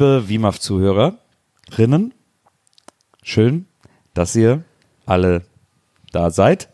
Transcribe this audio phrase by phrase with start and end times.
[0.00, 2.14] liebe WIMAF-Zuhörerinnen.
[3.22, 3.66] Schön,
[4.14, 4.64] dass ihr
[5.04, 5.42] alle
[6.10, 6.70] da seid.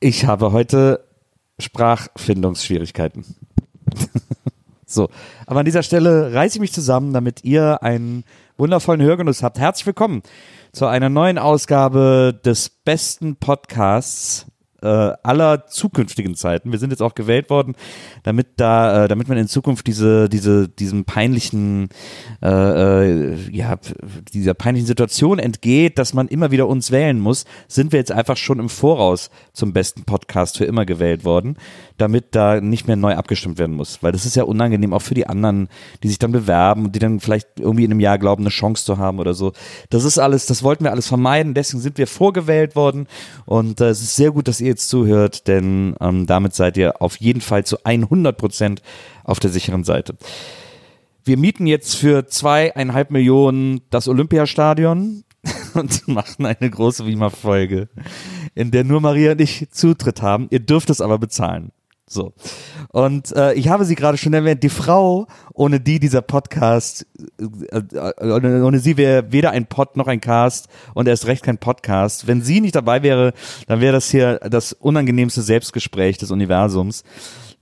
[0.00, 1.02] Ich habe heute
[1.58, 3.24] Sprachfindungsschwierigkeiten.
[4.86, 5.08] so,
[5.46, 8.24] aber an dieser Stelle reiße ich mich zusammen, damit ihr einen
[8.58, 9.58] wundervollen Hörgenuss habt.
[9.58, 10.22] Herzlich willkommen
[10.72, 14.44] zu einer neuen Ausgabe des besten Podcasts
[14.84, 16.70] äh, aller zukünftigen Zeiten.
[16.70, 17.74] Wir sind jetzt auch gewählt worden,
[18.22, 21.88] damit da, äh, damit man in Zukunft diese, diese, diesem peinlichen,
[22.42, 23.76] äh, äh, ja,
[24.32, 28.36] dieser peinlichen Situation entgeht, dass man immer wieder uns wählen muss, sind wir jetzt einfach
[28.36, 31.56] schon im Voraus zum besten Podcast für immer gewählt worden,
[31.96, 34.02] damit da nicht mehr neu abgestimmt werden muss.
[34.02, 35.68] Weil das ist ja unangenehm auch für die anderen,
[36.02, 38.84] die sich dann bewerben und die dann vielleicht irgendwie in einem Jahr glauben, eine Chance
[38.84, 39.52] zu haben oder so.
[39.90, 43.06] Das ist alles, das wollten wir alles vermeiden, deswegen sind wir vorgewählt worden
[43.46, 47.00] und äh, es ist sehr gut, dass ihr jetzt zuhört, denn ähm, damit seid ihr
[47.00, 48.82] auf jeden Fall zu 100 Prozent
[49.22, 50.16] auf der sicheren Seite.
[51.24, 55.24] Wir mieten jetzt für zweieinhalb Millionen das Olympiastadion
[55.74, 57.88] und machen eine große Wiemer-Folge,
[58.54, 60.48] in der nur Maria und ich Zutritt haben.
[60.50, 61.72] Ihr dürft es aber bezahlen.
[62.06, 62.34] So.
[62.90, 67.06] Und äh, ich habe sie gerade schon erwähnt, die Frau, ohne die dieser Podcast,
[67.40, 71.42] äh, äh, ohne, ohne sie wäre weder ein Pod noch ein Cast und erst recht
[71.42, 72.26] kein Podcast.
[72.26, 73.32] Wenn sie nicht dabei wäre,
[73.66, 77.04] dann wäre das hier das unangenehmste Selbstgespräch des Universums.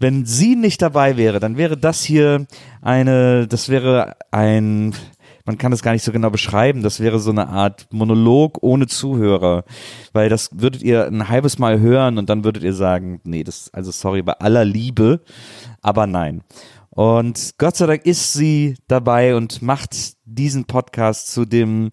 [0.00, 2.47] Wenn sie nicht dabei wäre, dann wäre das hier
[2.81, 4.95] eine, das wäre ein,
[5.44, 6.82] man kann das gar nicht so genau beschreiben.
[6.82, 9.64] Das wäre so eine Art Monolog ohne Zuhörer,
[10.12, 13.70] weil das würdet ihr ein halbes Mal hören und dann würdet ihr sagen, nee, das,
[13.72, 15.20] also sorry, bei aller Liebe,
[15.80, 16.42] aber nein.
[16.91, 21.91] Und Gott sei Dank ist sie dabei und macht diesen Podcast zu dem,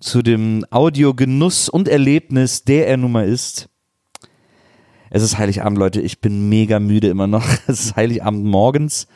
[0.00, 3.68] zu dem Audiogenuss und Erlebnis, der er nun mal ist.
[5.10, 6.00] Es ist Heiligabend, Leute.
[6.00, 7.46] Ich bin mega müde immer noch.
[7.66, 9.06] Es ist Heiligabend morgens.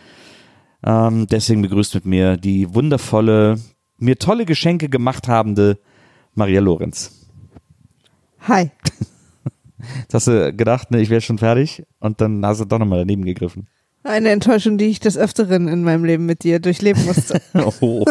[0.85, 3.59] Ähm, deswegen begrüßt mit mir die wundervolle,
[3.99, 5.79] mir tolle Geschenke gemacht habende
[6.35, 7.27] Maria Lorenz.
[8.41, 8.71] Hi.
[9.99, 13.01] Jetzt hast du gedacht, ne, ich wäre schon fertig und dann hast du doch nochmal
[13.01, 13.69] daneben gegriffen.
[14.05, 17.43] Eine Enttäuschung, die ich des Öfteren in meinem Leben mit dir durchleben musste.
[17.81, 18.05] Oh.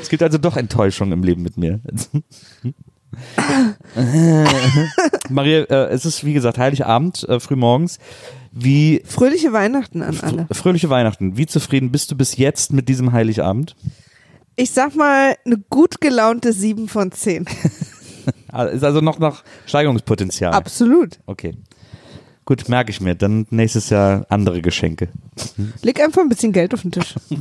[0.00, 1.80] es gibt also doch Enttäuschung im Leben mit mir.
[5.30, 7.98] Maria, äh, es ist wie gesagt Heiligabend, äh, frühmorgens.
[8.52, 10.46] Wie Fröhliche Weihnachten an alle.
[10.52, 11.36] fröhliche Weihnachten.
[11.36, 13.76] Wie zufrieden bist du bis jetzt mit diesem Heiligabend?
[14.56, 17.44] Ich sag mal, eine gut gelaunte 7 von 10.
[18.50, 20.54] Ah, Ist also noch noch Steigerungspotenzial.
[20.54, 21.18] Absolut.
[21.26, 21.54] Okay.
[22.46, 23.14] Gut, merke ich mir.
[23.14, 25.08] Dann nächstes Jahr andere Geschenke.
[25.82, 27.14] Leg einfach ein bisschen Geld auf den Tisch.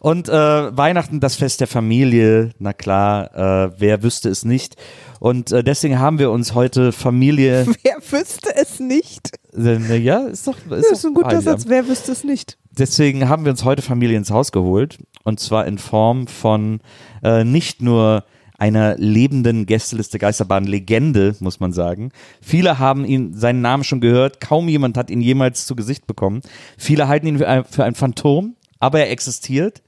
[0.00, 0.32] Und äh,
[0.76, 4.76] Weihnachten, das Fest der Familie, na klar, äh, wer wüsste es nicht.
[5.20, 7.64] Und äh, deswegen haben wir uns heute Familie.
[7.84, 9.30] Wer wüsste es nicht?
[9.56, 10.56] Äh, ja, ist doch.
[10.56, 11.40] Ist Das ist doch ein guter.
[11.40, 11.66] Satz.
[11.68, 12.58] Wer wüsste es nicht?
[12.76, 14.98] Deswegen haben wir uns heute Familie ins Haus geholt.
[15.22, 16.80] Und zwar in Form von
[17.22, 18.24] äh, nicht nur
[18.58, 22.12] einer lebenden Gästeliste Geisterbahn Legende, muss man sagen.
[22.40, 24.40] Viele haben ihn, seinen Namen schon gehört.
[24.40, 26.42] Kaum jemand hat ihn jemals zu Gesicht bekommen.
[26.78, 29.80] Viele halten ihn für ein, für ein Phantom, aber er existiert.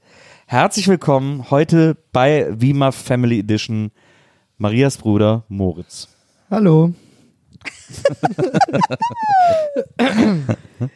[0.47, 3.91] Herzlich willkommen heute bei Wima Family Edition
[4.57, 6.07] Marias Bruder Moritz.
[6.49, 6.93] Hallo.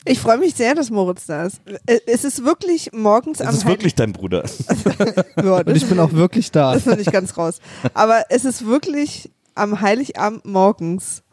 [0.03, 1.61] Ich freue mich sehr, dass Moritz da ist.
[2.05, 4.43] Es ist wirklich morgens Es am ist wirklich dein Bruder.
[5.41, 6.73] Ja, Und ich bin auch wirklich da.
[6.73, 7.59] Das ist noch nicht ganz raus.
[7.93, 11.23] Aber es ist wirklich am Heiligabend morgens.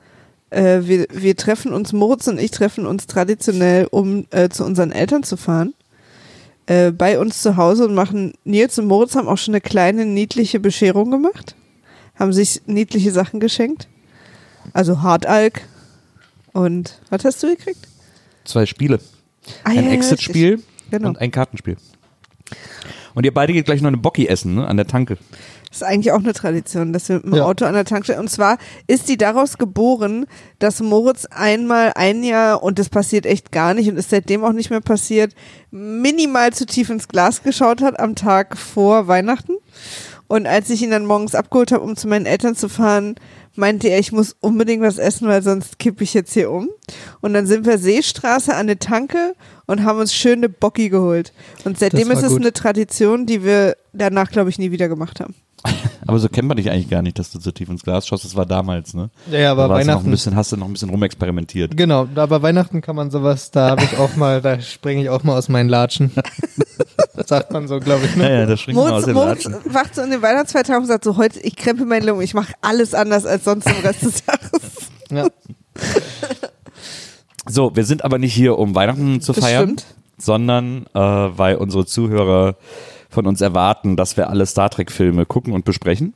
[0.51, 4.93] Äh, wir, wir treffen uns, Moritz und ich treffen uns traditionell, um äh, zu unseren
[4.93, 5.75] Eltern zu fahren.
[6.67, 10.05] Äh, bei uns zu Hause und machen, Nils und Moritz haben auch schon eine kleine
[10.05, 11.55] niedliche Bescherung gemacht.
[12.17, 13.89] Haben sich niedliche Sachen geschenkt.
[14.73, 15.63] Also Hartalk.
[16.53, 17.87] Und was hast du gekriegt?
[18.45, 18.99] Zwei Spiele.
[19.63, 20.63] Ah, Ein ja, Exit-Spiel.
[20.91, 21.09] Genau.
[21.09, 21.77] und ein Kartenspiel.
[23.15, 24.67] Und ihr beide geht gleich noch eine Bocki essen, ne?
[24.67, 25.19] An der Tanke.
[25.77, 27.45] Das ist eigentlich auch eine Tradition, dass wir mit dem Ja.
[27.45, 28.19] Auto an der Tankstelle.
[28.19, 28.57] Und zwar
[28.87, 30.25] ist die daraus geboren,
[30.59, 34.53] dass Moritz einmal ein Jahr, und das passiert echt gar nicht und ist seitdem auch
[34.53, 35.35] nicht mehr passiert,
[35.71, 39.53] minimal zu tief ins Glas geschaut hat am Tag vor Weihnachten.
[40.29, 43.17] Und als ich ihn dann morgens abgeholt habe, um zu meinen Eltern zu fahren,
[43.55, 46.69] meinte er, ich muss unbedingt was essen, weil sonst kippe ich jetzt hier um.
[47.21, 49.35] Und dann sind wir Seestraße an eine Tanke
[49.67, 51.33] und haben uns schöne Bocki geholt.
[51.65, 52.41] Und seitdem ist es gut.
[52.41, 55.35] eine Tradition, die wir danach, glaube ich, nie wieder gemacht haben.
[56.07, 58.25] Aber so kennt man dich eigentlich gar nicht, dass du so tief ins Glas schaust.
[58.25, 59.11] Das war damals, ne?
[59.31, 60.11] Ja, ja, aber da warst du noch ein Weihnachten.
[60.13, 61.77] bisschen, hast du noch ein bisschen rumexperimentiert.
[61.77, 65.25] Genau, aber Weihnachten kann man sowas, da habe ich auch mal, da springe ich auch
[65.25, 66.13] mal aus meinen Latschen.
[67.27, 68.41] Sagt man so, glaube ich, Ja, ne?
[68.41, 69.75] ja, das springt mal aus den Moritz Latschen.
[69.75, 72.53] wacht so in den Weihnachtsfeiertagen und sagt so, heute, ich krempe mein Leben, ich mache
[72.61, 74.71] alles anders als sonst im Rest des Jahres.
[75.11, 75.27] Ja.
[77.49, 79.85] So, wir sind aber nicht hier, um Weihnachten zu Das feiern, stimmt.
[80.19, 82.57] sondern äh, weil unsere Zuhörer
[83.17, 86.13] von uns erwarten, dass wir alle Star Trek-Filme gucken und besprechen.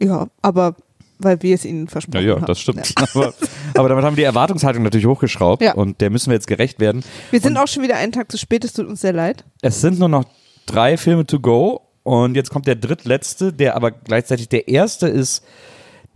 [0.00, 0.74] Ja, aber
[1.18, 2.46] weil wir es ihnen Ja, versprochen ja, haben.
[2.46, 2.92] das stimmt.
[3.14, 3.32] Aber,
[3.74, 5.74] aber damit haben wir die Erwartungshaltung natürlich hochgeschraubt Ja.
[5.74, 7.04] und der müssen wir jetzt gerecht werden.
[7.30, 9.44] Wir sind auch schon wieder einen Tag zu spät, es tut uns sehr leid.
[9.62, 10.24] Es sind nur noch
[10.66, 15.44] drei Filme to go und jetzt kommt der drittletzte, der aber gleichzeitig der erste ist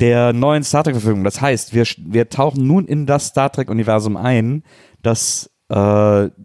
[0.01, 1.23] der neuen Star Trek-Verfilmung.
[1.25, 4.65] Das heißt, wir, wir tauchen nun in das Star Trek-Universum ein,
[5.03, 5.75] das äh,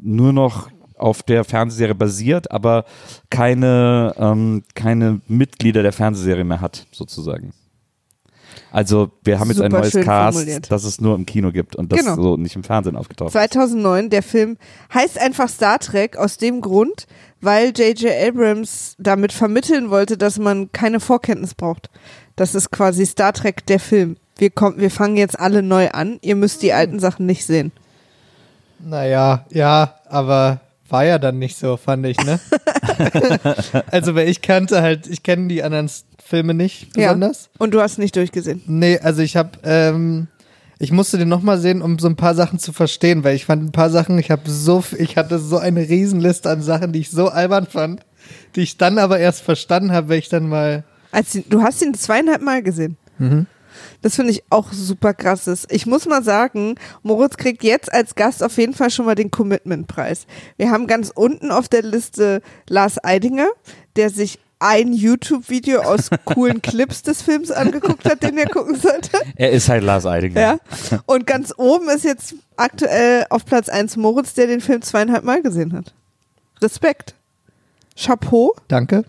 [0.02, 0.70] nur noch
[1.04, 2.86] auf der Fernsehserie basiert, aber
[3.30, 7.54] keine, ähm, keine Mitglieder der Fernsehserie mehr hat, sozusagen.
[8.72, 10.72] Also wir haben jetzt ein Super neues schön Cast, formuliert.
[10.72, 12.16] das es nur im Kino gibt und das Genau.
[12.16, 13.34] so nicht im Fernsehen aufgetaucht ist.
[13.34, 14.58] 2009, der Film
[14.94, 17.06] heißt einfach Star Trek aus dem Grund,
[17.40, 18.12] weil J.J.
[18.28, 21.90] Abrams damit vermitteln wollte, dass man keine Vorkenntnis braucht.
[22.36, 24.18] Das ist quasi Star Trek der Film.
[24.38, 27.72] Wir, kommen, wir fangen jetzt alle neu an, ihr müsst die alten Sachen nicht sehen.
[28.80, 30.60] Naja, ja, aber
[30.94, 32.40] war ja dann nicht so, fand ich, ne?
[33.92, 35.90] also, weil ich kannte halt, ich kenne die anderen
[36.24, 37.50] Filme nicht besonders.
[37.52, 37.66] Ja.
[37.66, 38.62] Und du hast nicht durchgesehen.
[38.68, 40.28] Nee, also ich habe, ähm,
[40.78, 43.64] ich musste den nochmal sehen, um so ein paar Sachen zu verstehen, weil ich fand
[43.64, 47.10] ein paar Sachen, ich habe so, ich hatte so eine Riesenliste an Sachen, die ich
[47.10, 48.02] so albern fand,
[48.56, 51.96] die ich dann aber erst verstanden habe, weil ich dann mal, Als, du hast ihn
[51.96, 52.98] zweieinhalb Mal gesehen.
[53.18, 53.48] Mhm.
[54.04, 55.66] Das finde ich auch super krasses.
[55.72, 59.32] Ich muss mal sagen, Moritz kriegt jetzt als Gast auf jeden Fall schon mal den
[59.32, 60.28] Commitment-Preis.
[60.58, 63.48] Wir haben ganz unten auf der Liste Lars Eidinger,
[63.96, 69.10] der sich ein YouTube-Video aus coolen Clips des Films angeguckt hat, den er gucken sollte.
[69.36, 70.40] Er ist halt Lars Eidinger.
[70.40, 70.58] Ja.
[71.06, 75.42] Und ganz oben ist jetzt aktuell auf Platz 1 Moritz, der den Film zweieinhalb Mal
[75.42, 75.94] gesehen hat.
[76.62, 77.16] Respekt.
[77.98, 78.56] Chapeau.
[78.68, 79.04] danke,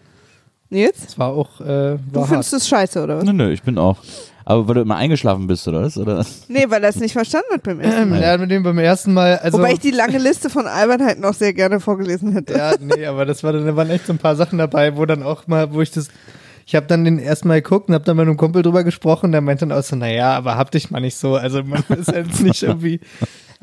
[0.71, 0.97] Nils?
[1.07, 2.29] es war auch, äh, Du war hart.
[2.31, 3.25] findest es scheiße, oder was?
[3.25, 3.99] Nö, nö, ich bin auch.
[4.47, 5.97] Aber weil du immer eingeschlafen bist, oder was?
[5.97, 6.25] Oder?
[6.49, 8.17] Nee, weil er es nicht verstanden hat beim ersten Mal.
[8.19, 9.59] Ähm, ja, mit dem beim ersten Mal, also.
[9.59, 12.53] Wobei ich die lange Liste von Albernheiten auch sehr gerne vorgelesen hätte.
[12.55, 15.07] Ja, nee, aber das war dann, da waren echt so ein paar Sachen dabei, wo
[15.07, 16.09] dann auch mal, wo ich das,
[16.67, 19.41] ich habe dann den erstmal geguckt und habe dann mit einem Kumpel drüber gesprochen, der
[19.41, 22.41] meinte dann auch so, naja, aber hab dich mal nicht so, also man ist jetzt
[22.43, 23.01] nicht irgendwie,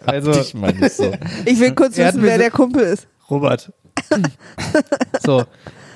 [0.06, 1.12] also ich meine nicht so.
[1.46, 3.08] Ich will kurz wissen, wer so- der Kumpel ist.
[3.30, 3.72] Robert.
[5.24, 5.44] so,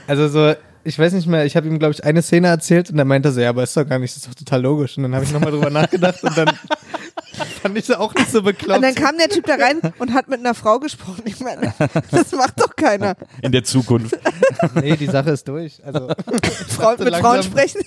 [0.08, 0.54] also so,
[0.86, 3.32] ich weiß nicht mehr, ich habe ihm glaube ich eine Szene erzählt und er meinte
[3.32, 5.26] so, ja, aber ist doch gar nicht, das ist doch total logisch und dann habe
[5.26, 6.48] ich nochmal drüber nachgedacht und dann
[7.62, 8.78] fand ich es auch nicht so bekloppt.
[8.78, 11.24] Und dann kam der Typ da rein und hat mit einer Frau gesprochen.
[11.26, 11.74] Ich meine,
[12.12, 13.16] das macht doch keiner.
[13.42, 14.18] In der Zukunft.
[14.76, 16.08] nee, die Sache ist durch, also
[16.70, 17.82] Frauen, dachte mit Frauen langsam- sprechen.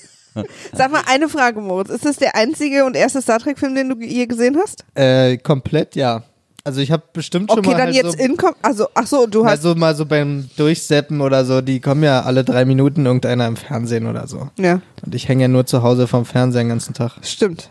[0.73, 1.89] Sag mal eine Frage, Moritz.
[1.91, 4.85] Ist das der einzige und erste Star Trek-Film, den du je gesehen hast?
[4.95, 6.23] äh, komplett ja.
[6.65, 8.37] Also ich habe bestimmt schon Okay, mal dann halt jetzt so in.
[8.63, 9.53] Also, ach so, du hast.
[9.53, 13.57] Also mal so beim Durchseppen oder so, die kommen ja alle drei Minuten irgendeiner im
[13.57, 14.51] Fernsehen oder so.
[14.59, 17.13] Ja, Und ich hänge ja nur zu Hause vom Fernseher den ganzen Tag.
[17.23, 17.71] stimmt.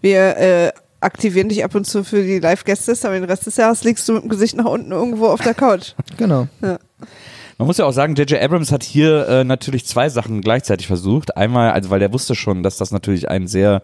[0.00, 3.84] Wir äh, aktivieren dich ab und zu für die Live-Gäste, aber den Rest des Jahres
[3.84, 5.92] liegst du mit dem Gesicht nach unten irgendwo auf der Couch.
[6.16, 6.48] Genau.
[7.58, 8.40] Man muss ja auch sagen, J.J.
[8.40, 11.36] Abrams hat hier äh, natürlich zwei Sachen gleichzeitig versucht.
[11.36, 13.82] Einmal, also weil der wusste schon, dass das natürlich ein sehr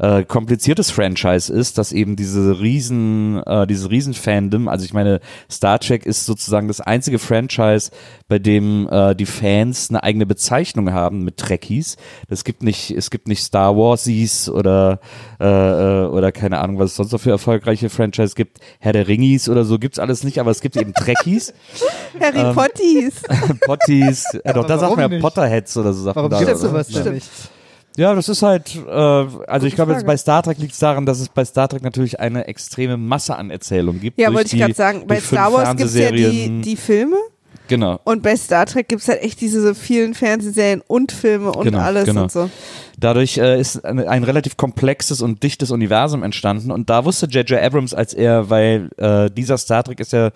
[0.00, 5.20] äh, kompliziertes Franchise ist, dass eben diese riesen, äh, diese riesen Fandom, also ich meine,
[5.48, 7.92] Star Trek ist sozusagen das einzige Franchise,
[8.26, 11.98] bei dem äh, die Fans eine eigene Bezeichnung haben mit Trekkies.
[12.28, 14.98] Es gibt nicht, es gibt nicht Star Warsies oder
[15.38, 18.58] äh, äh, oder keine Ahnung, was es sonst noch für erfolgreiche Franchise gibt.
[18.80, 21.54] Herr der Ringis oder so gibt's alles nicht, aber es gibt eben Trekkies.
[22.20, 23.11] Harry Ähm, Potties.
[23.64, 25.20] Potties, ja, doch, da sagt man ja?
[25.20, 26.44] Potterheads oder so sagt Warum man da.
[26.44, 26.70] gibt es oder?
[26.70, 27.02] sowas ja.
[27.02, 27.30] denn nicht?
[27.96, 31.06] ja, das ist halt, äh, also ich glaube, jetzt bei Star Trek liegt es daran,
[31.06, 34.18] dass es bei Star Trek natürlich eine extreme Masse an Erzählungen gibt.
[34.18, 35.06] Ja, wollte ich gerade sagen.
[35.06, 37.16] Bei Star Wars gibt es ja die, die Filme
[37.72, 38.00] Genau.
[38.04, 41.78] und bei Star Trek gibt es halt echt diese vielen Fernsehserien und Filme und Genau,
[41.78, 42.24] alles genau.
[42.24, 42.50] und so.
[42.98, 47.62] Dadurch äh, ist ein, ein relativ komplexes und dichtes Universum entstanden und da wusste J.J.
[47.62, 50.32] Abrams, als er, weil äh, dieser Star Trek ist ja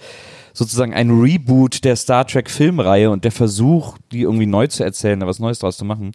[0.55, 5.21] sozusagen ein Reboot der Star Trek Filmreihe und der Versuch, die irgendwie neu zu erzählen,
[5.21, 6.13] da was Neues draus zu machen.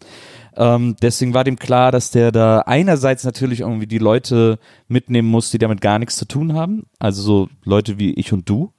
[0.57, 5.51] Ähm, deswegen war dem klar, dass der da einerseits natürlich irgendwie die Leute mitnehmen muss,
[5.51, 8.71] die damit gar nichts zu tun haben, also so Leute wie ich und du,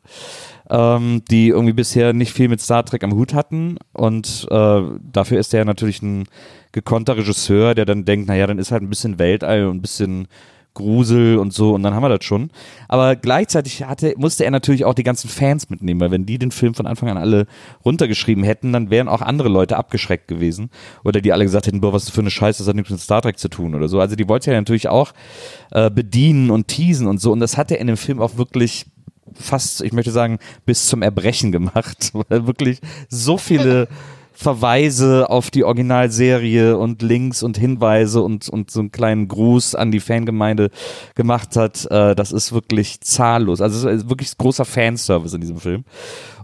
[0.72, 5.38] ähm, die irgendwie bisher nicht viel mit Star Trek am Hut hatten und äh, dafür
[5.38, 6.24] ist er ja natürlich ein
[6.72, 10.28] gekonnter Regisseur, der dann denkt, naja, dann ist halt ein bisschen Weltall und ein bisschen
[10.74, 12.50] Grusel und so und dann haben wir das schon.
[12.88, 16.50] Aber gleichzeitig hatte, musste er natürlich auch die ganzen Fans mitnehmen, weil wenn die den
[16.50, 17.46] Film von Anfang an alle
[17.84, 20.70] runtergeschrieben hätten, dann wären auch andere Leute abgeschreckt gewesen.
[21.04, 23.00] Oder die alle gesagt hätten, boah, was ist für eine Scheiße, das hat nichts mit
[23.00, 24.00] Star Trek zu tun oder so.
[24.00, 25.12] Also die wollte er natürlich auch
[25.72, 27.32] äh, bedienen und teasen und so.
[27.32, 28.86] Und das hat er in dem Film auch wirklich
[29.38, 33.88] fast, ich möchte sagen, bis zum Erbrechen gemacht, weil wirklich so viele
[34.32, 39.92] Verweise auf die Originalserie und Links und Hinweise und, und so einen kleinen Gruß an
[39.92, 40.70] die Fangemeinde
[41.14, 41.86] gemacht hat.
[41.90, 43.60] Äh, das ist wirklich zahllos.
[43.60, 45.84] Also es ist wirklich großer Fanservice in diesem Film.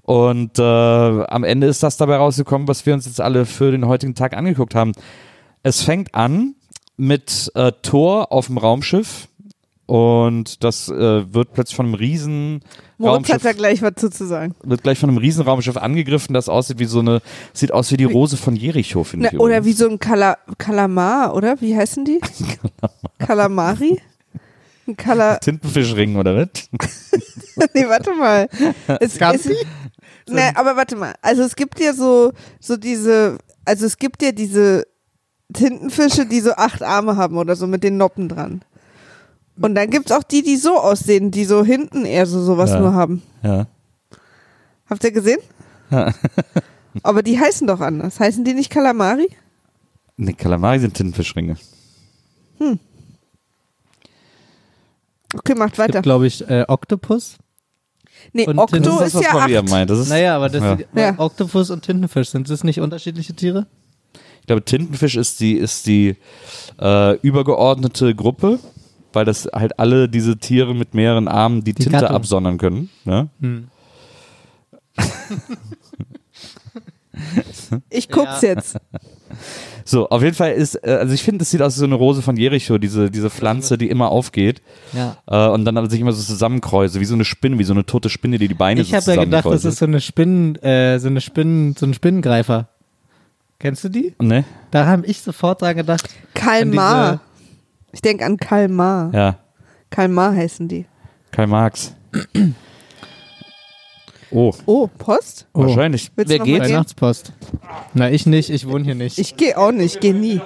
[0.02, 3.86] Und äh, am Ende ist das dabei rausgekommen, was wir uns jetzt alle für den
[3.86, 4.92] heutigen Tag angeguckt haben.
[5.62, 6.54] Es fängt an
[6.96, 9.27] mit äh, Thor auf dem Raumschiff
[9.88, 12.60] und das äh, wird plötzlich von einem riesen
[12.98, 14.54] Moritz hat da gleich was zu, sagen.
[14.62, 17.22] wird gleich von einem Riesenraumschiff angegriffen, das aussieht wie so eine,
[17.54, 19.40] sieht aus wie die Rose von Jericho, finde ich.
[19.40, 19.78] oder wie übrigens.
[19.78, 21.58] so ein Kala Kalamar, oder?
[21.62, 22.20] Wie heißen die?
[23.18, 23.98] Kalamari?
[24.86, 25.36] Ein Kala.
[25.40, 26.68] Tintenfischring oder was?
[27.72, 28.46] nee, warte mal.
[29.00, 29.46] Es, es,
[30.28, 31.14] ne, aber warte mal.
[31.22, 34.86] Also es gibt ja so, so diese, also es gibt ja diese
[35.54, 38.60] Tintenfische, die so acht Arme haben oder so mit den Noppen dran.
[39.60, 42.80] Und dann gibt's auch die, die so aussehen, die so hinten eher so sowas Ja.
[42.80, 43.22] nur haben.
[43.42, 43.66] Ja.
[44.88, 45.40] Habt ihr gesehen?
[47.02, 48.20] aber die heißen doch anders.
[48.20, 49.28] Heißen die nicht Kalamari?
[50.16, 51.56] Ne, Kalamari sind Tintenfischringe.
[55.34, 55.92] Okay, macht Es weiter.
[55.94, 57.36] gibt, glaube ich, äh, Oktopus.
[58.32, 59.68] Nee, und Okto Tinten- Das ist ist, was ja Maria acht.
[59.70, 59.90] meint.
[59.90, 60.76] Das ist, Naja, aber das Ja.
[60.76, 61.14] sind, Ja.
[61.18, 63.66] Oktopus und Tintenfisch, sind das nicht unterschiedliche Tiere?
[64.40, 66.16] ich glaube, Tintenfisch ist die, ist die
[66.80, 68.58] äh, übergeordnete Gruppe,
[69.12, 72.16] weil das halt alle diese Tiere mit mehreren Armen die, Die Tinte Gattung.
[72.16, 72.90] absondern können.
[73.04, 73.28] Ne?
[73.40, 73.68] Hm.
[77.90, 78.50] Ich guck's Ja.
[78.50, 78.76] jetzt.
[79.84, 81.94] So, auf jeden Fall ist, äh, also ich finde, das sieht aus wie so eine
[81.96, 84.62] Rose von Jericho, diese, diese Pflanze, die immer aufgeht
[84.92, 85.16] Ja.
[85.26, 87.84] äh, und dann aber sich immer so zusammenkreuze, wie so eine Spinne, wie so eine
[87.86, 90.56] tote Spinne, die die Beine Ich so habe ja gedacht, das ist so eine Spinnen,
[90.56, 92.68] äh, so eine Spinnen, so ein Spinnengreifer.
[93.58, 94.14] Kennst du die?
[94.20, 94.44] Ne?
[94.70, 96.08] Da habe ich sofort dran gedacht.
[96.34, 97.12] Kalmar.
[97.12, 97.20] An
[97.92, 99.10] Ich denke an Kalmar.
[99.14, 99.38] Ja,
[99.90, 100.86] Kalmar heißen die.
[101.30, 101.94] Karl Marx.
[104.30, 105.46] Oh, Oh, Post?
[105.54, 105.62] Oh.
[105.64, 106.10] wahrscheinlich.
[106.16, 106.60] Willst Wer geht?
[106.60, 107.32] Weihnachtspost.
[107.94, 109.18] Na, ich nicht, ich wohne hier nicht.
[109.18, 110.40] Ich gehe auch nicht, gehe nie.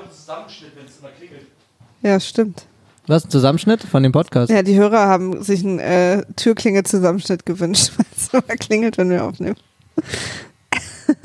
[2.03, 2.67] Ja, stimmt.
[3.09, 4.51] Was, ein Zusammenschnitt von dem Podcast?
[4.51, 9.25] Ja, die Hörer haben sich einen äh, Türklingel-Zusammenschnitt gewünscht, weil es immer klingelt, wenn wir
[9.25, 9.57] aufnehmen.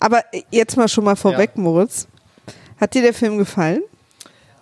[0.00, 2.06] Aber jetzt mal schon mal vorweg, Moritz.
[2.80, 3.82] Hat dir der Film gefallen?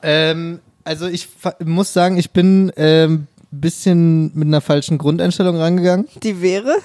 [0.03, 1.29] Ähm, also ich
[1.65, 6.77] muss sagen, ich bin ähm, bisschen mit einer falschen Grundeinstellung rangegangen, Die wäre?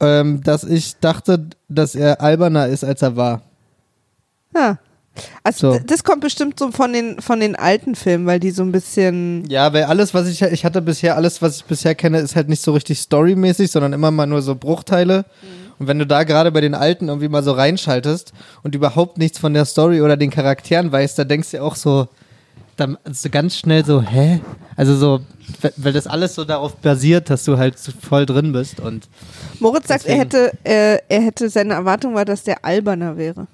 [0.00, 3.42] ähm, dass ich dachte, dass er alberner ist, als er war.
[4.54, 4.78] Ja.
[5.44, 5.80] Also So.
[5.86, 9.44] das kommt bestimmt so von den, von den alten Filmen, weil die so ein bisschen.
[9.48, 12.48] Ja, weil alles, was ich, ich hatte bisher, alles, was ich bisher kenne, ist halt
[12.48, 15.24] nicht so richtig storymäßig, sondern immer mal nur so Bruchteile.
[15.78, 18.32] Und wenn du da gerade bei den Alten irgendwie mal so reinschaltest
[18.62, 22.08] und überhaupt nichts von der Story oder den Charakteren weißt, da denkst du auch so,
[22.76, 24.40] dann so ganz schnell so, hä?
[24.76, 25.20] Also so,
[25.76, 29.08] weil- das alles so darauf basiert, dass du halt so voll drin bist und
[29.60, 33.46] Moritz sagt, er hätte, äh, er hätte, seine Erwartung war, dass der alberner wäre.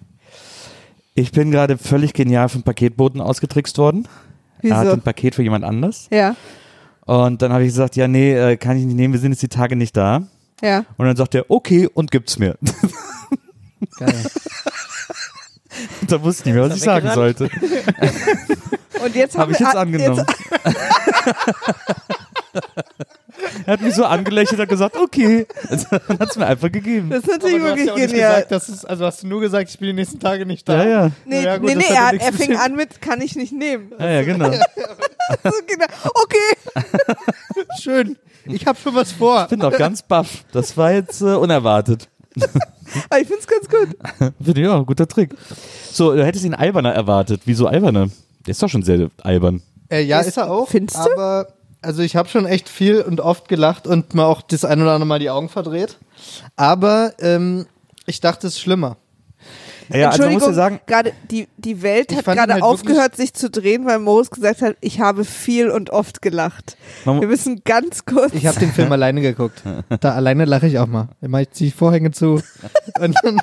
[1.14, 4.06] Ich bin gerade völlig genial vom Paketboten ausgetrickst worden.
[4.62, 4.92] Er hat Wieso?
[4.94, 6.06] ein Paket für jemand anders.
[6.10, 6.36] Ja,
[7.06, 9.42] Und dann habe ich gesagt, ja, nee, äh, kann ich nicht nehmen, wir sind jetzt
[9.42, 10.22] die Tage nicht da.
[10.62, 10.84] ja.
[10.96, 12.56] Und dann sagt er, okay, und gibt's mir.
[13.98, 14.14] geil.
[16.08, 17.48] da wusste ich nicht mehr, was ich sagen sollte.
[19.04, 20.26] Und jetzt Habe haben ich jetzt angenommen.
[23.66, 25.46] er hat mich so angelächelt und gesagt, okay.
[25.70, 25.90] Und
[26.20, 27.10] hat es mir einfach gegeben.
[27.10, 28.30] das ist natürlich wirklich ja genial.
[28.34, 30.82] gesagt, dass es, also hast du nur gesagt, ich bin die nächsten Tage nicht da.
[30.84, 31.10] Ja, ja.
[31.24, 33.52] Nee, Ja, gut, nee, das nee, er, hat- er fing an mit, kann ich nicht
[33.52, 33.92] nehmen.
[33.98, 34.50] Ja, ja, genau.
[34.52, 35.86] So, genau.
[36.14, 36.84] Okay.
[37.80, 38.16] Schön.
[38.46, 39.42] Ich habe schon was vor.
[39.44, 40.44] Ich bin doch ganz baff.
[40.52, 42.08] Das war jetzt äh, unerwartet.
[43.10, 43.96] Aber ich find's ganz gut.
[44.42, 45.34] Finde ich auch, ein guter Trick.
[45.92, 47.42] So, du hättest ihn alberner erwartet.
[47.44, 48.08] Wieso alberner?
[48.48, 49.60] Der ist doch schon sehr albern.
[49.90, 50.68] Äh, ja, Ist- ist er auch.
[50.68, 51.12] findest du?
[51.12, 51.48] Aber
[51.82, 54.92] also ich habe schon echt viel und oft gelacht und mal auch das ein oder
[54.92, 55.98] andere Mal die Augen verdreht.
[56.56, 57.66] Aber ähm,
[58.06, 58.96] ich dachte, es ist schlimmer.
[59.90, 62.62] Ja, also man muss Entschuldigung, ja sagen, gerade die, die Welt Ich hat gerade halt
[62.62, 66.76] aufgehört, sich zu drehen, weil Moritz gesagt hat, ich habe viel und oft gelacht.
[67.04, 68.32] Wir müssen ganz kurz.
[68.34, 69.62] Ich habe den Film alleine geguckt.
[70.00, 71.08] Da alleine lache ich auch mal.
[71.20, 72.40] Immer ich ziehe Vorhänge zu.
[73.00, 73.38] Und dann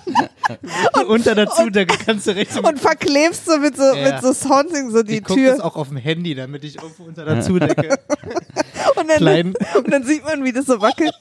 [1.08, 4.12] unter der Zudecke kannst du rechts und verklebst so mit so, Ja.
[4.12, 5.52] mit so Sounding so die ich gucke Tür.
[5.52, 7.98] das auch auf dem Handy, damit ich irgendwo unter der Zudecke
[8.96, 9.54] Und dann, klein.
[9.78, 11.14] und dann sieht man, wie das so wackelt.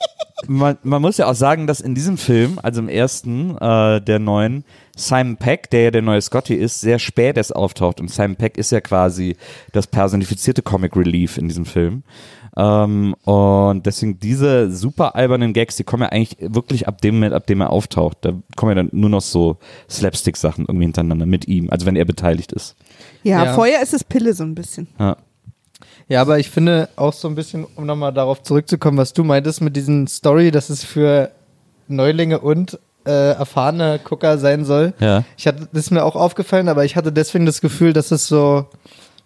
[0.46, 4.18] man, man muss ja auch sagen, dass in diesem Film, also im ersten, äh, der
[4.18, 4.64] neuen,
[4.96, 8.00] Simon Peck, der ja der neue Scotty ist, sehr spät erst auftaucht.
[8.00, 9.36] Und Simon Peck ist ja quasi
[9.72, 12.04] das personifizierte Comic Relief in diesem Film.
[12.56, 17.34] Ähm, und deswegen diese super albernen Gags, die kommen ja eigentlich wirklich ab dem Moment,
[17.34, 18.18] ab dem er auftaucht.
[18.20, 19.56] Da kommen ja dann nur noch so
[19.90, 22.76] Slapstick-Sachen irgendwie hintereinander mit ihm, also wenn er beteiligt ist.
[23.24, 23.54] Ja, Ja.
[23.54, 24.86] vorher ist es Pille so ein bisschen.
[24.98, 25.16] Ja.
[26.06, 29.60] Ja, aber ich finde auch so ein bisschen, um nochmal darauf zurückzukommen, was du meintest
[29.62, 31.30] mit diesen Story, dass es für
[31.88, 34.94] Neulinge und äh, erfahrene Gucker sein soll.
[34.98, 35.24] Ja.
[35.36, 38.26] Ich hatte, das ist mir auch aufgefallen, aber ich hatte deswegen das Gefühl, dass es
[38.26, 38.66] so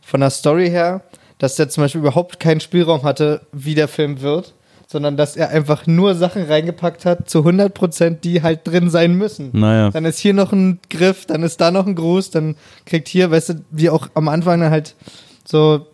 [0.00, 1.02] von der Story her,
[1.38, 4.54] dass der zum Beispiel überhaupt keinen Spielraum hatte, wie der Film wird,
[4.86, 9.14] sondern dass er einfach nur Sachen reingepackt hat, zu 100 Prozent, die halt drin sein
[9.14, 9.50] müssen.
[9.52, 9.90] Naja.
[9.90, 12.56] Dann ist hier noch ein Griff, dann ist da noch ein Gruß, dann
[12.86, 14.94] kriegt hier, weißt du, wie auch am Anfang halt
[15.46, 15.86] so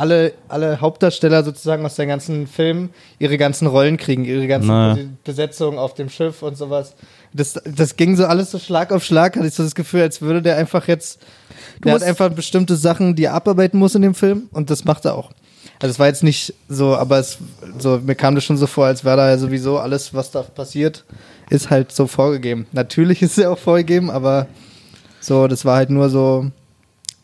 [0.00, 4.94] alle, alle Hauptdarsteller sozusagen aus den ganzen Filmen ihre ganzen Rollen kriegen, ihre ganzen Na.
[4.94, 6.94] die Besetzungen auf dem Schiff und sowas.
[7.32, 10.22] Das, das ging so alles so Schlag auf Schlag, hatte ich so das Gefühl, als
[10.22, 11.20] würde der einfach jetzt,
[11.84, 15.04] der hat einfach bestimmte Sachen, die er abarbeiten muss in dem Film und das macht
[15.04, 15.30] er auch.
[15.78, 17.38] Also es war jetzt nicht so, aber es,
[17.78, 20.42] so, mir kam das schon so vor, als wäre da ja sowieso alles, was da
[20.42, 21.04] passiert,
[21.50, 22.66] ist halt so vorgegeben.
[22.72, 24.46] Natürlich ist es ja auch vorgegeben, aber
[25.20, 26.50] so, das war halt nur so,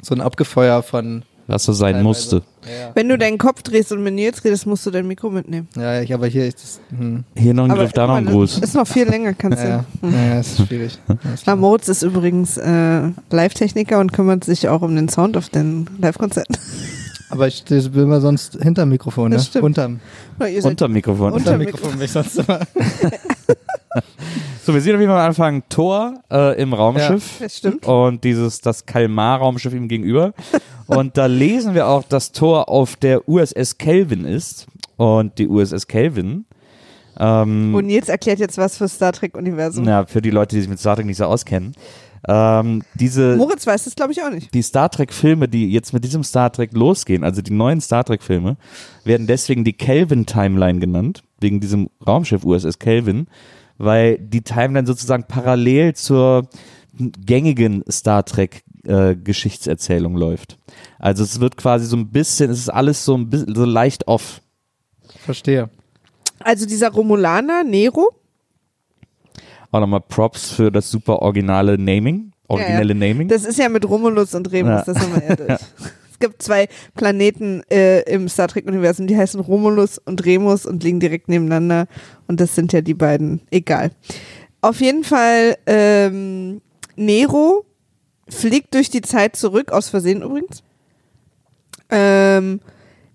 [0.02, 1.22] so ein Abgefeuer von.
[1.48, 2.04] Was so sein teilweise.
[2.04, 2.42] musste.
[2.64, 5.68] Ja, Wenn du deinen Kopf drehst und mit Nils redest, musst du dein Mikro mitnehmen.
[5.76, 6.80] ja ich, aber hier ist das.
[6.98, 7.22] Hm.
[7.36, 8.58] Hier noch ein Aber Griff, da noch ein Gruß.
[8.58, 10.08] Ist noch viel länger, kannst Ja, du.
[10.08, 10.98] ja, ja, ist schwierig.
[11.56, 16.56] Moritz ist übrigens äh, Live-Techniker und kümmert sich auch um den Sound auf den Live-Konzerten.
[17.30, 19.36] Aber ich das will mal sonst hinterm Mikrofon, ne?
[19.36, 19.64] Das stimmt.
[19.64, 20.00] Unterm,
[20.38, 21.32] Na, Unterm Mikrofon.
[21.32, 22.60] Unter- unterm Mikrofon bin ich sonst immer.
[24.64, 27.36] So, wir sehen auf jeden Fall am Anfang Thor äh, im Raumschiff.
[27.38, 27.86] Das stimmt.
[27.86, 30.32] Und dieses, das Kalmar-Raumschiff ihm gegenüber.
[30.86, 34.66] Und da lesen wir auch, dass Thor auf der USS Kelvin ist.
[34.96, 36.46] Und die USS Kelvin,
[37.18, 39.86] ähm, Und Nils erklärt jetzt was für Star Trek-Universum.
[39.86, 41.72] ja, für die Leute, die sich mit Star Trek nicht so auskennen,
[42.28, 44.52] ähm, diese, Moritz weiß das, glaube ich, auch nicht.
[44.52, 48.56] die Star Trek-Filme, die jetzt mit diesem Star Trek losgehen, also die neuen Star Trek-Filme,
[49.04, 53.28] werden deswegen die Kelvin-Timeline genannt, wegen diesem Raumschiff USS Kelvin,
[53.78, 56.48] weil die Timeline sozusagen parallel zur
[56.98, 58.24] gängigen Star
[58.86, 60.58] Trek-Geschichtserzählung läuft.
[60.98, 64.06] Also es wird quasi so ein bisschen, es ist alles so ein bisschen so leicht
[64.08, 64.40] off.
[65.24, 65.70] Verstehe.
[66.40, 68.10] Also dieser Romulaner, Nero,
[69.70, 73.28] Auch nochmal Props für das super originale Naming, originelle Naming.
[73.28, 74.92] das ist ja mit Romulus und Remus, Ja.
[74.92, 75.60] das haben wir ja durch.
[76.10, 80.98] Es gibt zwei Planeten äh, im Star Trek-Universum, die heißen Romulus und Remus und liegen
[80.98, 81.88] direkt nebeneinander.
[82.26, 83.42] Und das sind ja die beiden.
[83.50, 83.90] Egal.
[84.62, 86.62] Auf jeden Fall, ähm,
[86.96, 87.66] Nero
[88.28, 90.62] fliegt durch die Zeit zurück, aus Versehen übrigens.
[91.90, 92.60] Ähm,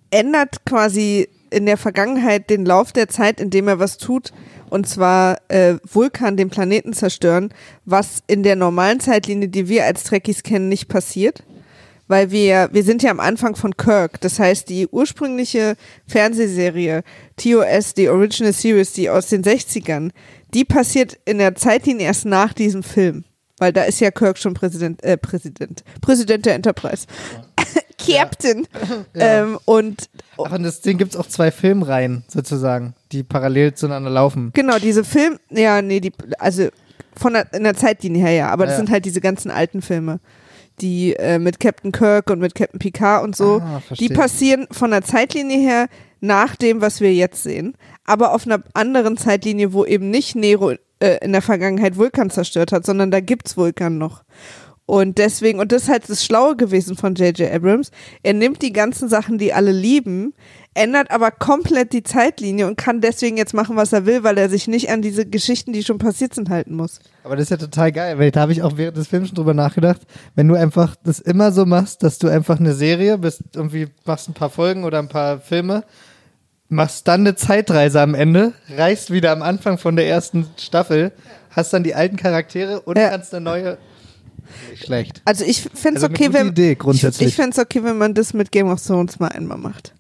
[0.10, 4.32] ändert quasi in der Vergangenheit den Lauf der Zeit, indem er was tut,
[4.70, 10.06] und zwar äh, Vulkan den Planeten zerstören, was in der normalen Zeitlinie, die wir als
[10.06, 11.44] Trekkies kennen, nicht passiert.
[12.08, 14.20] Weil wir, wir sind ja am Anfang von Kirk.
[14.22, 15.76] Das heißt, die ursprüngliche
[16.08, 17.04] Fernsehserie
[17.38, 20.12] TOS, die Original Series, die aus den 60ern,
[20.54, 23.24] die passiert in der Zeitlinie erst nach diesem Film.
[23.62, 27.06] Weil da ist ja Kirk schon Präsident, äh, Präsident, Präsident der Enterprise.
[28.00, 28.68] Captain.
[29.14, 30.10] Ähm, und
[30.44, 34.50] Ach, und das Ding gibt es auch zwei Filmreihen sozusagen, die parallel zueinander laufen.
[34.56, 36.70] Genau, diese Film, ja, nee, die, also
[37.16, 38.86] von der, in der Zeitlinie her, ja, aber das Ja, ja.
[38.86, 40.20] sind halt diese ganzen alten Filme,
[40.82, 44.90] die äh, mit Captain Kirk und mit Captain Picard und so, Ah, die passieren von
[44.90, 45.88] der Zeitlinie her
[46.20, 50.74] nach dem, was wir jetzt sehen, aber auf einer anderen Zeitlinie, wo eben nicht Nero
[51.02, 54.24] äh, in der Vergangenheit Vulkan zerstört hat, sondern da gibt's Vulkan noch.
[54.86, 57.50] Und deswegen, und das ist halt das Schlaue gewesen von J.J.
[57.50, 57.92] Abrams,
[58.24, 60.34] er nimmt die ganzen Sachen, die alle lieben,
[60.74, 64.50] ändert aber komplett die Zeitlinie und kann deswegen jetzt machen, was er will, weil er
[64.50, 67.00] sich nicht an diese Geschichten, die schon passiert sind, halten muss.
[67.24, 69.36] Aber das ist ja total geil, weil da habe ich auch während des Films schon
[69.36, 70.02] drüber nachgedacht,
[70.36, 74.28] wenn du einfach das immer so machst, dass du einfach eine Serie bist, irgendwie machst
[74.28, 75.84] ein paar Folgen oder ein paar Filme,
[76.72, 81.12] machst dann eine Zeitreise am Ende, reist wieder am Anfang von der ersten Staffel,
[81.52, 83.10] hast dann die alten Charaktere und Ja.
[83.10, 83.78] kannst eine neue.
[84.70, 85.22] Nicht schlecht.
[85.26, 87.28] Also ich fände es Also okay, wenn Idee grundsätzlich.
[87.28, 89.94] ich, ich fände okay, wenn man das mit Game of Thrones mal einmal macht.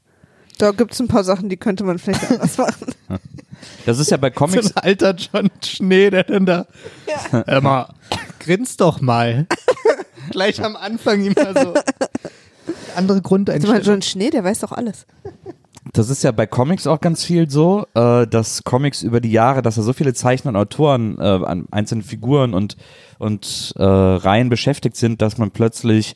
[0.57, 2.87] Da gibt es ein paar Sachen, die könnte man vielleicht anders machen.
[3.85, 6.65] Das ist ja bei So Comics, ein alter John Schnee, der dann da.
[7.29, 7.93] Hör mal,
[8.39, 9.45] grinst doch mal.
[10.31, 11.73] Gleich am Anfang immer so.
[12.95, 13.81] Andere Also Grundeinstellung.
[13.83, 15.05] John Schnee, der weiß doch alles.
[15.93, 19.61] Das ist ja bei Comics auch ganz viel so, äh, dass Comics über die Jahre,
[19.61, 22.77] dass da so viele Zeichner und Autoren äh, an einzelnen Figuren und,
[23.17, 26.15] und äh, Reihen beschäftigt sind, dass man plötzlich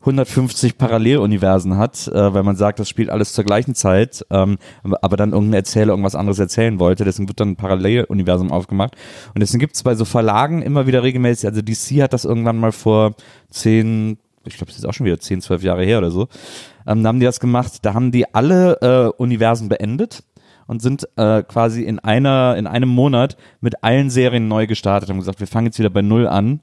[0.00, 5.16] 150 Paralleluniversen hat, äh, weil man sagt, das spielt alles zur gleichen Zeit, ähm, aber
[5.16, 7.04] dann irgendein Erzähler irgendwas anderes erzählen wollte.
[7.04, 8.96] Deswegen wird dann ein Paralleluniversum aufgemacht.
[9.34, 12.56] Und deswegen gibt es bei so Verlagen immer wieder regelmäßig, also DC hat das irgendwann
[12.56, 13.14] mal vor
[13.50, 16.28] zehn, ich glaube, es ist auch schon wieder zehn, zwölf Jahre her oder so,
[16.86, 17.78] ähm, da haben die das gemacht.
[17.82, 18.78] Da haben die alle
[19.16, 20.22] äh, Universen beendet
[20.66, 25.18] und sind äh, quasi in einer in einem Monat mit allen Serien neu gestartet haben
[25.18, 26.60] gesagt, wir fangen jetzt wieder bei null an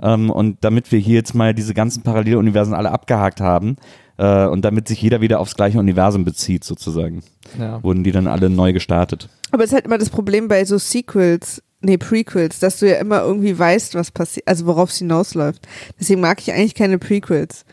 [0.00, 3.76] ähm, und damit wir hier jetzt mal diese ganzen Paralleluniversen alle abgehakt haben
[4.18, 7.22] äh, und damit sich jeder wieder aufs gleiche Universum bezieht sozusagen,
[7.58, 7.82] Ja.
[7.82, 9.28] wurden die dann alle neu gestartet.
[9.52, 12.96] Aber es ist halt immer das Problem bei so Sequels, nee, Prequels, dass du ja
[12.96, 15.66] immer irgendwie weißt, was passiert, also worauf es hinausläuft.
[15.98, 17.64] Deswegen mag ich eigentlich keine Prequels.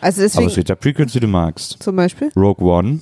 [0.00, 1.82] Also Aber deswegen, es wird ja Prequels, wie du magst.
[1.82, 2.30] zum Beispiel?
[2.36, 3.00] Rogue One,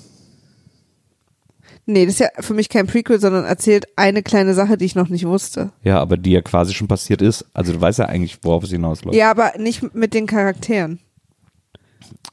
[1.91, 4.95] Nee, das ist ja für mich kein Prequel, sondern erzählt eine kleine Sache, die ich
[4.95, 5.73] noch nicht wusste.
[5.83, 7.47] ja, aber die ja quasi schon passiert ist.
[7.55, 9.17] Also du weißt ja eigentlich, worauf es hinausläuft.
[9.17, 10.99] Ja, aber nicht mit den Charakteren.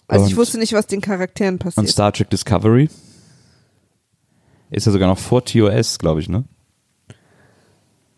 [0.09, 1.87] Also ich Und- wusste nicht, was den Charakteren Und passiert.
[1.87, 2.89] Star Trek Discovery
[4.71, 6.43] ist ja sogar noch vor TOS, glaube ich, ne?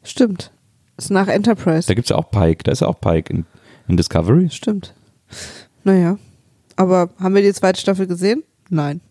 [0.02, 0.52] Stimmt.
[0.98, 1.88] Ist nach Enterprise.
[1.88, 3.46] Da gibt's ja auch Pike, da ist ja auch Pike in,
[3.88, 4.50] in Discovery.
[4.50, 4.96] Stimmt.
[5.84, 6.18] Naja.
[6.78, 8.44] Aber haben wir die zweite Staffel gesehen?
[8.70, 9.02] Nein.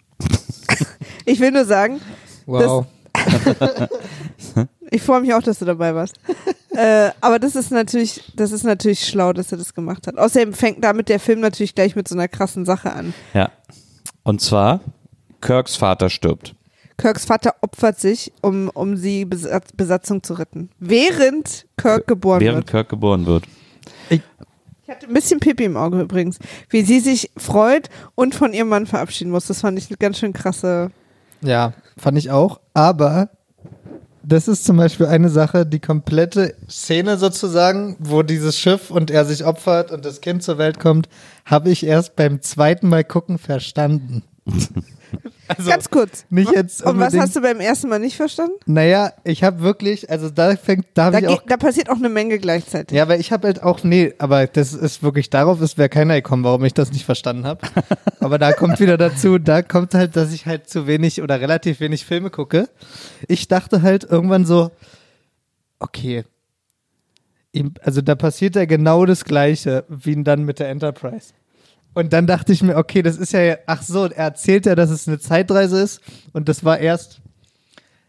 [1.26, 2.00] ich will nur sagen,
[2.46, 2.86] Wow.
[4.90, 6.18] ich freue mich auch, dass du dabei warst.
[6.70, 10.16] äh, aber das ist natürlich, das ist natürlich schlau, dass er das gemacht hat.
[10.16, 13.12] Außerdem fängt damit der Film natürlich gleich mit so einer krassen Sache an.
[13.34, 13.50] Ja.
[14.22, 14.80] Und zwar,
[15.40, 16.54] Kirks Vater stirbt.
[16.98, 20.70] Kirks Vater opfert sich, um, um die Besatz, Besatzung zu retten.
[20.78, 22.66] Während Kirk geboren während wird.
[22.68, 23.44] Kirk geboren wird.
[24.08, 24.22] Ich
[24.88, 26.38] hatte ein bisschen Pipi im Auge übrigens.
[26.70, 29.46] Wie sie sich freut und von ihrem Mann verabschieden muss.
[29.46, 30.90] Das fand ich eine ganz schön krasse.
[31.40, 32.60] Ja, fand ich auch.
[32.74, 33.30] Aber
[34.22, 39.24] das ist zum Beispiel eine Sache, die komplette Szene sozusagen, wo dieses Schiff und er
[39.24, 41.08] sich opfert und das Kind zur Welt kommt,
[41.44, 44.24] habe ich erst beim zweiten Mal gucken verstanden.
[45.48, 46.24] also ganz kurz.
[46.30, 48.54] nicht jetzt Und was hast du beim ersten Mal nicht verstanden?
[48.66, 51.42] Naja, ich habe wirklich, also da fängt, da Da, ich auch.
[51.46, 52.96] da passiert auch eine Menge gleichzeitig.
[52.96, 56.14] Ja, weil ich habe halt auch, nee, aber das ist wirklich, darauf ist wäre keiner
[56.14, 57.66] gekommen, warum ich das nicht verstanden habe.
[58.20, 61.80] aber da kommt wieder dazu, da kommt halt, dass ich halt zu wenig oder relativ
[61.80, 62.68] wenig Filme gucke.
[63.28, 64.70] Ich dachte halt irgendwann so,
[65.78, 66.24] okay,
[67.82, 71.32] also da passiert ja genau das Gleiche wie dann mit der Enterprise.
[71.96, 74.90] Und dann dachte ich mir, okay, das ist ja, ach so, er erzählt ja, dass
[74.90, 76.02] es eine Zeitreise ist
[76.34, 77.22] und das war erst,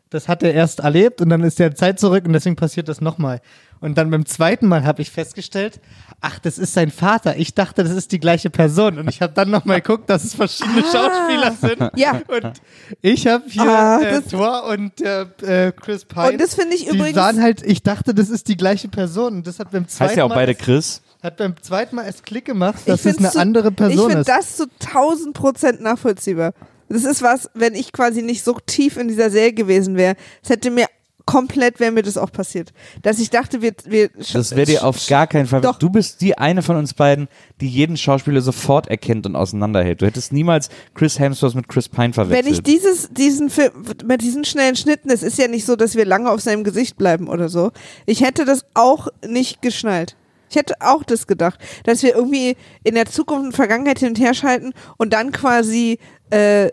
[0.09, 2.99] das hat er erst erlebt und dann ist er Zeit zurück und deswegen passiert das
[2.99, 3.39] nochmal.
[3.79, 5.79] Und dann beim zweiten Mal habe ich festgestellt,
[6.19, 7.37] ach, das ist sein Vater.
[7.37, 8.97] Ich dachte, das ist die gleiche Person.
[8.97, 11.91] Und ich habe dann nochmal geguckt, dass es verschiedene Schauspieler sind.
[11.95, 12.19] Ja.
[12.27, 12.59] Und
[13.01, 16.31] ich habe hier Ah, äh, das- Thor und äh, äh, Chris Pine.
[16.31, 19.35] Und das finde ich die übrigens- sahen halt, ich dachte, das ist die gleiche Person.
[19.37, 21.01] Und das hat beim zweiten Heißt ja auch Mal beide Chris.
[21.23, 24.21] Hat beim zweiten Mal erst Klick gemacht, dass es eine zu- andere Ich Person finde
[24.21, 24.29] ist.
[24.29, 26.53] das zu 1000 Prozent nachvollziehbar.
[26.89, 30.49] Das ist was, wenn ich quasi nicht so tief in dieser Serie gewesen wäre, es
[30.49, 30.85] hätte mir
[31.25, 32.71] komplett, wäre mir das auch passiert.
[33.01, 35.59] Dass ich dachte, wir, wir Das wäre dir auf gar keinen Fall.
[35.59, 35.77] Doch.
[35.77, 37.27] Du bist die eine von uns beiden,
[37.59, 40.01] die jeden Schauspieler sofort erkennt und auseinanderhält.
[40.01, 42.45] Du hättest niemals Chris Hemsworth mit Chris Pine verwechselt.
[42.45, 43.71] Wenn ich dieses, diesen Film,
[44.05, 46.95] mit diesen schnellen Schnitten, es ist ja nicht so, dass wir lange auf seinem Gesicht
[46.97, 47.71] bleiben oder so.
[48.05, 50.15] Ich hätte das auch nicht geschnallt.
[50.49, 54.19] Ich hätte auch das gedacht, dass wir irgendwie in der Zukunft und Vergangenheit hin und
[54.19, 56.69] her schalten und dann quasi, äh,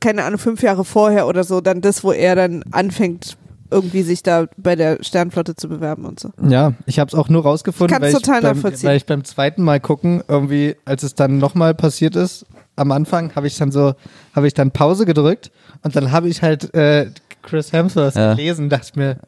[0.00, 3.36] keine Ahnung, fünf Jahre vorher oder so, dann das, wo er dann anfängt,
[3.70, 6.30] irgendwie sich da bei der Sternflotte zu bewerben und so.
[6.48, 8.88] Ja, ich habe es auch nur rausgefunden, Ich weil, ich total beim, nachvollziehen.
[8.88, 12.46] weil ich beim zweiten Mal gucken, irgendwie, als es dann nochmal passiert ist,
[12.76, 13.92] am Anfang habe ich dann so,
[14.34, 15.50] habe ich dann Pause gedrückt
[15.82, 17.10] und dann habe ich halt äh,
[17.42, 18.34] Chris Hemsworth Ja.
[18.34, 19.18] gelesen, dachte mir,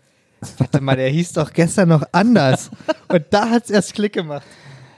[0.59, 2.71] warte mal, der hieß doch gestern noch anders.
[3.09, 4.47] und da hat es erst Klick gemacht.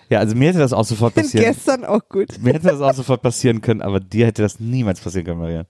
[0.08, 1.44] ja, also mir hätte das auch sofort passieren.
[1.44, 2.28] gestern auch gut.
[2.40, 5.64] Mir hätte das auch sofort passieren können, aber dir hätte das niemals passieren können, Maria.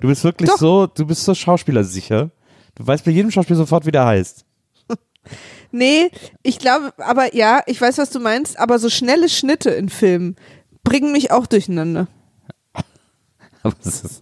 [0.00, 0.58] Du bist wirklich Doch.
[0.58, 2.30] so, du bist so schauspielersicher.
[2.74, 4.44] Du weißt bei jedem Schauspiel sofort, wie der heißt.
[5.70, 6.10] Nee,
[6.42, 10.36] ich glaube, aber ja, ich weiß, was du meinst, aber so schnelle Schnitte in Filmen
[10.84, 12.06] bringen mich auch durcheinander.
[13.64, 14.20] Aber, das ist,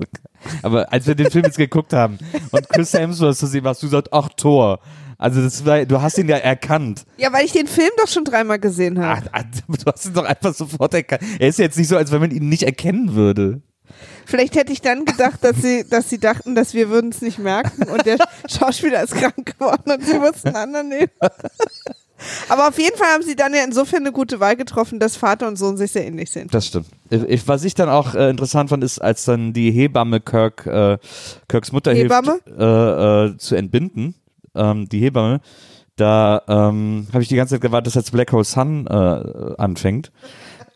[0.63, 2.19] aber als wir den Film jetzt geguckt haben
[2.51, 4.81] und Chris Hemsworth zu sehen, hast du gesagt, ach Thor.
[5.19, 7.05] Also das war, du hast ihn ja erkannt.
[7.17, 9.29] Ja, weil ich den Film doch schon dreimal gesehen habe.
[9.33, 11.23] ach, du hast ihn doch einfach sofort erkannt.
[11.39, 13.63] Er ist jetzt nicht so, als wenn man ihn nicht erkennen würde.
[14.27, 17.39] Vielleicht hätte ich dann gedacht, dass sie, dass sie dachten, dass wir würden es nicht
[17.39, 21.11] merken und der Schauspieler ist krank geworden und sie mussten einen anderen nehmen.
[22.49, 25.49] Aber auf jeden Fall haben sie dann ja insofern eine gute Wahl getroffen, dass Vater
[25.49, 26.49] und Sohn sich sehr ähnlich sehen.
[26.51, 26.87] Das stimmt.
[27.11, 30.99] Ich, was ich dann auch äh, interessant fand, ist, als dann die Hebamme Kirk, äh,
[31.49, 32.41] Kirks Mutter Hebamme?
[32.45, 34.15] hilft, äh, äh, zu entbinden,
[34.55, 35.41] ähm, die Hebamme,
[35.97, 40.11] da ähm, habe ich die ganze Zeit gewartet, dass jetzt Black Hole Sun äh, anfängt.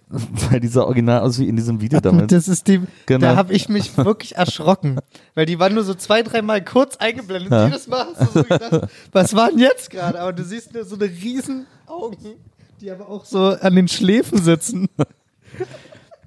[0.50, 2.28] Weil dieser Original aus wie in diesem Video damals.
[2.28, 3.26] Das ist die, Genau.
[3.26, 5.00] da habe ich mich wirklich erschrocken,
[5.34, 7.50] weil die waren nur so zwei, dreimal kurz eingeblendet.
[7.50, 7.66] Ja.
[7.66, 10.20] Jedes Mal hast du so gedacht, was war denn jetzt gerade?
[10.20, 12.34] Aber du siehst nur so eine riesen Augen,
[12.80, 14.88] die aber auch so an den Schläfen sitzen.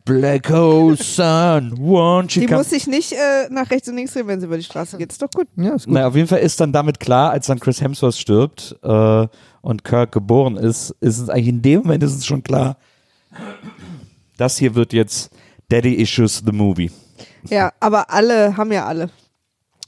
[0.06, 4.28] Black Hole Sun, won't you Die muss sich nicht äh, nach rechts und links drehen,
[4.28, 5.12] wenn sie über die Straße geht.
[5.12, 5.48] Ist doch gut.
[5.56, 5.94] Ja, ist gut.
[5.94, 9.28] Naja, auf jeden Fall ist dann damit klar, als dann Chris Hemsworth stirbt äh,
[9.62, 12.78] und Kirk geboren ist, ist es eigentlich in dem Moment ist es schon klar,
[14.38, 15.32] das hier wird jetzt
[15.70, 16.92] Daddy Issues the Movie.
[17.50, 19.10] Ja, aber alle haben ja alle.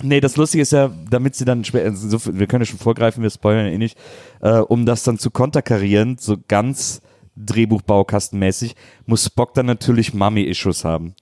[0.04, 2.66] Nee, das Lustige ist ja, damit sie dann schwer, also so, viel- wir können ja
[2.66, 3.98] schon vorgreifen, wir spoilern ja eh nicht,
[4.42, 7.02] äh, um das dann zu konterkarieren, so ganz
[7.36, 8.76] Drehbuchbaukastenmäßig,
[9.06, 11.16] muss Spock dann natürlich Mummy-Issues haben.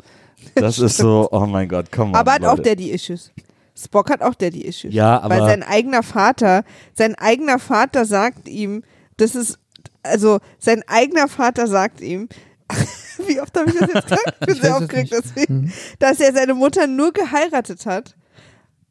[0.55, 2.69] Das ist so, oh mein Gott, komm Aber hat auch Leute.
[2.69, 3.31] Daddy-Issues.
[3.77, 4.93] Spock hat auch Daddy-Issues.
[4.93, 8.83] Ja, aber- Weil sein eigener Vater, sein eigener Vater sagt ihm,
[9.17, 9.59] das ist,
[10.03, 12.29] also sein eigener Vater sagt ihm,
[13.27, 14.37] wie oft habe ich das jetzt gesagt?
[14.41, 18.15] Ich bin Ich sehr es aufgeregt deswegen, dass er seine Mutter nur geheiratet hat,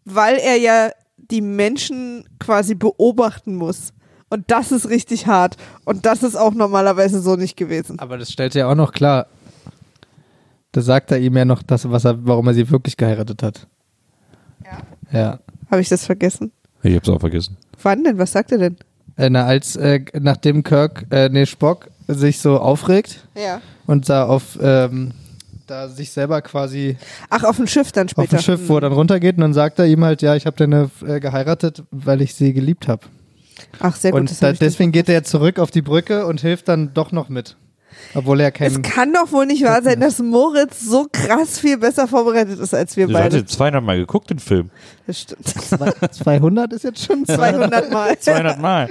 [0.05, 3.93] weil er ja die Menschen quasi beobachten muss.
[4.31, 5.57] Und das ist richtig hart.
[5.85, 7.99] Und das ist auch normalerweise so nicht gewesen.
[7.99, 9.27] Aber das stellt ja auch noch klar.
[10.73, 13.67] Da sagt er ihm ja noch, das, was er, warum er sie wirklich geheiratet hat.
[14.65, 15.19] Ja.
[15.19, 15.41] Ja.
[15.71, 16.53] Habe ich das vergessen?
[16.83, 17.57] Ich hab's auch vergessen.
[17.83, 18.19] Wann denn?
[18.19, 18.77] Was sagt er denn?
[19.19, 23.61] Äh, na, als, äh, nachdem Kirk, äh, nee, Spock sich so aufregt Ja.
[23.87, 25.11] und da auf, ähm,
[25.67, 26.97] da sich selber quasi
[27.29, 28.23] Ach, auf dem Schiff dann später.
[28.23, 30.47] auf dem Schiff, wo er dann runtergeht und dann sagt er ihm halt, ja, ich
[30.47, 33.03] habe deine äh, geheiratet, weil ich sie geliebt habe.
[33.81, 34.21] Ach, sehr gut.
[34.21, 37.57] Und da, deswegen geht er zurück auf die Brücke und hilft dann doch noch mit.
[38.15, 38.83] Obwohl er Es kein.
[38.83, 42.97] kann doch wohl nicht wahr sein, dass Moritz so krass viel besser vorbereitet ist als
[42.97, 43.39] wir Du beide.
[43.39, 44.71] hast 200 Mal geguckt, den Film.
[45.07, 45.47] Das stimmt.
[46.15, 48.19] 200 ist jetzt schon 200 Mal.
[48.19, 48.89] 200 Mal.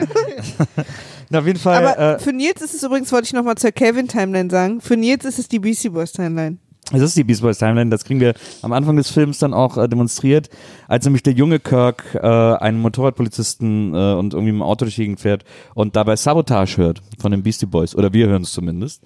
[1.30, 1.86] Na, auf jeden Fall.
[1.86, 5.26] Aber äh, für Nils ist es übrigens, wollte ich nochmal zur Kelvin-Timeline sagen, für Nils
[5.26, 6.58] ist es die Beastie Boys-Timeline.
[6.92, 9.78] Das ist die Beast Boys Timeline, das kriegen wir am Anfang des Films dann auch
[9.78, 10.50] äh, demonstriert,
[10.88, 15.02] als nämlich der junge Kirk äh, einen Motorradpolizisten äh, und irgendwie im Auto durch die
[15.02, 15.44] Gegend fährt
[15.76, 19.04] und dabei Sabotage hört von den Beastie Boys, oder wir hören es zumindest.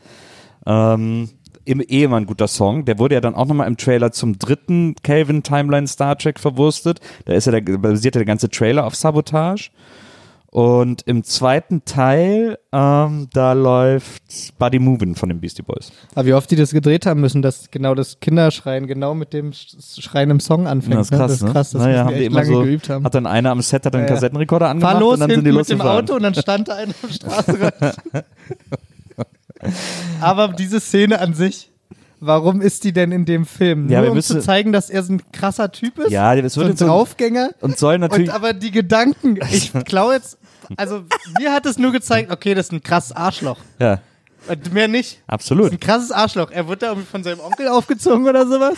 [0.67, 1.29] Ähm,
[1.65, 5.43] im Ehemann guter Song, der wurde ja dann auch nochmal im Trailer zum dritten Calvin
[5.43, 6.99] Timeline Star Trek verwurstet.
[7.25, 9.71] Da ist ja der, basiert ja der ganze Trailer auf Sabotage.
[10.53, 15.93] Und im zweiten Teil, ähm, da läuft Buddy Movin' von den Beastie Boys.
[16.13, 19.51] Aber wie oft die das gedreht haben müssen, dass genau das Kinderschreien genau mit dem
[19.51, 20.93] Sch- Schreien im Song anfängt.
[20.93, 21.31] Ja, das ist krass, ne?
[21.31, 21.47] Das ne?
[21.47, 23.05] ist krass, das naja, haben die immer lange so, geübt haben.
[23.05, 24.15] hat dann einer am Set hat dann einen Ja, ja.
[24.15, 25.79] Kassettenrekorder angemacht Fahr los und dann sind die mit dem.
[25.81, 27.73] Auto und dann stand da einer am Straßenrand.
[30.21, 31.71] Aber diese Szene an sich,
[32.19, 33.89] warum ist die denn in dem Film?
[33.89, 36.11] Ja, Nur wir um müssen- zu zeigen, dass er so ein krasser Typ ist?
[36.11, 37.51] Ja, so wird ein so- Draufgänger?
[37.61, 40.37] Und soll natürlich, Und aber die Gedanken, ich glaube jetzt,
[40.77, 41.03] also
[41.39, 43.57] mir hat es nur gezeigt, okay, das ist ein krasses Arschloch.
[43.79, 43.99] ja,
[44.47, 45.19] Und mehr nicht.
[45.27, 45.67] Das absolut.
[45.67, 46.49] ist ein krasses Arschloch.
[46.51, 48.73] Er wird da irgendwie von seinem Onkel aufgezogen oder sowas.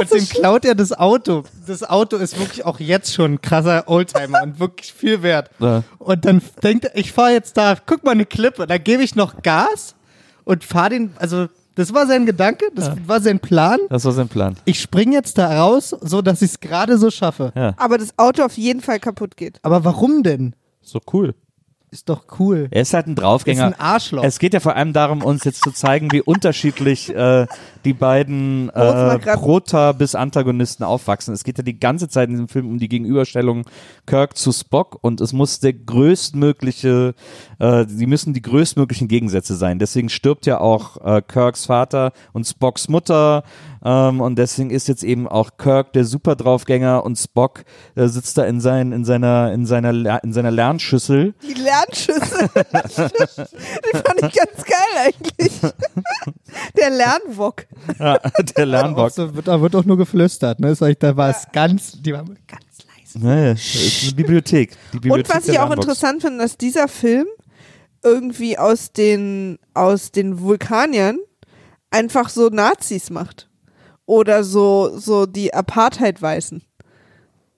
[0.00, 1.44] und dem klaut er das Auto.
[1.66, 5.50] Das Auto ist wirklich auch jetzt schon ein krasser Oldtimer und wirklich viel wert.
[5.58, 5.82] Ja.
[5.98, 9.14] Und dann denkt er, ich fahre jetzt da, guck mal eine Klippe, da gebe ich
[9.14, 9.94] noch Gas
[10.44, 13.78] und fahre den, also das war sein Gedanke, das war sein Plan.
[13.88, 14.56] Das war sein Plan.
[14.66, 17.50] Ich springe jetzt da raus, so dass ich es gerade so schaffe.
[17.56, 19.58] Ja, Aber das Auto auf jeden Fall kaputt geht.
[19.62, 20.54] Aber warum denn?
[20.82, 21.34] So cool.
[21.90, 22.68] Ist doch cool.
[22.70, 23.66] Er ist halt ein Ist Draufgänger.
[23.66, 24.24] ein Arschloch.
[24.24, 27.46] Es geht ja vor allem darum, uns jetzt zu zeigen, wie unterschiedlich äh,
[27.84, 31.34] die beiden äh, Prota bis Antagonisten aufwachsen.
[31.34, 33.64] Es geht ja die ganze Zeit in diesem Film um die Gegenüberstellung
[34.06, 37.14] Kirk zu Spock und es muss der größtmögliche,
[37.58, 39.78] äh, sie müssen die größtmöglichen Gegensätze sein.
[39.78, 43.44] Deswegen stirbt ja auch äh, Kirks Vater und Spocks Mutter
[43.84, 47.64] ähm, und deswegen ist jetzt eben auch Kirk der Super Draufgänger und Spock
[47.94, 52.48] äh, sitzt da in, sein, in seiner in seiner in seiner Lernschüssel Die Lernschüsse.
[52.54, 55.60] Die fand ich ganz geil eigentlich.
[56.76, 57.66] Der Lernwok.
[57.98, 58.18] Ja,
[58.56, 59.10] der Lernbock.
[59.10, 60.74] so, wird, da wird auch nur geflüstert, ne?
[60.74, 63.18] Sag ich, da war es ganz, die waren ganz leise.
[63.18, 64.76] Naja, ist eine Bibliothek.
[64.92, 65.86] Die Bibliothek Und was ich auch Lernbox.
[65.86, 67.26] interessant finde, dass dieser Film
[68.02, 71.18] irgendwie aus den, aus den Vulkaniern
[71.90, 73.48] einfach so Nazis macht.
[74.06, 76.62] Oder so, so die Apartheid-Weißen.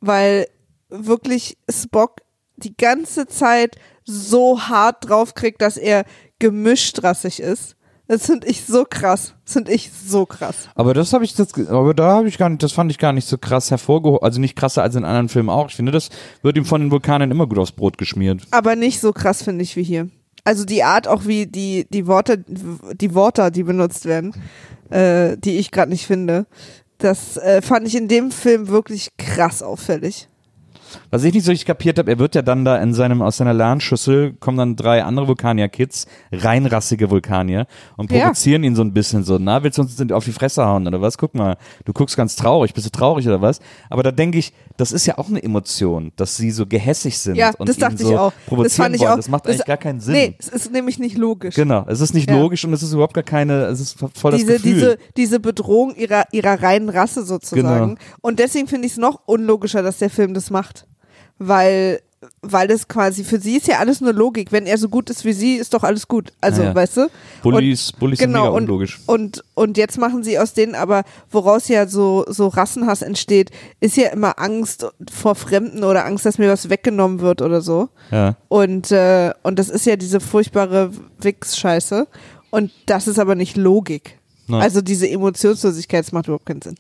[0.01, 0.47] Weil
[0.89, 2.21] wirklich Spock
[2.57, 6.05] die ganze Zeit so hart draufkriegt, dass er
[6.39, 7.77] gemischtrassig ist.
[8.07, 9.35] Das finde ich so krass.
[9.45, 10.69] Das finde ich so krass.
[10.75, 13.13] Aber das habe ich das, aber da habe ich gar nicht, das fand ich gar
[13.15, 15.69] nicht so krass hervorgehoben, also nicht krasser als in anderen Filmen auch.
[15.69, 16.11] Ich finde, das
[16.43, 18.43] wird ihm von den Vulkanen immer gut aufs Brot geschmiert.
[18.51, 20.09] aber nicht so krass finde ich wie hier.
[20.45, 24.35] Also die Art auch wie die die Worte die Worte, die benutzt werden,
[24.91, 26.47] äh, die ich gerade nicht finde,
[26.99, 30.29] das äh, fand ich in dem Film wirklich krass auffällig.
[31.11, 33.37] Was ich nicht so richtig kapiert habe, er wird ja dann da in seinem, aus
[33.37, 38.23] seiner Lernschüssel kommen dann drei andere Vulkanier-Kids, reinrassige Vulkanier, und Ja.
[38.25, 41.01] provozieren ihn so ein bisschen so, na, willst du uns auf die Fresse hauen oder
[41.01, 41.19] was?
[41.19, 43.61] Guck mal, du guckst ganz traurig, bist du traurig oder was?
[43.91, 47.37] Aber da denke ich, das ist ja auch eine Emotion, dass sie so gehässig sind
[47.37, 48.33] Ja, und das ihn so ich auch.
[48.47, 49.13] provozieren Das fand ich wollen.
[49.13, 49.17] auch.
[49.17, 50.15] Das macht Das- eigentlich gar keinen Sinn.
[50.15, 51.55] Nee, es ist nämlich nicht logisch.
[51.55, 52.37] Genau, es ist nicht Ja.
[52.39, 54.75] logisch und es ist überhaupt gar keine, es ist voll das diese, Gefühl.
[54.75, 57.95] diese, diese Bedrohung ihrer, ihrer reinen Rasse sozusagen.
[57.95, 58.01] Genau.
[58.21, 60.87] Und deswegen finde ich es noch unlogischer, dass der Film das macht.
[61.39, 62.01] Weil,
[62.43, 64.53] weil das quasi, für sie ist ja alles nur Logik.
[64.53, 66.33] Wenn er so gut ist wie sie, ist doch alles gut.
[66.41, 66.75] Also, Ja, ja.
[66.75, 67.11] weißt du?
[67.43, 69.01] Bullies, Bullies sind mega genau, und, unlogisch.
[69.07, 73.97] Und, und jetzt machen sie aus denen aber, woraus ja so, so Rassenhass entsteht, ist
[73.97, 77.89] ja immer Angst vor Fremden oder Angst, dass mir was weggenommen wird oder so.
[78.11, 78.37] Ja.
[78.49, 82.07] Und, äh, und das ist ja diese furchtbare Wix-Scheiße.
[82.51, 84.19] Und das ist aber nicht Logik.
[84.47, 84.63] Nein.
[84.63, 86.77] Also diese Emotionslosigkeit, das macht überhaupt keinen Sinn.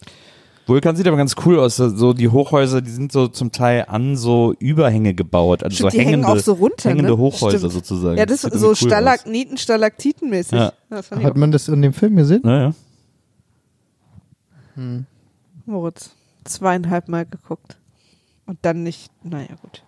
[0.66, 1.76] Vulkan sieht aber ganz cool aus.
[1.76, 5.98] So die Hochhäuser, die sind so zum Teil an so Überhänge gebaut, also Stimmt, so
[5.98, 6.90] die hängende, hängen auch so runter.
[6.90, 7.18] hängende ne?
[7.18, 7.72] Hochhäuser Stimmt.
[7.72, 8.18] sozusagen.
[8.18, 8.76] Ja, das ist so cool.
[8.76, 10.58] Stalagniten, Stalaktitenmäßig.
[10.58, 10.72] Ja.
[10.88, 12.42] Das Hat man das in dem Film gesehen?
[12.44, 12.74] Ja, ja.
[15.66, 16.10] Moritz,
[16.44, 17.76] zweieinhalb Mal geguckt.
[18.46, 19.82] Und dann nicht, naja gut.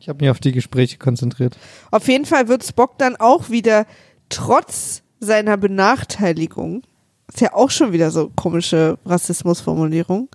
[0.00, 1.56] Ich habe mich auf die Gespräche konzentriert.
[1.90, 3.86] Auf jeden Fall wird Spock dann auch wieder
[4.28, 6.82] trotz seiner Benachteiligung,
[7.28, 10.28] ist ja auch schon wieder so komische Rassismusformulierung,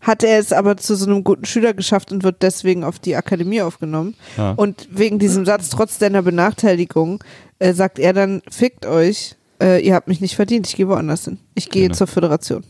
[0.00, 3.14] hat er es aber zu so einem guten Schüler geschafft und wird deswegen auf die
[3.16, 4.14] Akademie aufgenommen.
[4.36, 4.52] Ja.
[4.52, 7.22] Und wegen diesem Satz, trotz deiner Benachteiligung,
[7.60, 11.24] äh, sagt er dann, fickt euch, äh, ihr habt mich nicht verdient, ich gehe woanders
[11.24, 11.38] hin.
[11.54, 11.94] Ich gehe Genau.
[11.94, 12.64] zur Föderation.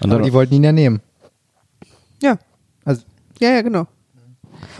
[0.00, 1.00] Und Aber dann, die wollten ihn ja nehmen.
[2.22, 2.38] Ja,
[2.84, 3.02] Also,
[3.40, 3.86] ja, ja, genau.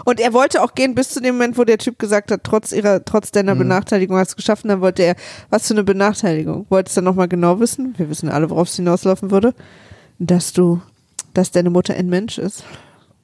[0.04, 2.72] Und er wollte auch gehen bis zu dem Moment, wo der Typ gesagt hat, trotz
[2.72, 3.60] ihrer, trotz deiner Mhm.
[3.60, 4.64] Benachteiligung hast du es geschafft.
[4.64, 5.14] Und dann wollte er,
[5.50, 6.66] was für eine Benachteiligung?
[6.68, 7.94] Wolltest du nochmal genau wissen?
[7.96, 9.54] Wir wissen alle, worauf es hinauslaufen würde.
[10.18, 10.80] Dass du,
[11.34, 12.64] dass deine Mutter ein Mensch ist.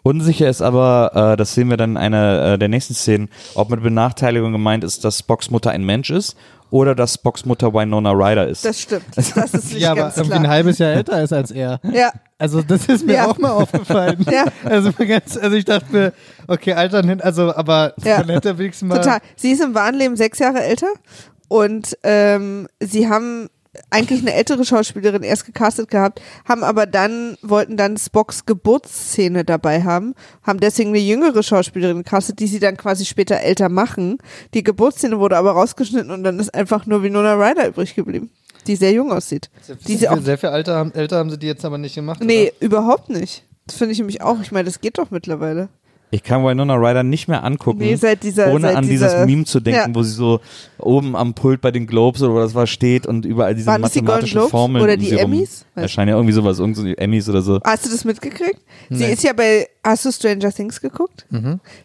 [0.02, 3.70] unsicher ist aber, äh, das sehen wir dann in einer äh, der nächsten Szenen, ob
[3.70, 6.36] mit Benachteiligung gemeint ist, dass Spocks Mutter ein Mensch ist
[6.70, 8.64] oder dass Spocks Mutter Winona Ryder ist.
[8.64, 9.04] Das stimmt.
[9.16, 11.80] Das ist nicht ja, aber irgendwie ein halbes Jahr älter ist als er.
[11.90, 13.26] Ja, Also das ist mir Ja.
[13.26, 14.24] auch mal aufgefallen.
[14.30, 14.44] Ja.
[14.64, 16.12] Also, ganz, also ich dachte mir,
[16.48, 18.18] okay, altern hin, also aber Ja.
[18.18, 18.96] man hätte wenigstens mal.
[18.98, 19.20] total.
[19.36, 20.88] Sie ist im wahren Leben sechs Jahre älter
[21.48, 23.48] und ähm, sie haben
[23.90, 29.82] eigentlich eine ältere Schauspielerin erst gecastet gehabt, haben aber dann, wollten dann Spocks Geburtsszene dabei
[29.82, 34.18] haben, haben deswegen eine jüngere Schauspielerin gecastet, die sie dann quasi später älter machen.
[34.54, 38.30] Die Geburtsszene wurde aber rausgeschnitten und dann ist einfach nur Winona Ryder übrig geblieben,
[38.66, 39.50] die sehr jung aussieht.
[39.86, 42.22] Die sehr, viel, sehr viel älter haben, älter haben sie die jetzt aber nicht gemacht.
[42.22, 43.44] nee, überhaupt nicht.
[43.66, 44.40] Das finde ich nämlich auch.
[44.40, 45.68] Ich meine, das geht doch mittlerweile.
[46.14, 49.26] Ich kann Winona Ryder nicht mehr angucken, Nee, seit dieser- ohne seit an dieser- dieses
[49.26, 49.94] Meme zu denken, Ja.
[49.96, 50.40] wo sie so
[50.78, 53.82] oben am Pult bei den Globes oder was war steht und überall diese Waren die
[53.82, 55.64] mathematischen Globes Formeln oder die sie Emmys?
[55.74, 56.10] Erscheinen.
[56.10, 57.58] Ja, irgendwie sowas, irgendwie so die Emmys oder so.
[57.64, 58.60] Hast du das mitgekriegt?
[58.90, 59.12] Sie Nee.
[59.12, 61.26] ist ja bei, hast du Stranger Things geguckt?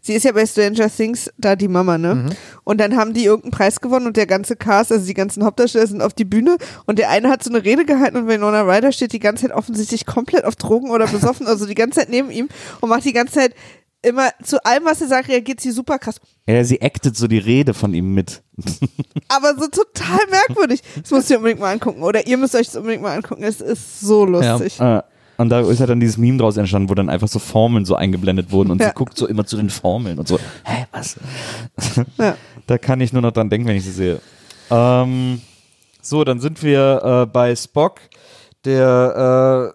[0.02, 2.28] Sie ist ja bei Stranger Things da die Mama, ne?
[2.66, 5.88] Und dann haben die irgendeinen Preis gewonnen und der ganze Cast, also die ganzen Hauptdarsteller
[5.88, 8.92] sind auf die Bühne und der eine hat so eine Rede gehalten und Winona Ryder
[8.92, 12.30] steht die ganze Zeit offensichtlich komplett auf Drogen oder besoffen, also die ganze Zeit neben
[12.30, 12.48] ihm
[12.82, 13.56] und macht die ganze Zeit
[14.02, 16.20] immer zu allem, was er sagt, reagiert sie super krass.
[16.48, 18.42] Ja, sie actet so die Rede von ihm mit.
[19.28, 20.82] Aber so total merkwürdig.
[21.02, 22.02] Das musst du dir unbedingt mal angucken.
[22.04, 23.44] Oder ihr müsst euch das unbedingt mal angucken.
[23.44, 24.80] Es ist so lustig.
[24.80, 25.02] Äh,
[25.38, 27.96] und da ist halt dann dieses Meme draus entstanden, wo dann einfach so Formeln so
[27.96, 28.88] eingeblendet wurden und Ja.
[28.90, 31.16] sie guckt so immer zu den Formeln und so, hä, was?
[32.18, 32.36] Ja.
[32.68, 34.20] Da kann ich nur noch dran denken, wenn ich sie sehe.
[34.70, 35.42] Ähm,
[36.04, 38.00] so, dann sind wir äh, bei Spock,
[38.66, 39.74] der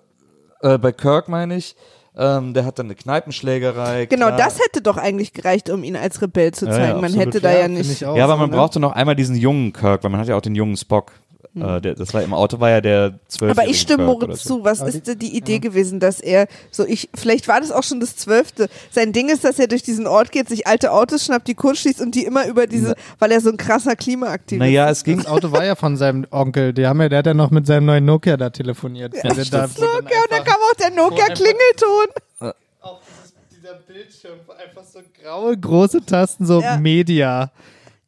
[0.63, 1.75] äh, äh, bei Kirk meine ich,
[2.17, 4.07] ähm, der hat dann eine Kneipenschlägerei.
[4.07, 4.39] Genau, klar.
[4.39, 6.87] das hätte doch eigentlich gereicht, um ihn als Rebell zu Ja, zeigen.
[6.89, 7.27] ja, Man absolut.
[7.27, 8.05] hätte da Ja, ja nicht.
[8.05, 8.17] auch.
[8.17, 8.57] Ja, aber so, man ne?
[8.57, 11.13] brauchte noch einmal diesen jungen Kirk, weil man hat ja auch den jungen Spock.
[11.57, 13.53] Äh, der, das war im Auto war ja der zwölf.
[13.53, 13.59] Hm.
[13.61, 14.57] Aber ich stimme Kirk Moritz so.
[14.59, 14.65] zu.
[14.65, 17.85] Was Aber ist denn die Idee gewesen, dass er so ich vielleicht war das auch
[17.85, 18.69] schon das zwölfte.
[18.91, 21.79] Sein Ding ist, dass er durch diesen Ort geht, sich alte Autos schnappt, die kurz
[21.79, 24.99] schließt und die immer über diese, weil er so ein krasser Klimaaktivist Naja, ist.
[24.99, 26.73] es ging Das Auto war ja von seinem Onkel.
[26.73, 29.15] Die haben ja, der hat ja noch mit seinem neuen Nokia da telefoniert.
[29.15, 29.85] Ja, der da, okay,
[30.25, 32.55] und dann kam auch der Nokia-Klingelton.
[32.81, 36.77] Auch dieses, dieser Bildschirm, einfach so graue, große Tasten, so Ja.
[36.77, 37.51] Media.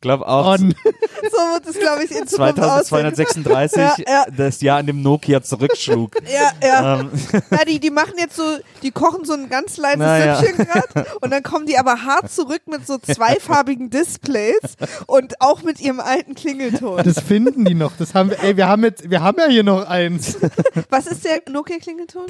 [0.00, 0.74] Glaub auch On.
[1.22, 3.12] So wird es, glaube ich, in Zukunft aussehen.
[3.12, 4.26] 2236, Ja, ja.
[4.36, 6.16] das Jahr, in dem Nokia zurückschlug.
[6.26, 7.00] Ja, ja.
[7.00, 7.10] ähm,
[7.50, 8.42] Na, die, die machen jetzt so,
[8.82, 10.36] die kochen so ein ganz leises Na ja.
[10.36, 14.60] Süppchen gerade und dann kommen die aber hart zurück mit so zweifarbigen Displays
[15.06, 17.02] und auch mit ihrem alten Klingelton.
[17.02, 17.92] Das finden die noch.
[17.98, 20.36] Das haben wir, ey, wir haben jetzt, wir haben ja hier noch eins.
[20.90, 22.26] Was ist der Nokia-Klingelton?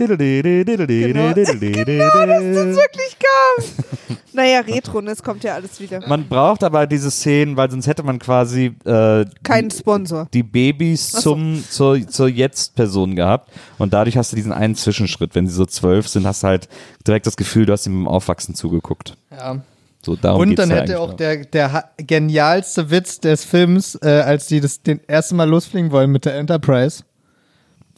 [1.13, 1.35] genau,
[1.85, 4.17] Genau, dass das wirklich kam.
[4.33, 5.13] Naja, Retro, ne?
[5.13, 6.07] es kommt ja alles wieder.
[6.07, 10.29] Man braucht aber diese Szenen, weil sonst hätte man quasi äh, Kein Sponsor.
[10.33, 11.21] die Babys so.
[11.21, 13.51] zum, zur, zur Jetzt-Person gehabt.
[13.79, 15.35] Und dadurch hast du diesen einen Zwischenschritt.
[15.35, 16.69] Wenn sie so zwölf sind, hast du halt
[17.07, 19.17] direkt das Gefühl, du hast ihm beim Aufwachsen zugeguckt.
[19.31, 19.61] Ja.
[20.07, 24.61] So, darum Und dann hätte auch der, der genialste Witz des Films, äh, als die
[24.61, 27.03] das den ersten Mal losfliegen wollen mit der Enterprise,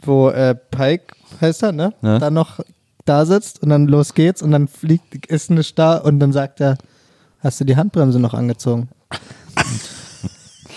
[0.03, 1.93] wo äh, Pike, heißt er, ne?
[2.01, 2.19] Ja.
[2.19, 2.61] Dann noch
[3.05, 6.61] da sitzt und dann los geht's und dann fliegt, ist nicht da und dann sagt
[6.63, 6.79] er,
[7.41, 8.89] hast du die Handbremse noch angezogen?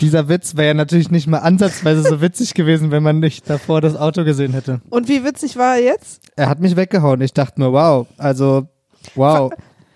[0.01, 3.81] Dieser Witz wäre ja natürlich nicht mal ansatzweise so witzig gewesen, wenn man nicht davor
[3.81, 4.81] das Auto gesehen hätte.
[4.89, 6.21] Und wie witzig war er jetzt?
[6.35, 7.21] Er hat mich weggehauen.
[7.21, 8.67] Ich dachte nur, wow, also,
[9.15, 9.51] wow.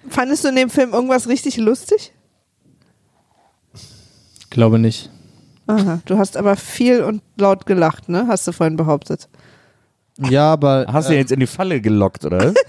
[0.09, 2.13] Fandest du in dem Film irgendwas richtig lustig?
[4.49, 5.09] Glaube nicht.
[5.67, 8.25] Aha, du hast aber viel und laut gelacht, ne?
[8.27, 9.27] Hast du vorhin behauptet.
[10.29, 10.85] Ja, aber.
[10.87, 12.53] Hast du ihn jetzt in die Falle gelockt, oder?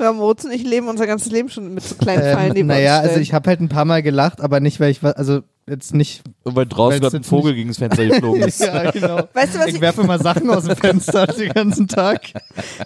[0.00, 2.66] Ja, Moritz und ich leben unser ganzes Leben schon mit so kleinen Fallen, die Ähm,
[2.68, 5.40] naja, also ich habe halt ein paar Mal gelacht, aber nicht, weil ich wa- also
[5.68, 6.22] jetzt nicht.
[6.44, 8.60] Weil draußen gerade ein Vogel gegen das Fenster geflogen ist.
[8.60, 9.28] ja, genau.
[9.34, 12.22] Weißt du, was ich ich- werfe mal Sachen aus dem Fenster den ganzen Tag.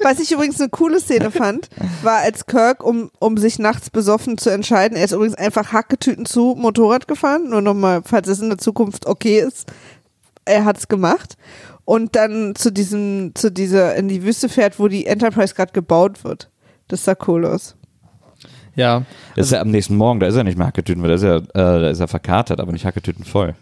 [0.02, 1.68] Was ich übrigens eine coole Szene fand,
[2.02, 6.26] war als Kirk, um, um sich nachts besoffen zu entscheiden, er ist übrigens einfach Hacketüten
[6.26, 9.70] zu Motorrad gefahren, nur nochmal, falls es in der Zukunft okay ist,
[10.44, 11.36] er hat's gemacht
[11.86, 16.22] und dann zu diesem, zu dieser, in die Wüste fährt, wo die Enterprise gerade gebaut
[16.24, 16.50] wird.
[16.88, 17.76] Das sah cool aus.
[18.76, 19.04] Ja.
[19.36, 21.22] Das ist ja am nächsten Morgen, da ist er nicht mehr Hacketüten, weil da ist
[21.22, 21.42] er, äh,
[21.80, 23.54] da ist er verkatert, aber nicht Hacketüten voll.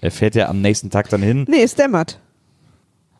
[0.00, 1.46] Er fährt ja am nächsten Tag dann hin.
[1.48, 2.18] Nee, es dämmert.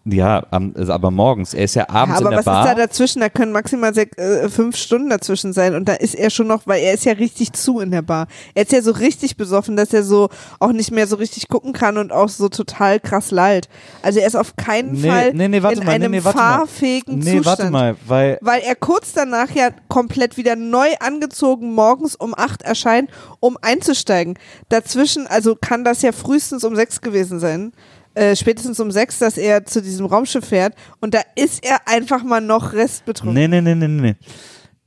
[0.06, 1.54] Ja, also aber morgens.
[1.54, 2.64] Er ist ja abends Ja, aber in der was Bar.
[2.64, 3.20] ist da dazwischen?
[3.20, 6.66] Da können maximal sech, äh, fünf Stunden dazwischen sein und da ist er schon noch,
[6.66, 8.26] weil er ist ja richtig zu in der Bar.
[8.54, 10.28] Er ist ja so richtig besoffen, dass er so
[10.60, 13.68] auch nicht mehr so richtig gucken kann und auch so total krass lallt.
[14.02, 17.36] Also er ist auf keinen Nee, Fall nee, nee, in mal, einem nee, fahrfähigen nee,
[17.38, 17.46] Zustand.
[17.46, 22.60] warte mal, weil Weil er kurz danach ja komplett wieder neu angezogen morgens um acht
[22.60, 23.08] erscheint,
[23.40, 24.38] um einzusteigen.
[24.68, 27.72] Dazwischen, also kann das ja frühestens um sechs gewesen sein.
[28.14, 32.22] Äh, spätestens um sechs, dass er zu diesem Raumschiff fährt und da ist er einfach
[32.22, 33.34] mal noch restbetrunken.
[33.34, 34.16] Nee, nee, nee, nee, nee.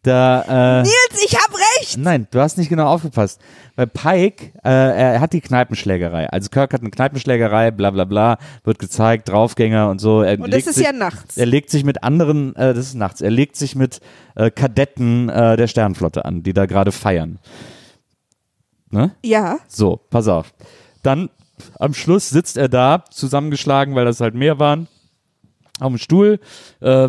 [0.07, 1.97] Da, äh, Nils, ich hab recht!
[1.97, 3.41] Nein, du hast nicht genau aufgepasst.
[3.75, 6.29] Weil Pike, äh, er hat die Kneipenschlägerei.
[6.29, 10.21] Also Kirk hat eine Kneipenschlägerei, bla bla bla, wird gezeigt, Draufgänger und so.
[10.21, 11.35] Er Und das ist sich, ja nachts.
[11.35, 13.99] Er legt sich mit anderen, äh, das ist nachts, er legt sich mit
[14.35, 17.39] äh, Kadetten äh, der Sternflotte an, die da gerade feiern.
[18.89, 19.11] Ne?
[19.25, 20.53] Ja, So, pass auf.
[21.03, 21.29] Dann
[21.79, 24.87] am Schluss sitzt er da, zusammengeschlagen, weil das halt mehr waren,
[25.79, 26.39] auf dem Stuhl,
[26.79, 27.07] äh,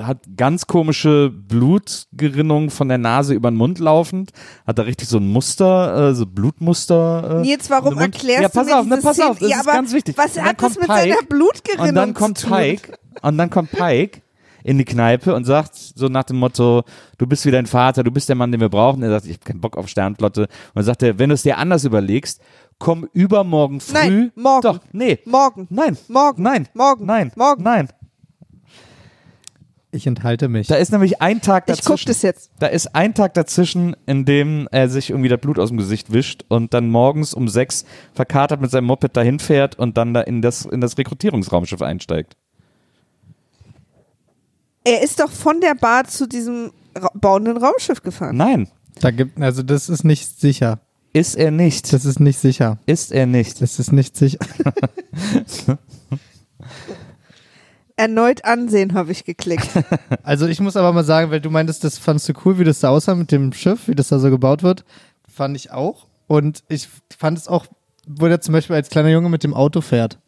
[0.00, 4.30] hat ganz komische Blutgerinnung von der Nase über den Mund laufend,
[4.66, 7.38] hat da richtig so ein Muster, äh, so Blutmuster.
[7.38, 9.56] Äh, Nils, warum erklärst ja, pass du mir auf, ne, diese pass auf, das Ja,
[9.56, 10.16] ist aber ganz wichtig.
[10.16, 12.56] was hat das mit Pike, seiner Blutgerinnung Und dann kommt zu tun?
[12.56, 14.22] Pike, und dann kommt Pike
[14.64, 16.84] in die Kneipe und sagt so nach dem Motto,
[17.18, 19.02] du bist wie dein Vater, du bist der Mann, den wir brauchen.
[19.02, 20.42] Er sagt, ich habe keinen Bock auf Sternflotte.
[20.42, 22.40] Und dann sagt er, wenn du es dir anders überlegst,
[22.82, 23.92] komm übermorgen früh.
[23.94, 24.62] Nein, morgen.
[24.62, 25.20] Doch, nee.
[25.24, 25.66] Morgen.
[25.70, 25.96] Nein.
[26.08, 26.42] Morgen.
[26.42, 26.68] Nein.
[26.74, 27.06] Morgen.
[27.06, 27.32] Nein.
[27.36, 27.62] Morgen.
[27.62, 27.88] Nein.
[29.92, 30.66] Ich enthalte mich.
[30.68, 32.08] Da ist nämlich ein Tag Ich guck dazwischen.
[32.08, 32.50] das jetzt.
[32.58, 36.12] Da ist ein Tag dazwischen, in dem er sich irgendwie das Blut aus dem Gesicht
[36.12, 40.22] wischt und dann morgens um sechs verkatert mit seinem Moped dahin fährt und dann da
[40.22, 42.36] in das, in das Rekrutierungsraumschiff einsteigt.
[44.84, 48.36] Er ist doch von der Bar zu diesem ra bauenden Raumschiff gefahren.
[48.36, 48.68] Nein,
[49.00, 50.80] Da gibt, also das ist nicht sicher.
[51.12, 51.92] Ist er nicht.
[51.92, 52.78] Das ist nicht sicher.
[52.86, 53.60] ist er nicht.
[53.60, 54.38] Das ist nicht sicher.
[57.96, 59.68] Erneut ansehen habe ich geklickt.
[60.22, 62.80] Also ich muss aber mal sagen, weil du meintest, das fandst du cool, wie das
[62.80, 64.84] da aussah mit dem Schiff, wie das da so gebaut wird.
[65.28, 66.06] Fand ich auch.
[66.26, 67.66] Und ich fand es auch,
[68.06, 70.18] wo der zum Beispiel als kleiner Junge mit dem Auto fährt.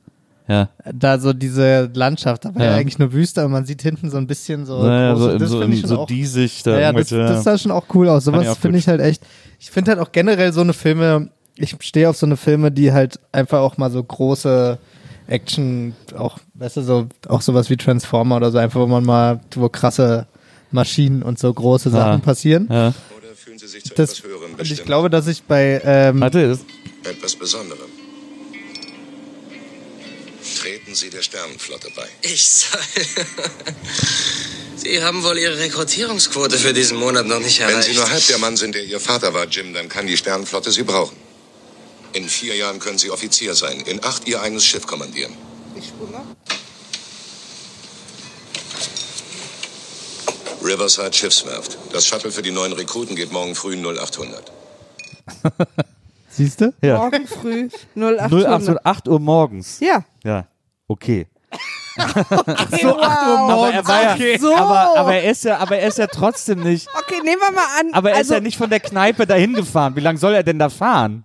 [0.46, 0.68] Ja.
[0.92, 2.76] Da so diese Landschaft, da war ja, Ja.
[2.76, 4.82] eigentlich nur Wüste, aber man sieht hinten so ein bisschen so.
[4.82, 6.62] Naja, so, große- im, das so, schon so auch, diesig.
[6.64, 8.24] Da ja, ja, das, das sah schon auch cool aus.
[8.24, 9.22] Sowas finde ich halt echt.
[9.58, 12.92] Ich finde halt auch generell so eine Filme, ich stehe auf so eine Filme, die
[12.92, 14.76] halt einfach auch mal so große
[15.26, 19.40] Action, auch, weißt du, so, auch sowas wie Transformer oder so, einfach wo man mal,
[19.54, 20.26] wo krasse
[20.70, 22.68] Maschinen und so große Sachen passieren.
[22.70, 22.88] ja.
[23.16, 24.80] Oder fühlen Sie sich zu Das, etwas Höherem und bestimmt?
[24.80, 27.78] ich glaube, dass ich bei, ähm, etwas Besonderem.
[30.94, 32.08] Treten Sie der Sternenflotte bei.
[32.22, 32.80] Ich soll.
[34.76, 37.88] Sie haben wohl Ihre Rekrutierungsquote für diesen Monat noch nicht Wenn erreicht.
[37.88, 40.70] Sie nur halb der Mann sind, der Ihr Vater war, Jim, dann kann die Sternenflotte
[40.70, 41.16] Sie brauchen.
[42.12, 45.34] In vier Jahren können Sie Offizier sein, in acht Ihr eigenes Schiff kommandieren.
[45.76, 45.92] Ich.
[50.62, 51.76] Riverside Schiffswerft.
[51.92, 54.52] Das Shuttle für die neuen Rekruten geht morgen früh 0800.
[56.30, 56.72] siehst du?
[56.82, 56.98] ja.
[56.98, 58.68] Morgen früh 0800.
[58.68, 59.80] 08 8 Uhr morgens.
[59.80, 60.04] Ja.
[60.24, 60.46] Ja,
[60.94, 61.26] okay.
[62.80, 64.38] so, Aber er war ja, Okay.
[64.38, 64.54] So.
[64.54, 66.88] aber, aber er ist ja, aber er ist ja trotzdem nicht.
[66.98, 67.92] Okay, nehmen wir mal an.
[67.92, 69.94] Aber er also, ist ja nicht von der Kneipe dahin gefahren.
[69.94, 71.24] Wie lange soll er denn da fahren?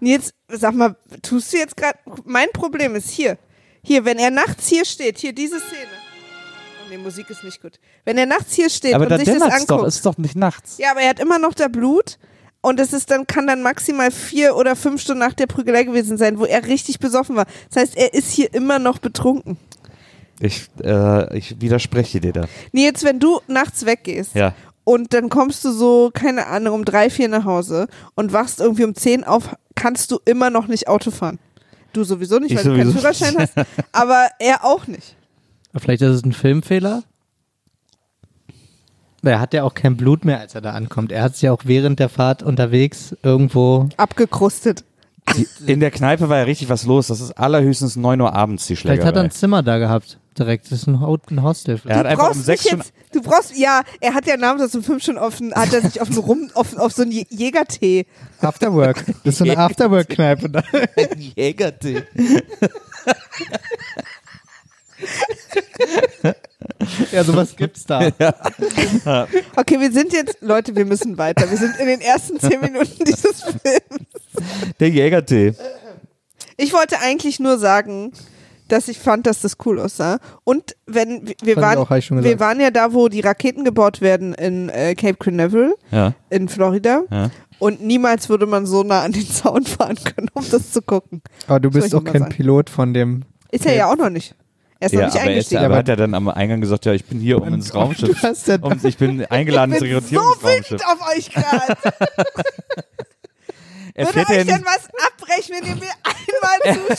[0.00, 1.98] Nils, sag mal, tust du jetzt gerade.
[2.24, 3.38] Mein Problem ist hier.
[3.82, 5.90] Hier, wenn er nachts hier steht, hier diese Szene.
[6.84, 7.80] Oh nee, Musik ist nicht gut.
[8.04, 9.70] Wenn er nachts hier steht aber und da sich das anguckt.
[9.70, 10.78] doch, ist doch nicht nachts.
[10.78, 12.18] Ja, aber er hat immer noch da Blut.
[12.62, 16.16] Und es ist dann, kann dann maximal vier oder fünf Stunden nach der Prügelei gewesen
[16.16, 17.46] sein, wo er richtig besoffen war.
[17.70, 19.58] Das heißt, er ist hier immer noch betrunken.
[20.40, 22.44] Ich, äh, ich widerspreche dir da.
[22.72, 24.54] Nils, wenn du nachts weggehst Ja.
[24.84, 28.84] und dann kommst du so, keine Ahnung, um drei, vier nach Hause und wachst irgendwie
[28.84, 31.38] um zehn auf, kannst du immer noch nicht Auto fahren.
[31.92, 33.54] Du sowieso nicht, Ich weil du keinen sowieso Führerschein hast,
[33.92, 35.16] aber er auch nicht.
[35.76, 37.02] Vielleicht ist es ein Filmfehler.
[39.24, 41.12] Er hat ja auch kein Blut mehr, als er da ankommt.
[41.12, 43.88] Er hat sich ja auch während der Fahrt unterwegs irgendwo.
[43.96, 44.84] Abgekrustet.
[45.36, 47.06] Die, in der Kneipe war ja richtig was los.
[47.06, 49.24] Das ist allerhöchstens 9 Uhr abends die Vielleicht hat er Schlägerei.
[49.26, 50.18] ein Zimmer da gehabt.
[50.36, 50.64] Direkt.
[50.66, 51.80] Das ist ein, Ho- ein Hostel.
[51.84, 54.74] Er hat du einfach brauchst um sechs jetzt, du brauchst, ja, er hat ja namens
[54.74, 57.12] um fünf schon auf, einen- hat er sich auf einen Rum, auf, auf so einen
[57.12, 58.06] Jä- Jägertee.
[58.40, 59.04] Afterwork.
[59.24, 60.50] Das ist so eine Afterwork-Kneipe.
[60.50, 60.62] da.
[61.36, 62.02] Jägertee.
[67.12, 68.00] ja, sowas gibt's da.
[69.56, 71.48] Okay, wir sind jetzt, Leute, wir müssen weiter.
[71.50, 74.06] Wir sind in den ersten zehn Minuten dieses Films.
[74.80, 75.54] Der Jägertee.
[76.56, 78.12] Ich wollte eigentlich nur sagen,
[78.68, 80.18] dass ich fand, dass das cool aussah.
[80.44, 84.68] Und wenn wir- Fand waren, wir waren ja da, wo die Raketen gebaut werden in
[84.70, 86.14] äh, Cape Canaveral Ja.
[86.30, 87.02] in Florida.
[87.10, 87.30] Ja.
[87.58, 91.22] Und niemals würde man so nah an den Zaun fahren können, um das zu gucken.
[91.46, 92.32] Aber du bist auch kein sagen.
[92.34, 93.24] Pilot von dem.
[93.50, 94.34] Ist er ja auch noch nicht.
[94.82, 95.64] Er ist Ja, noch nicht aber, er eingestiegen.
[95.64, 98.20] aber hat er dann am Eingang gesagt, ja, ich bin hier um ins Raumschiff.
[98.20, 100.70] Du hast ja Um, ich bin eingeladen ich ins bin so Rekrutierungsraumschiff.
[100.72, 101.76] wütend auf euch gerade.
[103.94, 105.82] Er Würde euch denn was abbrechen, wenn ihr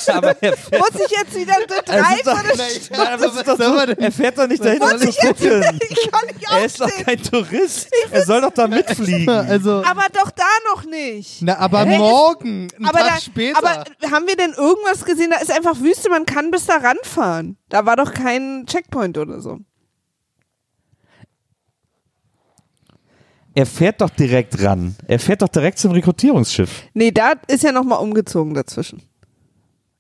[0.08, 3.04] Aber er fährt, Muss ich jetzt wieder eine es ist doch, Dreiviertelstunde?
[3.04, 5.18] Nein, aber es ist doch so, er fährt doch nicht dahin, um Muss zu ich
[5.22, 5.80] jetzt gucken.
[5.90, 7.88] Ich kann nicht Er ist doch kein Tourist.
[8.12, 9.30] Er soll doch da mitfliegen.
[9.30, 9.84] Also.
[9.86, 11.42] Aber doch da noch nicht.
[11.42, 11.98] Na, aber Hä?
[11.98, 13.58] morgen, einen aber, Tag da, später.
[13.58, 15.32] aber haben wir denn irgendwas gesehen?
[15.32, 17.58] Da ist einfach Wüste, man kann bis da ranfahren.
[17.70, 19.60] Da war doch kein Checkpoint oder so.
[23.56, 24.96] Er fährt doch direkt ran.
[25.08, 26.84] Er fährt doch direkt zum Rekrutierungsschiff.
[26.94, 29.04] Nee, da ist ja nochmal umgezogen dazwischen.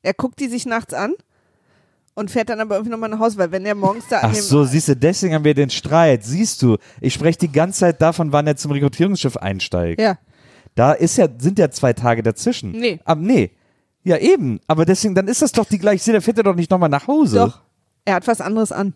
[0.03, 1.13] Er guckt die sich nachts an
[2.13, 4.65] und fährt dann aber irgendwie nochmal nach Hause, weil wenn er morgens da Ach so,
[4.65, 6.23] siehst du, deswegen haben wir den Streit.
[6.23, 9.99] Siehst du, ich spreche die ganze Zeit davon, wann er zum Rekrutierungsschiff einsteigt.
[9.99, 10.17] Ja.
[10.75, 12.71] Da ist ja, sind ja zwei Tage dazwischen.
[12.71, 12.99] Nee.
[13.05, 13.51] Aber nee.
[14.03, 14.59] Ja, eben.
[14.67, 16.21] Aber deswegen, dann ist das doch die gleiche Szene.
[16.21, 17.37] Fährt er doch nicht nochmal nach Hause.
[17.37, 17.61] Doch.
[18.05, 18.93] Er hat was anderes an.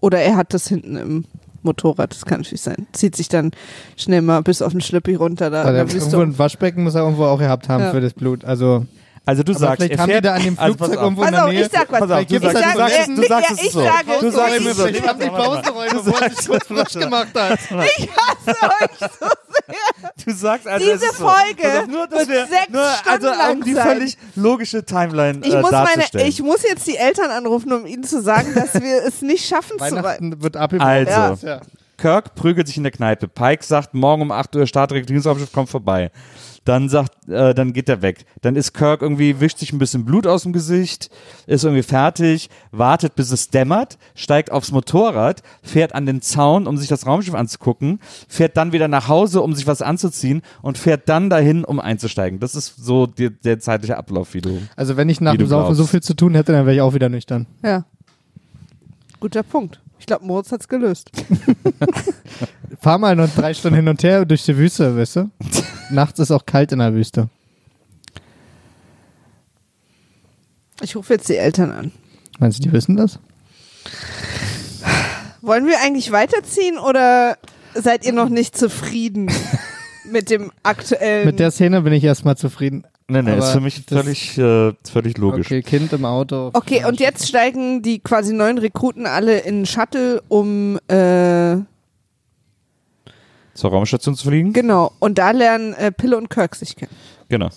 [0.00, 1.24] Oder er hat das hinten im
[1.62, 2.86] Motorrad, das kann natürlich sein.
[2.92, 3.52] Zieht sich dann
[3.96, 5.62] schnell mal bis auf den Schlippi runter da.
[5.62, 7.90] Also der irgendwo ein Waschbecken muss er irgendwo auch gehabt haben Ja.
[7.92, 8.44] für das Blut.
[8.44, 8.86] Also,
[9.24, 10.98] Also du aber sagst, vielleicht er haben die fährt, da an dem also pass Flugzeug
[10.98, 11.04] auf.
[11.04, 11.62] irgendwo in Pass der Nähe.
[11.62, 12.00] ich sag was.
[12.00, 13.82] Pass auf, du ich sag, du sagst, du sagst ja, es ich so.
[13.84, 14.86] sage, Du sagst ich, es so.
[14.86, 17.58] Ich hab die Pausenräume, wo er sich kurz frisch gemacht hat.
[17.60, 19.26] ich hasse euch so
[19.68, 20.24] sehr.
[20.26, 21.28] Du sagst also, Diese es so.
[21.28, 24.84] Folge auf, nur, dass wird wir, sechs nur, also Stunden lang um die völlig logische
[24.84, 28.52] Timeline Ich äh, muss, meine, ich muss jetzt die Eltern anrufen, um ihnen zu sagen,
[28.54, 29.84] dass wir es nicht schaffen zu.
[29.84, 30.86] Weihnachten wird abgebaut.
[30.86, 31.60] Also.
[31.96, 33.28] Kirk prügelt sich in der Kneipe.
[33.28, 36.10] Pike sagt, morgen um 8 Uhr Startrekrutierungsraumschiff kommt vorbei.
[36.64, 38.24] Dann sagt, äh, dann geht er weg.
[38.40, 41.10] Dann ist Kirk irgendwie, wischt sich ein bisschen Blut aus dem Gesicht,
[41.46, 46.76] ist irgendwie fertig, wartet bis es dämmert, steigt aufs Motorrad, fährt an den Zaun, um
[46.76, 47.98] sich das Raumschiff anzugucken,
[48.28, 52.38] fährt dann wieder nach Hause, um sich was anzuziehen und fährt dann dahin, um einzusteigen.
[52.38, 54.60] Das ist so die, der zeitliche Ablauf, wie du.
[54.76, 56.94] Also wenn ich nach dem Saufen so viel zu tun hätte, dann wäre ich auch
[56.94, 57.46] wieder nüchtern.
[57.64, 57.84] Ja.
[59.22, 59.80] Guter Punkt.
[60.00, 61.12] Ich glaube, Moritz hat's gelöst.
[62.80, 65.30] Fahr mal noch drei Stunden hin und her durch die Wüste, weißt du?
[65.90, 67.28] Nachts ist auch kalt in der Wüste.
[70.80, 71.92] Ich rufe jetzt die Eltern an.
[72.40, 73.20] Meinst du, die wissen das?
[75.40, 77.38] Wollen wir eigentlich weiterziehen oder
[77.74, 79.30] seid ihr noch nicht zufrieden
[80.12, 81.26] mit dem aktuellen?
[81.26, 82.84] Mit der Szene bin ich erstmal zufrieden.
[83.08, 85.46] Nee, nee, Aber ist für mich völlig, äh, völlig logisch.
[85.46, 86.50] Okay, Kind im Auto.
[86.52, 91.56] okay, und jetzt steigen die quasi neuen Rekruten alle in einen Shuttle, um äh,
[93.54, 94.52] Zur Raumstation zu fliegen?
[94.52, 94.92] genau.
[94.98, 96.92] Und da lernen äh, Pille und Kirk sich kennen.
[97.28, 97.50] Genau.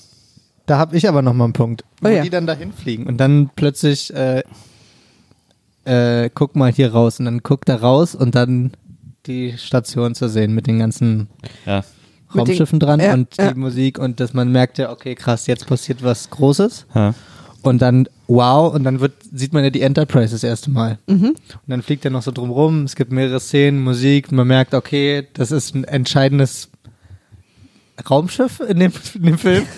[0.66, 1.84] Da habe ich aber noch mal einen Punkt.
[2.02, 2.24] Oh wo ja.
[2.24, 4.44] die dann dahin fliegen und dann plötzlich äh,
[5.86, 8.72] äh, guck mal hier raus und dann guckt er raus und dann
[9.28, 11.30] die Station zu sehen mit den ganzen
[11.66, 11.84] Ja.
[12.38, 13.52] Raumschiffen dran ja, und ja.
[13.54, 17.14] die Musik und dass man merkt ja, okay, krass, jetzt passiert was Großes Ja.
[17.62, 21.26] und dann wow und dann wird sieht man ja die Enterprise das erste Mal Mhm.
[21.28, 22.84] und dann fliegt er noch so drumrum.
[22.84, 26.70] Es gibt mehrere Szenen, Musik, man merkt, okay, das ist ein entscheidendes
[28.10, 29.66] Raumschiff in dem, in dem Film.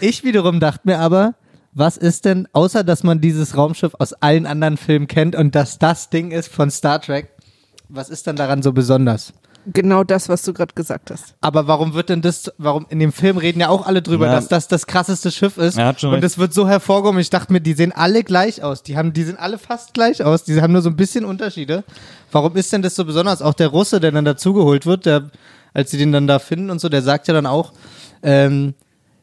[0.00, 1.34] Ich wiederum dachte mir aber,
[1.72, 5.78] was ist denn, außer dass man dieses Raumschiff aus allen anderen Filmen kennt und dass
[5.78, 7.28] das Ding ist von Star Trek,
[7.88, 9.32] was ist denn daran so besonders?
[9.72, 11.34] Genau das, was du gerade gesagt hast.
[11.40, 14.32] Aber warum wird denn das, warum in dem Film reden ja auch alle drüber, Ja.
[14.34, 17.18] dass das das krasseste Schiff ist hat schon und es wird so hervorgehoben.
[17.20, 18.82] Ich dachte mir, die sehen alle gleich aus.
[18.82, 20.44] Die haben, die sehen alle fast gleich aus.
[20.44, 21.84] Die haben nur so ein bisschen Unterschiede.
[22.30, 23.40] Warum ist denn das so besonders?
[23.40, 25.30] Auch der Russe, der dann dazugeholt wird, der,
[25.72, 27.72] als sie den dann da finden und so, der sagt ja dann auch,
[28.22, 28.74] ähm,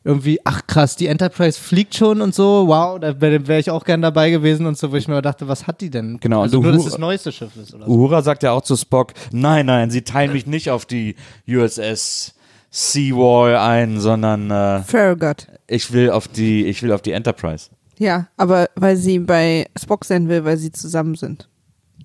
[0.04, 3.84] irgendwie, ach krass, die Enterprise fliegt schon und so, wow, da wäre wär ich auch
[3.84, 6.20] gern dabei gewesen und so, wo ich mir dachte, was hat die denn?
[6.20, 7.92] Genau, also und nur, dass das neueste Schiff ist oder so.
[7.92, 11.16] Uhura sagt ja auch zu Spock, nein, nein, sie teilen mich nicht auf die
[11.48, 12.34] USS
[12.72, 15.48] Seawall ein, sondern äh, Farragut.
[15.68, 17.70] ich will auf die, ich will auf die Enterprise.
[18.00, 21.50] Ja, aber weil sie bei Spock sein will, weil sie zusammen sind.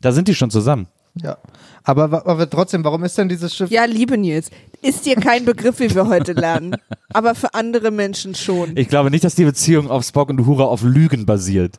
[0.02, 0.88] Da sind die schon zusammen.
[1.22, 1.38] Ja.
[1.84, 3.70] Aber, aber trotzdem, warum ist denn dieses Schiff?
[3.70, 4.50] Ja, liebe Nils,
[4.82, 6.76] ist dir kein Begriff, wie wir heute lernen.
[7.12, 8.76] Aber für andere Menschen schon.
[8.76, 11.78] Ich glaube nicht, dass die Beziehung auf Spock und Uhura auf Lügen basiert.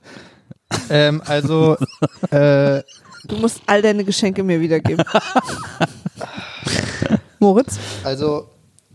[0.89, 1.77] Ähm, also,
[2.31, 2.81] äh,
[3.27, 5.03] Du musst all deine Geschenke mir wiedergeben.
[7.39, 7.77] Moritz?
[8.03, 8.47] Also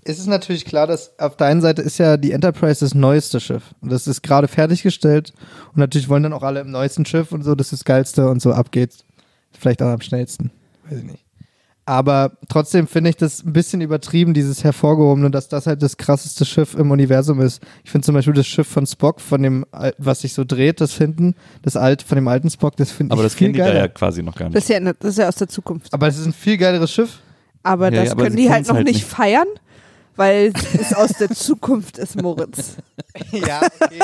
[0.05, 3.41] ist es natürlich klar, dass auf der einen Seite ist ja die Enterprise das neueste
[3.41, 3.63] Schiff.
[3.81, 5.33] Und das ist gerade fertiggestellt.
[5.69, 8.29] Und natürlich wollen dann auch alle im neuesten Schiff und so, das ist das Geilste
[8.29, 9.05] und so abgeht.
[9.59, 10.51] Vielleicht auch am schnellsten.
[10.89, 11.25] Weiß ich nicht.
[11.85, 16.45] Aber trotzdem finde ich das ein bisschen übertrieben, dieses Hervorgehobene, dass das halt das krasseste
[16.45, 17.61] Schiff im Universum ist.
[17.83, 19.67] Ich finde zum Beispiel das Schiff von Spock, von dem,
[19.99, 23.13] was sich so dreht, das hinten, das alt, von dem alten Spock, das finde ich
[23.15, 23.79] Aber das viel kennen die da geiler.
[23.81, 24.79] ja quasi noch gar Das nicht.
[24.79, 25.93] ist ja, das ist ja aus der Zukunft.
[25.93, 27.19] Aber es ist ein viel geileres Schiff.
[27.65, 29.05] Aber Ja, das ja, aber können die halt noch halt nicht nicht.
[29.07, 29.49] feiern,
[30.17, 32.77] weil es aus der Zukunft ist, Moritz.
[33.31, 33.99] Ja, okay.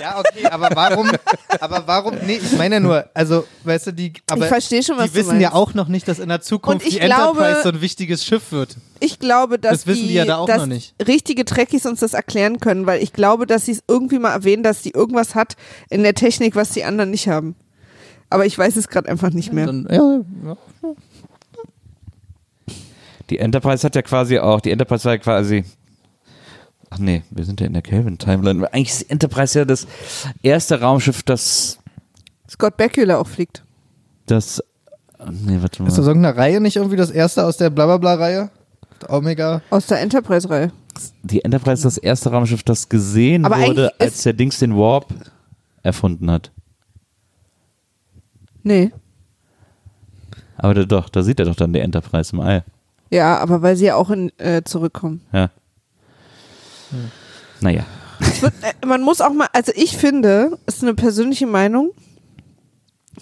[0.00, 1.10] Ja, okay, aber warum,
[1.58, 4.98] aber warum, nee, ich meine ja nur, also, weißt du, die, aber ich verstehe schon,
[4.98, 7.68] was die wissen ja auch noch nicht, dass in der Zukunft die Enterprise glaube- so
[7.70, 8.76] ein wichtiges Schiff wird.
[9.00, 10.94] Ich glaube, dass Das wissen die ja da auch noch nicht.
[11.06, 14.62] richtige Trekkies uns das erklären können, weil ich glaube, dass sie es irgendwie mal erwähnen,
[14.62, 15.56] dass die irgendwas hat
[15.88, 17.54] in der Technik, was die anderen nicht haben.
[18.28, 19.66] Aber ich weiß es gerade einfach nicht mehr.
[19.66, 20.56] Dann, ja, ja.
[23.32, 25.64] Die Enterprise hat ja quasi auch, die Enterprise war ja quasi.
[26.90, 28.70] Ach nee, wir sind ja in der Kelvin-Timeline.
[28.74, 29.86] Eigentlich ist die Enterprise ja das
[30.42, 31.78] erste Raumschiff, das.
[32.46, 33.64] Scott Bakula auch fliegt.
[34.26, 34.62] das
[35.30, 35.88] nee, warte mal.
[35.88, 38.50] Ist das irgendeine Reihe nicht irgendwie das erste aus der Blablabla-Reihe?
[39.08, 39.62] Omega?
[39.70, 40.70] Aus der Enterprise-Reihe.
[41.22, 45.06] die Enterprise ist das erste Raumschiff, das gesehen Aber wurde, als der Dings den Warp
[45.82, 46.52] erfunden hat.
[48.62, 48.92] Nee.
[50.58, 52.62] Aber da, doch, da sieht er doch dann die Enterprise im All.
[53.12, 55.20] Ja, aber weil sie ja auch in, äh, zurückkommen.
[55.32, 55.50] Ja.
[57.60, 57.84] Naja.
[58.20, 61.90] Es wird, äh, man muss auch mal, also ich finde, ist eine persönliche Meinung,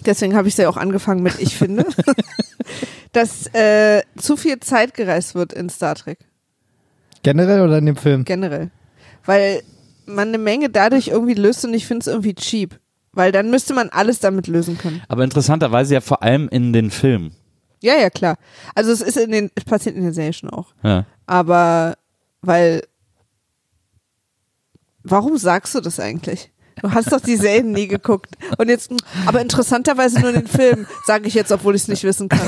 [0.05, 1.85] deswegen habe ich ja auch angefangen mit ich finde,
[3.11, 6.19] dass äh, zu viel Zeit gereist wird in Star Trek,
[7.23, 8.23] Generell oder in dem Film?
[8.23, 8.71] generell.
[9.25, 9.61] Weil
[10.05, 12.79] man eine Menge dadurch irgendwie löst und ich finde es irgendwie cheap.
[13.11, 15.01] Weil dann müsste man alles damit lösen können.
[15.09, 17.35] Aber interessanterweise ja vor allem in den Filmen.
[17.81, 18.37] Ja, ja, klar.
[18.75, 20.73] Also es ist in den, es passiert in der Serie schon auch.
[20.83, 21.05] Ja.
[21.25, 21.97] Aber
[22.41, 22.83] weil
[25.03, 26.51] warum sagst du das eigentlich?
[26.81, 28.35] Du hast doch die Serien nie geguckt.
[28.57, 28.91] Und jetzt,
[29.25, 32.47] aber interessanterweise nur den Film, sage ich jetzt, obwohl ich es nicht wissen kann.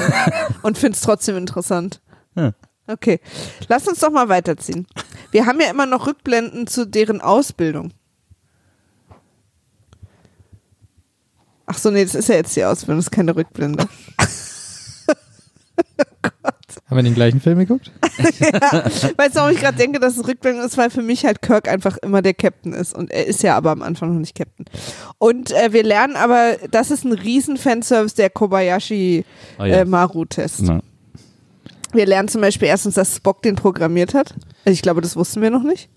[0.64, 2.02] Und finde es trotzdem interessant.
[2.36, 2.54] Ja.
[2.88, 3.20] Okay.
[3.68, 4.88] Lass uns doch mal weiterziehen.
[5.32, 7.92] Wir haben ja immer noch Rückblenden zu deren Ausbildung.
[11.66, 13.88] Ach so, nee, das ist ja jetzt die Ausbildung, das ist keine Rückblende.
[16.94, 17.92] Haben wir den gleichen Film geguckt?
[19.18, 21.68] Weißt du, warum ich gerade denke, dass es Rückblende ist, weil für mich halt Kirk
[21.68, 22.94] einfach immer der Captain ist.
[22.96, 24.66] Und er ist ja aber am Anfang noch nicht Captain.
[25.18, 29.26] Und äh, wir lernen aber, das ist ein riesen Fanservice, der Kobayashi
[29.60, 29.78] Oh ja.
[29.82, 30.62] äh, Maru-Test.
[30.64, 30.82] Na.
[31.94, 34.34] Wir lernen zum Beispiel erstens, dass Spock den programmiert hat.
[34.66, 35.90] Also ich glaube, das wussten wir noch nicht.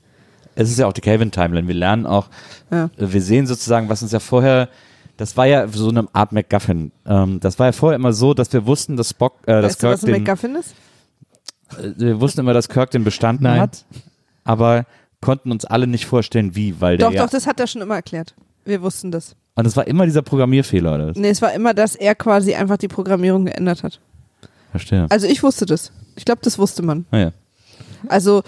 [0.55, 1.69] Es ist ja auch die Kelvin-Timeline.
[1.69, 2.29] Wir lernen auch,
[2.71, 2.89] Ja.
[2.97, 4.69] wir sehen sozusagen, was uns ja vorher,
[5.17, 6.93] das war ja so eine Art MacGuffin.
[7.07, 9.83] Ähm, das war ja vorher immer so, dass wir wussten, dass Spock, äh, dass weißt
[9.83, 10.75] du, Kirk was ein den, MacGuffin ist?
[11.79, 13.61] äh, wir wussten immer, dass Kirk den bestanden Nein.
[13.61, 13.85] hat,
[14.45, 14.87] aber
[15.21, 17.83] konnten uns alle nicht vorstellen, wie, weil der Doch, ja, doch, das hat er schon
[17.83, 18.35] immer erklärt.
[18.65, 19.37] Wir wussten das.
[19.55, 21.09] und es war immer dieser Programmierfehler, oder?
[21.09, 21.17] was?
[21.17, 24.01] Nee, es war immer, dass er quasi einfach die Programmierung geändert hat.
[24.71, 25.07] Verstehe.
[25.09, 25.93] Also ich wusste das.
[26.17, 27.07] Ich glaube, das wusste man.
[27.11, 27.33] Naja.
[28.09, 28.43] Also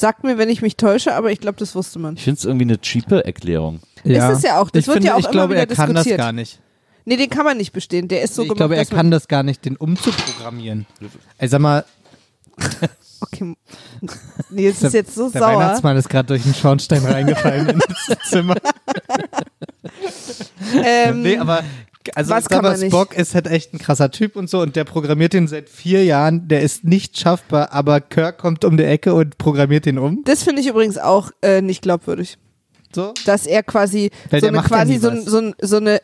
[0.00, 2.16] sagt mir, wenn ich mich täusche, aber ich glaube, das wusste man.
[2.16, 3.80] Ich finde es irgendwie eine cheape Erklärung.
[4.02, 4.70] Ist es ja auch.
[4.70, 6.18] Das ich wird finde, ja auch ich immer glaube, wieder er kann das diskutiert.
[6.18, 6.58] gar nicht.
[7.04, 8.08] Nee, den kann man nicht bestehen.
[8.08, 8.56] Der ist so ich gemacht.
[8.58, 10.86] glaube, er kann das gar nicht, den umzuprogrammieren.
[11.38, 11.84] Ey, sag mal,
[13.22, 13.54] Okay.
[14.50, 15.58] Nee, es ist jetzt so der sauer.
[15.58, 18.56] Weihnachtsmann ist gerade durch den Schornstein reingefallen ins Zimmer.
[20.84, 21.62] Ähm, Nee, aber
[22.14, 22.92] also Was kann man nicht?
[22.92, 26.04] Spock ist halt echt ein krasser Typ und so und der programmiert den seit vier
[26.04, 26.48] Jahren.
[26.48, 30.22] Der ist nicht schaffbar, aber Kirk kommt um die Ecke und programmiert den um.
[30.24, 32.38] das finde ich übrigens auch äh, nicht glaubwürdig.
[32.92, 33.14] So?
[33.24, 36.00] dass er quasi Weil so der eine ja quasi nie so, so, ein- so eine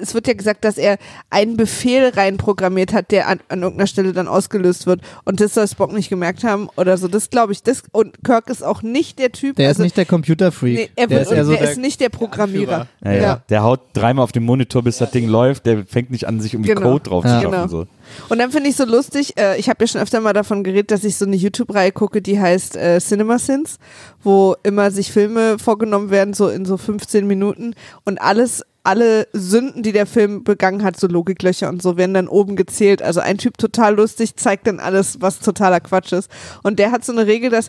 [0.00, 0.96] es wird ja gesagt, dass er
[1.30, 5.66] einen Befehl reinprogrammiert hat, der an, an irgendeiner Stelle dann ausgelöst wird und das soll
[5.66, 7.08] Spock nicht gemerkt haben oder so.
[7.08, 7.62] Das glaube ich.
[7.62, 9.56] Das und Kirk ist auch nicht der Typ.
[9.56, 10.74] Der also, ist nicht der Computerfreak.
[10.76, 12.86] nee, er der wird, ist der der, ist nicht der Programmierer.
[13.04, 13.22] Ja, ja.
[13.22, 13.42] Ja.
[13.48, 15.66] Der haut dreimal auf den Monitor, bis das Ding läuft.
[15.66, 16.82] Der fängt nicht an, sich irgendwie Genau.
[16.92, 17.36] Code drauf Ja.
[17.38, 17.50] zu schaffen.
[17.50, 17.66] Genau.
[17.68, 17.86] So.
[18.28, 20.90] Und dann finde ich so lustig, äh, ich habe ja schon öfter mal davon geredet,
[20.90, 23.78] dass ich so eine YouTube-Reihe gucke, die heißt äh, Cinema Sins,
[24.22, 29.82] wo immer sich Filme vorgenommen werden, so in so 15 Minuten und alles, alle Sünden,
[29.82, 33.02] die der Film begangen hat, so Logiklöcher und so, werden dann oben gezählt.
[33.02, 36.30] Also ein Typ total lustig, zeigt dann alles, was totaler Quatsch ist.
[36.62, 37.68] Und der hat so eine Regel, dass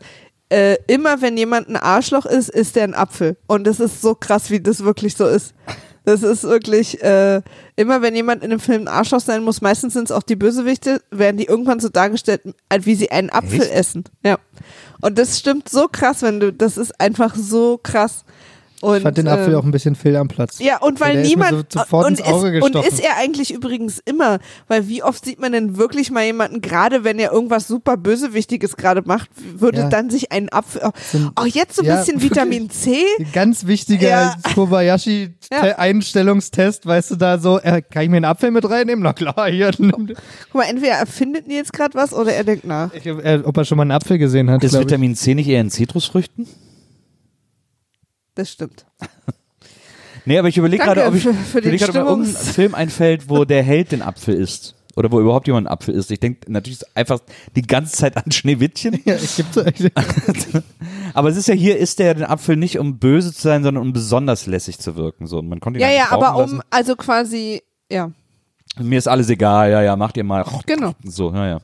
[0.49, 3.37] äh, immer wenn jemand ein Arschloch ist, ist der ein Apfel.
[3.47, 5.53] Und das ist so krass, wie das wirklich so ist.
[6.09, 7.41] Das ist wirklich, äh,
[7.75, 10.35] immer wenn jemand in einem Film ein Arschloch sein muss, meistens sind es auch die
[10.35, 13.71] Bösewichte, werden die irgendwann so dargestellt, als wie sie einen Apfel Echt?
[13.71, 14.03] essen.
[14.23, 14.39] Ja.
[15.01, 18.25] Und das stimmt so krass, wenn du, das ist einfach so krass.
[18.81, 20.59] Und, ich fand den Apfel ähm, auch ein bisschen fehl am Platz.
[20.59, 21.71] ja, und weil mir niemand.
[21.73, 25.25] so sofort und, ins Auge ist, und ist er eigentlich übrigens immer, weil wie oft
[25.25, 29.79] sieht man denn wirklich mal jemanden, gerade wenn er irgendwas super Bösewichtiges gerade macht, würde
[29.79, 29.89] Ja.
[29.89, 30.81] dann sich ein Apfel.
[31.11, 32.21] So ein- Oh, jetzt so ein Ja, bisschen.
[32.21, 33.03] Vitamin C.
[33.33, 34.19] Ganz wichtiger Ja.
[34.19, 34.35] Ja.
[34.53, 39.03] Kobayashi-Einstellungstest, weißt du da so, äh, kann ich mir einen Apfel mit reinnehmen?
[39.03, 39.71] Na klar, hier.
[39.77, 42.93] Guck mal, entweder erfindet Nils gerade was oder er denkt nach.
[42.93, 44.63] Ich, äh, ob er schon mal einen Apfel gesehen hat.
[44.63, 44.77] Ist.
[44.79, 46.47] Vitamin C nicht eher in Zitrusfrüchten?
[48.39, 48.85] Das stimmt.
[50.25, 53.29] Nee, aber ich überlege gerade, ob ich, für- für überleg ob mir irgendein Film einfällt,
[53.29, 54.75] wo der Held den Apfel isst.
[54.95, 56.11] Oder wo überhaupt jemand einen Apfel isst.
[56.11, 57.19] Ich denke natürlich einfach
[57.55, 58.99] die ganze Zeit an Schneewittchen.
[59.05, 59.91] Ja, ich gebe so, ich,
[61.13, 63.81] Aber es ist ja hier, isst er den Apfel nicht, um böse zu sein, sondern
[63.81, 65.25] um besonders lässig zu wirken.
[65.25, 66.61] So, und man konnte ihn Ja, eigentlich ja, aber um, lassen.
[66.69, 68.11] also quasi, ja,
[68.77, 70.45] Mir ist alles egal, ja, ja, macht ihr mal.
[70.65, 70.93] genau.
[71.05, 71.59] So, naja.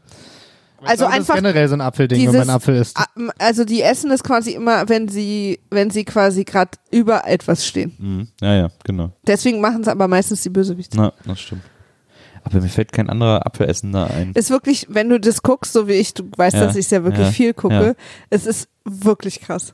[0.88, 2.98] Also das ist einfach generell so ein Apfelding, wenn dieses- man einen Apfel isst.
[3.40, 7.94] Also die essen es quasi immer, wenn sie, wenn sie quasi gerade über etwas stehen.
[7.98, 8.28] Mhm.
[8.42, 9.12] Ja, ja, genau.
[9.28, 10.98] Deswegen machen es aber meistens die Bösewichte.
[10.98, 11.62] Na, das stimmt.
[12.44, 14.32] Aber mir fällt kein anderer Apfelessender ein.
[14.34, 16.92] Ist wirklich, wenn du das guckst, so wie ich, du weißt, Ja, dass ich es
[16.92, 17.94] ja wirklich ja, viel gucke, ja.
[18.30, 19.74] es ist wirklich krass.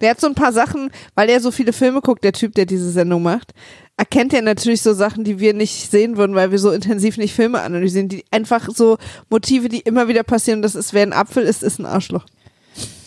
[0.00, 2.66] Der hat so ein paar Sachen, weil er so viele Filme guckt, der Typ, der
[2.66, 3.52] diese Sendung macht,
[3.96, 7.32] erkennt er natürlich so Sachen, die wir nicht sehen würden, weil wir so intensiv nicht
[7.32, 8.98] Filme analysieren, die einfach so
[9.30, 10.62] Motive, die immer wieder passieren.
[10.62, 12.24] Das ist, wer ein Apfel ist, ist ein Arschloch.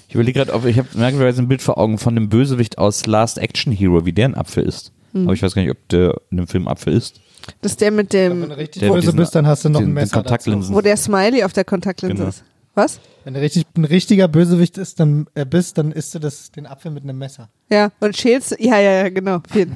[0.08, 3.06] Ich überlege gerade, ob ich habe merkwürdigerweise ein Bild vor Augen von dem Bösewicht aus
[3.06, 4.94] Last Action Hero, wie der ein Apfel ist.
[5.14, 5.24] Hm.
[5.26, 7.20] Aber ich weiß gar nicht, ob der in dem Film Apfel ist.
[7.62, 9.90] Das ist der mit dem, Wenn du richtig böse bist, dann hast du noch den,
[9.90, 10.16] ein Messer.
[10.22, 10.74] Kontaktlinsen.
[10.74, 12.30] wo der Smiley auf der Kontaktlinse Genau.
[12.30, 12.44] ist.
[12.78, 13.00] Was?
[13.24, 16.68] Wenn du richtig, ein richtiger Bösewicht ist, dann, äh, bist, dann isst du das, den
[16.68, 17.50] Apfel mit einem Messer.
[17.72, 19.42] Ja, und schälst, ja, ja, ja, genau.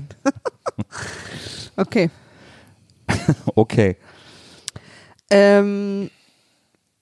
[1.77, 2.11] Okay.
[3.55, 3.97] Okay.
[5.31, 6.11] Ähm,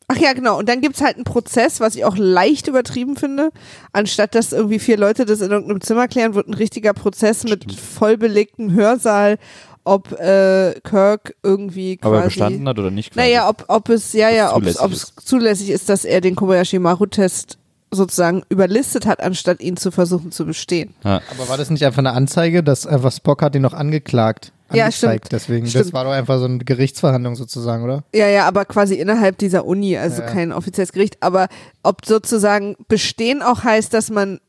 [0.08, 0.60] ach ja, genau.
[0.60, 3.50] Und dann gibt's halt einen Prozess, was ich auch leicht übertrieben finde.
[3.92, 7.74] Anstatt dass irgendwie vier Leute das in irgendeinem Zimmer klären, wird ein richtiger Prozess mit
[7.74, 9.38] vollbelegtem Hörsaal,
[9.84, 12.08] ob äh, Kirk irgendwie quasi.
[12.08, 13.14] Aber er bestanden hat oder nicht?
[13.14, 13.28] quasi?
[13.28, 17.58] Naja, ob, ob es, ja, ja, ob es zulässig ist, dass er den Kobayashi Maru-Test
[17.92, 20.94] sozusagen überlistet hat, anstatt ihn zu versuchen zu bestehen.
[21.04, 21.22] Ja.
[21.32, 24.52] Aber war das nicht einfach eine Anzeige, dass einfach Spock hat ihn noch angeklagt?
[24.72, 25.32] Ja, angezeigt, stimmt.
[25.32, 25.94] Deswegen, das Stimmt.
[25.94, 28.04] war doch einfach so eine Gerichtsverhandlung sozusagen, oder?
[28.14, 30.28] Ja, ja, aber quasi innerhalb dieser Uni, also Ja.
[30.28, 31.18] kein offizielles Gericht.
[31.22, 31.48] Aber
[31.82, 34.40] ob sozusagen bestehen auch heißt, dass man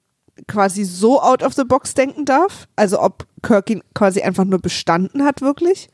[0.49, 2.69] quasi so out of the box denken darf?
[2.77, 5.89] Also ob Kirk ihn quasi einfach nur bestanden hat, wirklich?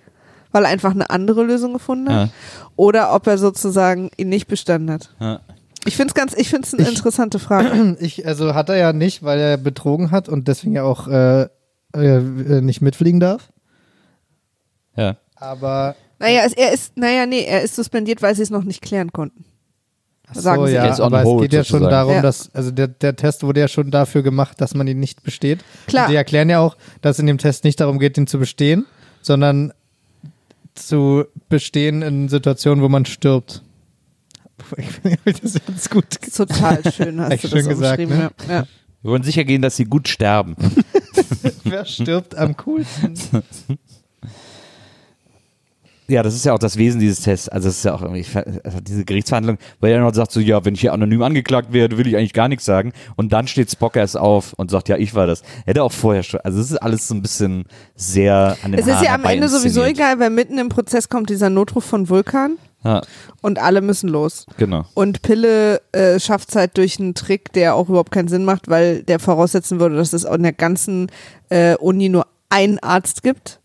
[0.53, 2.29] Weil er einfach eine andere Lösung gefunden hat?
[2.29, 2.33] Ja.
[2.77, 5.15] Oder ob er sozusagen ihn nicht bestanden hat?
[5.21, 5.41] Ja.
[5.85, 7.97] Ich finde es ganz, ich finde es eine Ich- interessante Frage.
[8.01, 11.43] Ich, also hat er ja nicht, weil er betrogen hat und deswegen ja auch äh,
[11.95, 12.21] äh,
[12.61, 13.51] nicht mitfliegen darf.
[14.97, 15.17] ja.
[15.39, 19.13] Aber Naja, er ist, naja, nee, er ist suspendiert, weil sie es noch nicht klären
[19.13, 19.45] konnten.
[20.29, 20.73] Ach Sagen so, Sie.
[20.75, 21.91] ja, ist on aber es geht ja schon sozusagen.
[21.91, 22.23] darum, Ja.
[22.23, 25.61] dass, also der, der Test wurde ja schon dafür gemacht, dass man ihn nicht besteht.
[25.87, 26.07] Klar.
[26.07, 28.87] Und die erklären ja auch, dass in dem Test nicht darum geht, ihn zu bestehen,
[29.23, 29.73] sondern
[30.75, 33.63] zu bestehen in Situationen, wo man stirbt.
[34.79, 36.07] Ich finde das ist ganz gut.
[36.35, 38.31] Total schön hast Echt du das schön gesagt, ne?
[38.49, 38.55] ja.
[38.55, 38.67] Ja.
[39.03, 40.57] Wir wollen sicher gehen, dass sie gut sterben.
[41.65, 43.15] Wer stirbt am coolsten?
[46.09, 47.49] Ja, das ist ja auch das Wesen dieses Tests.
[47.49, 48.25] Also es ist ja auch irgendwie,
[48.63, 51.99] also diese Gerichtsverhandlung, weil er noch sagt so, ja, wenn ich hier anonym angeklagt werde,
[51.99, 52.93] will ich eigentlich gar nichts sagen.
[53.17, 55.43] Und dann steht Spock erst auf und sagt, ja, ich war das.
[55.65, 56.41] Hätte auch vorher schon.
[56.41, 57.65] Also es ist alles so ein bisschen
[57.97, 61.09] sehr an den Es ist Haaren ja am Ende sowieso egal, weil mitten im Prozess
[61.09, 63.03] kommt dieser Notruf von Vulkan Ja,
[63.43, 64.47] und alle müssen los.
[64.59, 64.85] genau.
[64.95, 68.69] Und Pille äh, schafft es halt durch einen Trick, der auch überhaupt keinen Sinn macht,
[68.69, 71.11] weil der voraussetzen würde, dass es in der ganzen
[71.49, 73.61] äh, Uni nur einen Arzt gibt.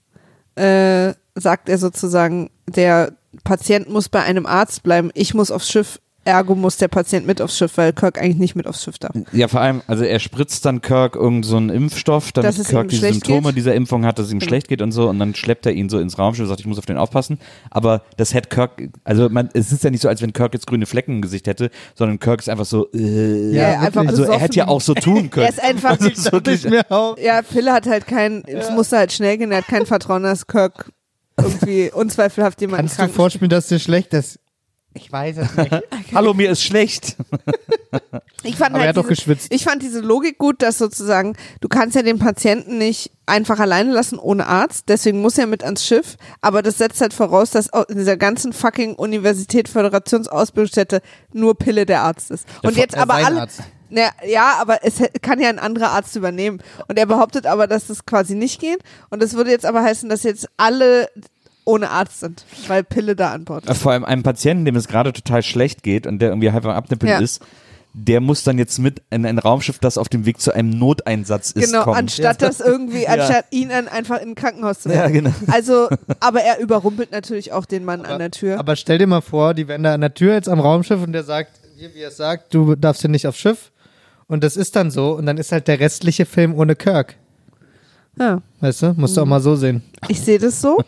[0.55, 3.13] Äh, sagt er sozusagen, der
[3.43, 7.41] Patient muss bei einem Arzt bleiben, ich muss aufs Schiff ergo muss der Patient mit
[7.41, 9.15] aufs Schiff, weil Kirk eigentlich nicht mit aufs Schiff darf.
[9.31, 12.97] Ja, vor allem, also er spritzt dann Kirk irgend so einen Impfstoff, damit Kirk die
[12.97, 13.57] Symptome geht?
[13.57, 14.49] dieser Impfung hat, dass es ihm Genau.
[14.49, 16.67] schlecht geht und so und dann schleppt er ihn so ins Raumschiff und sagt, ich
[16.67, 17.39] muss auf den aufpassen.
[17.71, 20.67] Aber das hätte Kirk, also man, es ist ja nicht so, als wenn Kirk jetzt
[20.67, 24.39] grüne Flecken im Gesicht hätte, sondern Kirk ist einfach so, äh, Ja, einfach also er
[24.39, 25.41] hätte ja auch so tun können.
[25.45, 27.17] Er ist einfach, ist wirklich, mir auch.
[27.21, 30.45] ja, Pille hat halt kein, es musste halt schnell gehen, er hat kein Vertrauen, dass
[30.45, 30.91] Kirk
[31.43, 34.39] irgendwie unzweifelhaft jemanden Kannst du krank vorspielen, dass dir schlecht ist?
[34.93, 35.71] Ich weiß es nicht.
[36.13, 37.15] Hallo, mir ist schlecht.
[38.43, 39.53] Ich fand Aber er halt hat doch diese, geschwitzt.
[39.53, 43.91] Ich fand diese Logik gut, dass sozusagen, du kannst ja den Patienten nicht einfach alleine
[43.91, 47.69] lassen ohne Arzt, deswegen muss er mit ans Schiff, aber das setzt halt voraus, dass
[47.89, 51.01] in dieser ganzen fucking Universität, Föderationsausbildungsstätte
[51.33, 52.47] nur Pille der Arzt ist.
[52.63, 53.61] Und jetzt äh, aber alle, Arzt.
[53.91, 56.61] Na, ja, aber es kann ja ein anderer Arzt übernehmen.
[56.87, 58.79] Und er behauptet aber, dass das quasi nicht geht.
[59.09, 61.09] Und das würde jetzt aber heißen, dass jetzt alle
[61.65, 63.77] ohne Arzt sind, weil Pille da an Bord ist.
[63.81, 66.71] Vor allem einem Patienten, dem es gerade total schlecht geht und der irgendwie halb am
[66.71, 67.19] Abnippeln Ja.
[67.19, 67.41] ist,
[67.93, 71.51] der muss dann jetzt mit in ein Raumschiff, das auf dem Weg zu einem Noteinsatz
[71.51, 71.97] ist, Genau, kommen.
[71.97, 75.13] anstatt das irgendwie, anstatt ihn dann einfach in ein Krankenhaus zu Ja, werfen.
[75.13, 75.31] genau.
[75.51, 75.89] Also,
[76.21, 78.57] aber er überrumpelt natürlich auch den Mann an der Tür.
[78.59, 81.11] Aber stell dir mal vor, die wären da an der Tür jetzt am Raumschiff und
[81.11, 83.71] der sagt, hier, wie er sagt, du darfst hier nicht aufs Schiff.
[84.31, 87.17] Und das ist dann so und dann ist halt der restliche Film ohne Kirk.
[88.17, 88.93] ja, Weißt du?
[88.95, 89.83] Musst du auch mal so sehen.
[90.07, 90.81] ich sehe das so.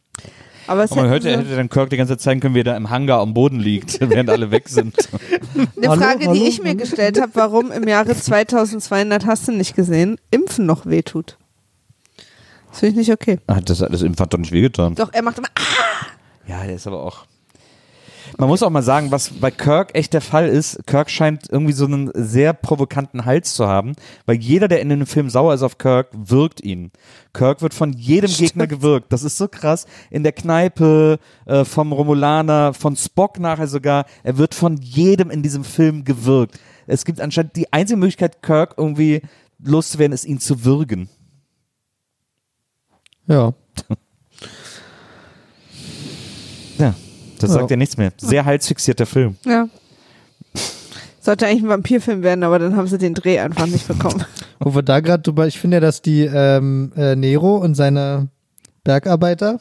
[0.66, 2.76] Aber man hört, er hätte dann Kirk die ganze Zeit zeigen können, wie er da
[2.76, 4.94] im Hangar am Boden liegt, während alle weg sind.
[5.54, 9.52] eine Hallo, Frage, hallo, die ich mir gestellt habe, warum im Jahre 2200 hast du
[9.52, 11.38] nicht gesehen, Impfen noch wehtut.
[12.68, 13.38] Das finde ich nicht okay.
[13.46, 14.94] Ah, das, das Impf hat doch nicht wehgetan.
[14.94, 16.06] Doch, er macht immer, ah,
[16.46, 17.24] Ja, der ist aber auch.
[18.36, 20.84] Man muss auch mal sagen, was bei Kirk echt der Fall ist.
[20.86, 23.94] Kirk scheint irgendwie so einen sehr provokanten Hals zu haben,
[24.26, 26.90] weil jeder, der in dem Film sauer ist auf Kirk, wirkt ihn.
[27.32, 29.12] Kirk wird von jedem Gegner gewirkt.
[29.12, 29.86] Das ist so krass.
[30.10, 34.04] In der Kneipe, äh, vom Romulaner, von Spock nachher sogar.
[34.24, 36.58] Er wird von jedem in diesem Film gewirkt.
[36.86, 39.22] Es gibt anscheinend die einzige Möglichkeit, Kirk irgendwie
[39.62, 41.08] loszuwerden, ist ihn zu würgen.
[43.26, 43.54] Ja.
[46.76, 46.94] Ja,
[47.38, 47.58] das Ja.
[47.58, 48.12] sagt ja nichts mehr.
[48.18, 49.36] Sehr halsfixierter Film.
[49.46, 49.68] ja.
[51.20, 54.22] Sollte eigentlich ein Vampirfilm werden, aber dann haben sie den Dreh einfach nicht bekommen.
[54.60, 58.28] Wo wir da gerade drüber, ich finde ja, dass die ähm, äh, Nero und seine
[58.84, 59.58] Bergarbeiter,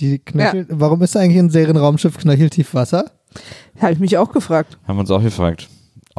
[0.00, 3.10] die knöchel, warum ist eigentlich ein Serienraumschiff knöcheltief Wasser?
[3.78, 4.78] Habe ich mich auch gefragt.
[4.88, 5.68] Haben wir uns auch gefragt.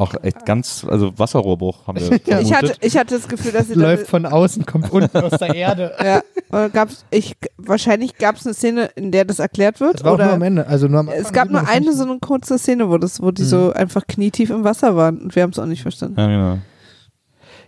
[0.00, 2.40] Auch echt ganz, also Wasserrohrbruch haben wir vermutet.
[2.42, 5.32] Ich hatte, ich hatte das Gefühl, dass sie da- Läuft von außen, kommt unten aus
[5.38, 5.92] der Erde.
[6.02, 9.96] Ja, gab's, ich, wahrscheinlich gab es eine Szene, in der das erklärt wird.
[9.96, 10.66] Das war auch oder nur am Ende.
[10.66, 13.44] Also nur am es gab nur eine so eine kurze Szene, wo, das, wo die
[13.44, 16.18] so einfach knietief im Wasser waren und wir haben es auch nicht verstanden.
[16.18, 16.58] Ja, genau.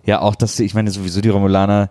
[0.06, 1.90] Ja, auch, dass ich meine, sowieso die Romulaner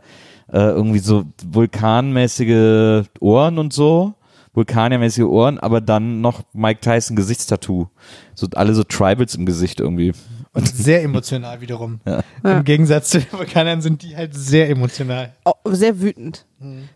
[0.52, 4.14] äh, irgendwie so vulkanmäßige Ohren und so,
[4.54, 7.88] vulkaniermäßige Ohren, aber dann noch Mike Tyson Gesichtstattoo.
[8.36, 10.14] So alle so Tribals im Gesicht irgendwie.
[10.54, 12.02] Und sehr emotional wiederum.
[12.06, 12.22] Ja.
[12.44, 12.58] Ja.
[12.58, 15.34] Im Gegensatz zu den Vulkanern sind die halt sehr emotional.
[15.46, 16.46] Oh, sehr wütend.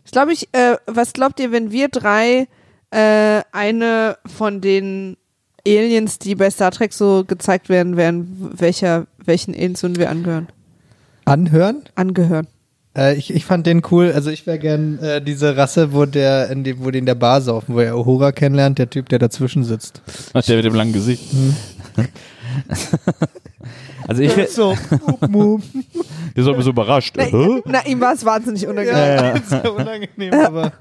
[0.04, 2.48] Ich glaube, ich, äh, was glaubt ihr, wenn wir drei
[2.92, 5.18] äh, eine von den
[5.66, 10.48] Aliens, die bei Star Trek so gezeigt werden, wären, welcher, welchen Aliens würden wir angehören?
[11.26, 11.84] Anhören?
[11.96, 12.48] Angehören.
[12.96, 14.12] Äh, ich, ich fand den cool.
[14.14, 17.16] Also ich wäre gern äh, diese Rasse, wo der in dem, wo die in der
[17.16, 20.02] Bar saufen, wo er Uhura kennenlernt, der Typ, der dazwischen sitzt.
[20.34, 21.24] Der mit dem langen Gesicht.
[24.08, 25.60] also ich wär, So, der
[26.36, 27.16] ist aber so überrascht.
[27.18, 27.62] Na, Hä?
[27.66, 28.98] na ihm war es wahnsinnig unangenehm.
[28.98, 29.42] Ja, ja.
[29.48, 30.74] sehr unangenehm, aber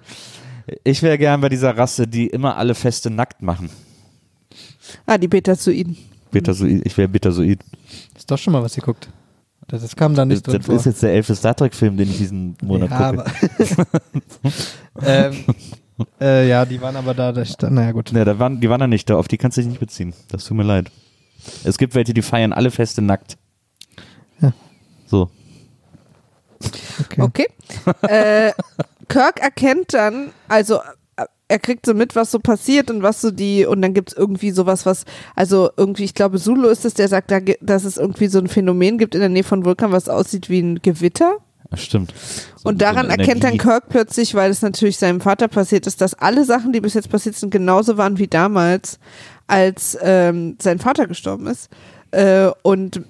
[0.84, 3.70] Ich wäre gern bei dieser Rasse, die immer alle Feste nackt machen.
[5.06, 5.96] Ah, die Betazoiden.
[6.30, 7.60] Betasoid, ich wäre Betasoid.
[8.16, 9.08] ist doch schon mal was ihr guckt.
[9.68, 10.74] Das, das kam da nicht Das, drin das vor.
[10.76, 13.30] ist jetzt der elfte Star Trek-Film, den ich diesen Monat ja, gucke.
[15.02, 15.44] ähm,
[16.20, 18.12] äh, ja, die waren aber da, da stand, naja gut.
[18.12, 20.12] Ne, da waren, die waren da nicht da, auf die kannst du dich nicht beziehen.
[20.28, 20.90] Das tut mir leid.
[21.64, 23.36] Es gibt welche, die feiern alle Feste nackt.
[24.40, 24.52] Ja.
[25.06, 25.30] So.
[27.00, 27.20] Okay.
[27.22, 27.46] Okay.
[28.02, 28.52] äh,
[29.08, 30.80] Kirk erkennt dann, also
[31.48, 34.16] er kriegt so mit, was so passiert und was so die, und dann gibt es
[34.16, 35.04] irgendwie sowas, was,
[35.36, 38.48] also irgendwie, ich glaube, Zulu ist es, der sagt, da, dass es irgendwie so ein
[38.48, 41.36] Phänomen gibt in der Nähe von Vulkan, was aussieht wie ein Gewitter.
[41.70, 42.14] Ja, stimmt.
[42.56, 43.58] So- Und so daran eine erkennt dann.
[43.58, 47.10] Kirk plötzlich, weil es natürlich seinem Vater passiert ist, dass alle Sachen, die bis jetzt
[47.10, 48.98] passiert sind, genauso waren wie damals,
[49.46, 51.68] als ähm, sein Vater gestorben ist.
[52.10, 53.02] Äh, und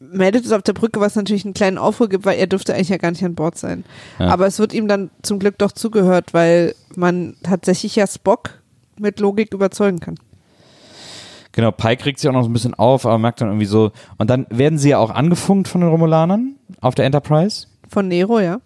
[0.00, 2.88] meldet es auf der Brücke, was natürlich einen kleinen Aufruhr gibt, weil er dürfte eigentlich
[2.88, 3.84] ja gar nicht an Bord sein.
[4.18, 4.26] Ja.
[4.28, 8.60] Aber es wird ihm dann zum Glück doch zugehört, weil man tatsächlich ja Spock
[8.98, 10.16] mit Logik überzeugen kann.
[11.52, 13.90] Genau, Pike regt sich auch noch so ein bisschen auf, aber merkt dann irgendwie so.
[14.16, 17.66] Und dann werden sie ja auch angefunkt von den Romulanern auf der Enterprise.
[17.88, 18.60] Von Nero, ja.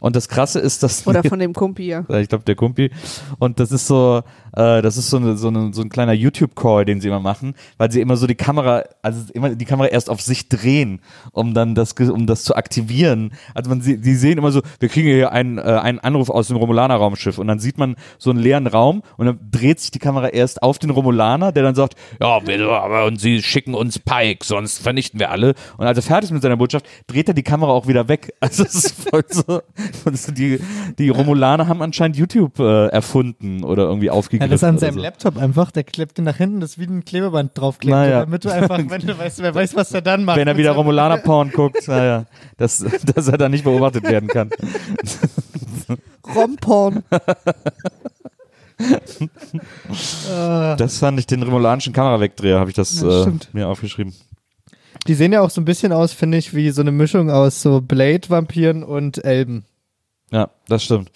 [0.00, 2.04] Und das Krasse ist, dass Oder von dem Kumpi, ja.
[2.08, 2.90] Ja, ich glaube der Kumpi.
[3.38, 4.22] Und das ist so,
[4.56, 7.54] äh, das ist so, eine, so, eine, so ein kleiner YouTube-Call, den sie immer machen,
[7.76, 11.00] weil sie immer so die Kamera, also immer die Kamera erst auf sich drehen,
[11.32, 13.32] um dann das, um das zu aktivieren.
[13.54, 16.48] Also man, sie, die sehen immer so, wir kriegen hier einen, äh, einen Anruf aus
[16.48, 19.98] dem Romulaner-Raumschiff und dann sieht man so einen leeren Raum und dann dreht sich die
[19.98, 24.44] Kamera erst auf den Romulaner, der dann sagt, ja, aber und sie schicken uns Pike,
[24.44, 25.54] sonst vernichten wir alle.
[25.76, 28.32] Und als er fertig ist mit seiner Botschaft, dreht er die Kamera auch wieder weg.
[28.48, 30.58] Also es ist voll so, die,
[30.98, 34.50] die Romulaner haben anscheinend YouTube äh, erfunden oder irgendwie Ja, aufgegriffen.
[34.50, 35.00] das ist an seinem so.
[35.00, 38.20] Laptop einfach, der klebt den nach hinten, das ist wie ein Klebeband draufklebt, Naja.
[38.20, 40.36] damit du einfach, wenn du weißt, wer weiß, was der dann macht.
[40.38, 42.26] Wenn er wieder seinem- Romulaner-Porn guckt, naja,
[42.56, 42.78] dass,
[43.14, 44.50] dass er da nicht beobachtet werden kann.
[46.34, 47.02] Romporn.
[50.78, 54.14] Das fand ich den romulanischen Kamerawegdreher, habe ich das Ja, äh, mir aufgeschrieben.
[55.06, 57.60] Die sehen ja auch so ein bisschen aus, finde ich, wie so eine Mischung aus
[57.62, 59.64] so Blade-Vampiren und Elben.
[60.30, 61.10] Ja, das stimmt.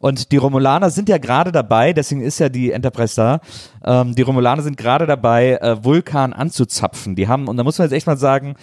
[0.00, 3.40] Und die Romulaner sind ja gerade dabei, deswegen ist ja die Enterprise da,
[3.84, 7.16] ähm, die Romulaner sind gerade dabei, äh, Vulkan anzuzapfen.
[7.16, 8.54] Die haben, und da muss man jetzt echt mal sagen,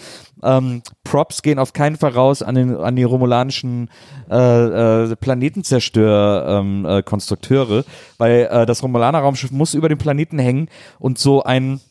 [0.44, 3.90] ähm, Props gehen auf keinen Fall raus an, den, an die romulanischen
[4.30, 7.84] äh, äh, Planetenzerstör-Konstrukteure, ähm, äh,
[8.18, 10.70] weil äh, das Romulaner-Raumschiff muss über den Planeten hängen
[11.00, 11.82] und so ein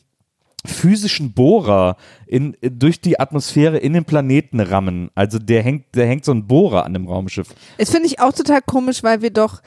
[0.65, 5.09] physischen Bohrer in, durch die Atmosphäre in den Planeten rammen.
[5.15, 7.49] Also der hängt, der hängt so ein Bohrer an dem Raumschiff.
[7.77, 9.61] Das finde ich auch total komisch, weil wir doch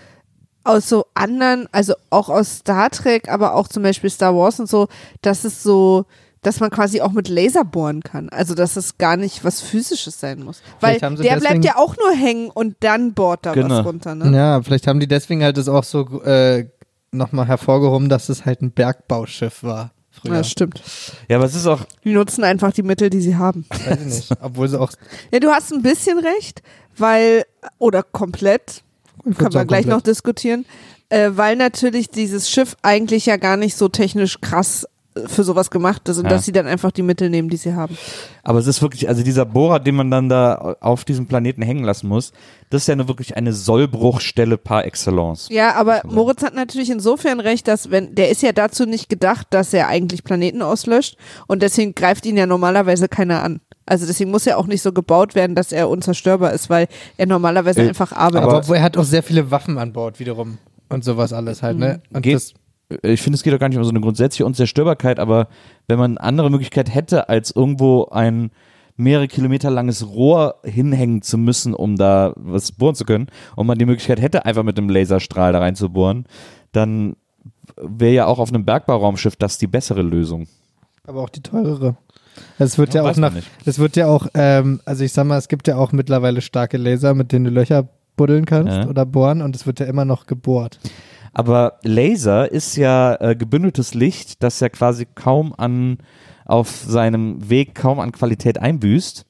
[0.65, 4.69] aus so anderen, also auch aus Star Trek, aber auch zum Beispiel Star Wars und
[4.69, 4.89] so,
[5.23, 6.07] dass es so,
[6.43, 8.29] dass man quasi auch mit Laser bohren kann.
[8.31, 10.63] Also dass es gar nicht was Physisches sein muss.
[10.81, 13.79] Weil der deswegen- bleibt ja auch nur hängen und dann bohrt da Genau.
[13.79, 14.15] was runter.
[14.15, 14.37] Ne?
[14.37, 16.67] Ja, vielleicht haben die deswegen halt das auch so äh,
[17.13, 19.91] nochmal hervorgehoben, dass es halt ein Bergbauschiff war.
[20.21, 20.35] Früher.
[20.37, 20.81] Ja, stimmt.
[21.29, 23.65] Ja, aber es ist auch, Die nutzen einfach die Mittel, die sie haben.
[23.71, 24.33] Weiß ich nicht.
[24.41, 24.91] Obwohl sie auch.
[25.33, 26.63] Ja, du hast ein bisschen recht,
[26.97, 27.45] weil,
[27.79, 28.83] oder komplett,
[29.19, 30.17] Ich kann würd man sagen, gleich noch komplett.
[30.17, 30.65] diskutieren,
[31.09, 34.87] äh, weil natürlich dieses Schiff eigentlich ja gar nicht so technisch krass
[35.27, 36.31] für sowas gemacht ist und Ja.
[36.31, 37.97] dass sie dann einfach die Mittel nehmen, die sie haben.
[38.43, 41.85] aber es ist wirklich, also dieser Bohrer, den man dann da auf diesem Planeten hängen
[41.85, 42.33] lassen muss,
[42.71, 45.49] das ist ja nur wirklich eine Sollbruchstelle par excellence.
[45.51, 49.47] Ja, aber Moritz hat natürlich insofern recht, dass wenn, der ist ja dazu nicht gedacht,
[49.51, 53.61] dass er eigentlich Planeten auslöscht und deswegen greift ihn ja normalerweise keiner an.
[53.87, 57.27] Also deswegen muss er auch nicht so gebaut werden, dass er unzerstörbar ist, weil er
[57.27, 58.49] normalerweise Äh, einfach arbeitet.
[58.49, 60.59] Aber obwohl er hat auch sehr viele Waffen an Bord wiederum.
[60.89, 62.01] Und sowas alles halt, ne?
[62.13, 62.53] Und Geht- das,
[63.03, 65.49] Ich finde, es geht doch gar nicht um so eine grundsätzliche Unzerstörbarkeit, aber
[65.89, 68.51] wenn man eine andere Möglichkeit hätte, als irgendwo ein
[68.97, 73.27] mehrere Kilometer langes Rohr hinhängen zu müssen, um da was bohren zu können,
[73.57, 76.27] und man die Möglichkeit hätte, einfach mit einem Laserstrahl da reinzubohren,
[76.73, 77.17] dann
[77.77, 80.47] wäre ja auch auf einem Bergbauraumschiff das die bessere Lösung.
[81.07, 81.97] aber auch die teurere.
[82.59, 83.33] Es wird Ja, ja, auch nach,
[83.65, 86.77] es wird ja auch, ähm, also ich sag mal, es gibt ja auch mittlerweile starke
[86.77, 88.89] Laser, mit denen du Löcher buddeln kannst Ja.
[88.89, 90.79] oder bohren und es wird ja immer noch gebohrt.
[91.39, 95.99] Aber Laser ist ja äh, gebündeltes Licht, das ja quasi kaum an,
[96.47, 99.27] auf seinem Weg kaum an Qualität einbüßt.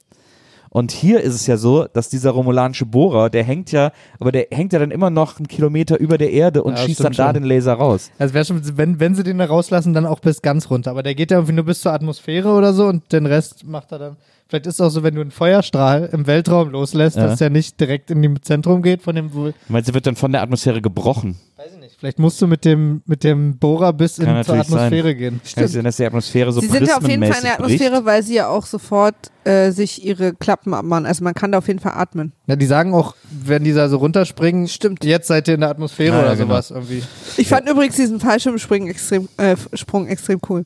[0.71, 3.91] Und hier ist es ja so, dass dieser romulanische Bohrer, der hängt ja,
[4.21, 7.01] aber der hängt ja dann immer noch einen Kilometer über der Erde und Ja, schießt
[7.01, 7.43] dann stimmt da schon.
[7.43, 8.13] den Laser raus.
[8.21, 10.93] Also wäre schon, wenn, wenn sie den da rauslassen, dann auch bis ganz runter.
[10.93, 13.91] Aber der geht ja irgendwie nur bis zur Atmosphäre oder so und den Rest macht
[13.91, 14.17] er dann.
[14.49, 17.27] Vielleicht ist es auch so, wenn du einen Feuerstrahl im Weltraum loslässt, Ja.
[17.27, 19.29] dass der nicht direkt in dem Zentrum geht von dem.
[19.69, 21.37] Meine, sie wird dann von der Atmosphäre gebrochen.
[21.57, 21.97] weiß ich nicht.
[21.99, 24.79] Vielleicht musst du mit dem, mit dem Bohrer bis in, Kann zur natürlich sein.
[24.87, 25.41] Atmosphäre gehen.
[25.53, 27.55] Kann es sein, dass die Atmosphäre so Sie sind ja auf jeden Fall in der
[27.55, 28.05] Atmosphäre, bricht?
[28.05, 31.07] weil sie ja auch sofort äh, sich ihre Klappen abmachen.
[31.07, 32.33] Also man kann da auf jeden Fall atmen.
[32.47, 35.05] Ja, die sagen auch, wenn die da so runterspringen, Stimmt.
[35.05, 36.49] jetzt seid ihr in der Atmosphäre Ja, ja, oder genau.
[36.51, 37.03] sowas irgendwie.
[37.37, 40.65] Ich fand übrigens diesen Fallschirmsprung extrem, äh, Sprung extrem cool.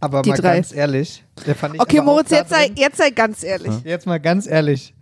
[0.00, 0.54] Aber Die mal drei.
[0.56, 1.24] ganz ehrlich.
[1.46, 3.72] Der fand ich Okay, Moritz, jetzt sei, jetzt sei ganz ehrlich.
[3.84, 4.94] Jetzt mal ganz ehrlich.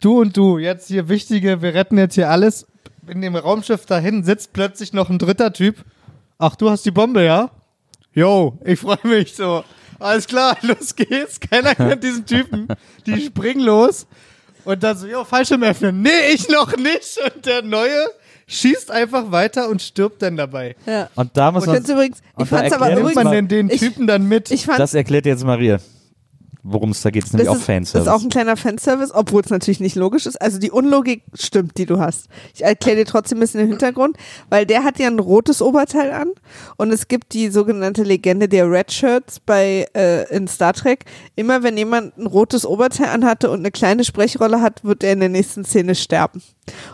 [0.00, 2.66] Du und du, jetzt hier wichtige, wir retten jetzt hier alles.
[3.06, 5.84] In dem Raumschiff dahin sitzt plötzlich noch ein dritter Typ.
[6.38, 7.50] Ach, du hast die Bombe, ja?
[8.12, 9.62] Yo, ich freue mich so.
[9.98, 11.38] Alles klar, los geht's.
[11.40, 12.68] Keiner kennt diesen Typen.
[13.06, 14.06] Die springen los.
[14.64, 16.00] Und dann so, yo, Fallschirm öffnen.
[16.00, 17.18] Nee, ich noch nicht.
[17.34, 18.06] Und der Neue
[18.46, 20.76] schießt einfach weiter und stirbt dann dabei.
[20.86, 21.08] Ja.
[21.14, 23.80] Und da muss Ich man, übrigens, ich fand's aber man übrigens, mal- denn den ich-
[23.80, 24.50] Typen dann mit?
[24.50, 25.78] ich fand, das erklärt jetzt Maria,
[26.64, 27.22] worum es da geht.
[27.22, 28.08] Das ist nämlich auch ist, Fanservice.
[28.08, 30.40] ist auch ein kleiner Fanservice, obwohl es natürlich nicht logisch ist.
[30.40, 32.28] Also die Unlogik stimmt, die du hast.
[32.54, 34.16] Ich erkläre dir trotzdem ein bisschen den Hintergrund,
[34.48, 36.32] weil der hat ja ein rotes Oberteil an
[36.76, 41.04] und es gibt die sogenannte Legende der Red Shirts bei äh, in Star Trek.
[41.36, 45.20] Immer wenn jemand ein rotes Oberteil anhatte und eine kleine Sprechrolle hat, wird er in
[45.20, 46.42] der nächsten Szene sterben.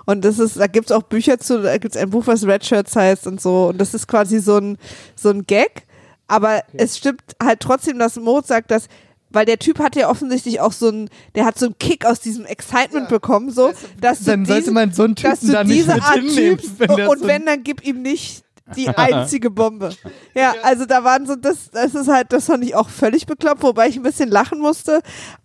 [0.05, 2.97] Und das ist, da gibt's auch Bücher zu, da gibt's ein Buch, was Red Shirts
[2.97, 3.69] heißt und so.
[3.69, 4.79] Und das ist quasi so ein,
[5.15, 5.87] so ein Gag.
[6.27, 8.87] Aber es stimmt halt trotzdem, dass Moritz sagt, dass
[9.31, 12.21] weil der Typ hatte ja offensichtlich auch so einen, der hat so einen Kick aus
[12.21, 15.53] diesem Excitement bekommen, so, dass du Dann sollte diesen- man so einen dass Typen du
[15.53, 18.45] da nicht diese Art wenn der und so wenn, dann gib ihm nicht
[18.77, 19.91] die einzige Bombe.
[20.35, 23.63] Ja, also da waren so, das, das ist halt, das fand ich auch völlig bekloppt,
[23.63, 25.01] wobei ich ein bisschen lachen musste,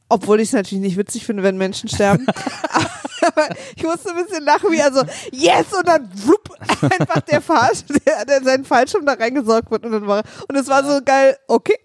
[0.09, 2.27] obwohl ich es natürlich nicht witzig finde, wenn Menschen sterben.
[3.21, 6.49] Aber ich musste ein bisschen lachen, wie er so, yes, und dann wupp,
[6.81, 10.67] einfach der, Fahrsch, der, der seinen Fallschirm da reingesorgt wird und dann war, und es
[10.67, 11.77] war so geil, okay,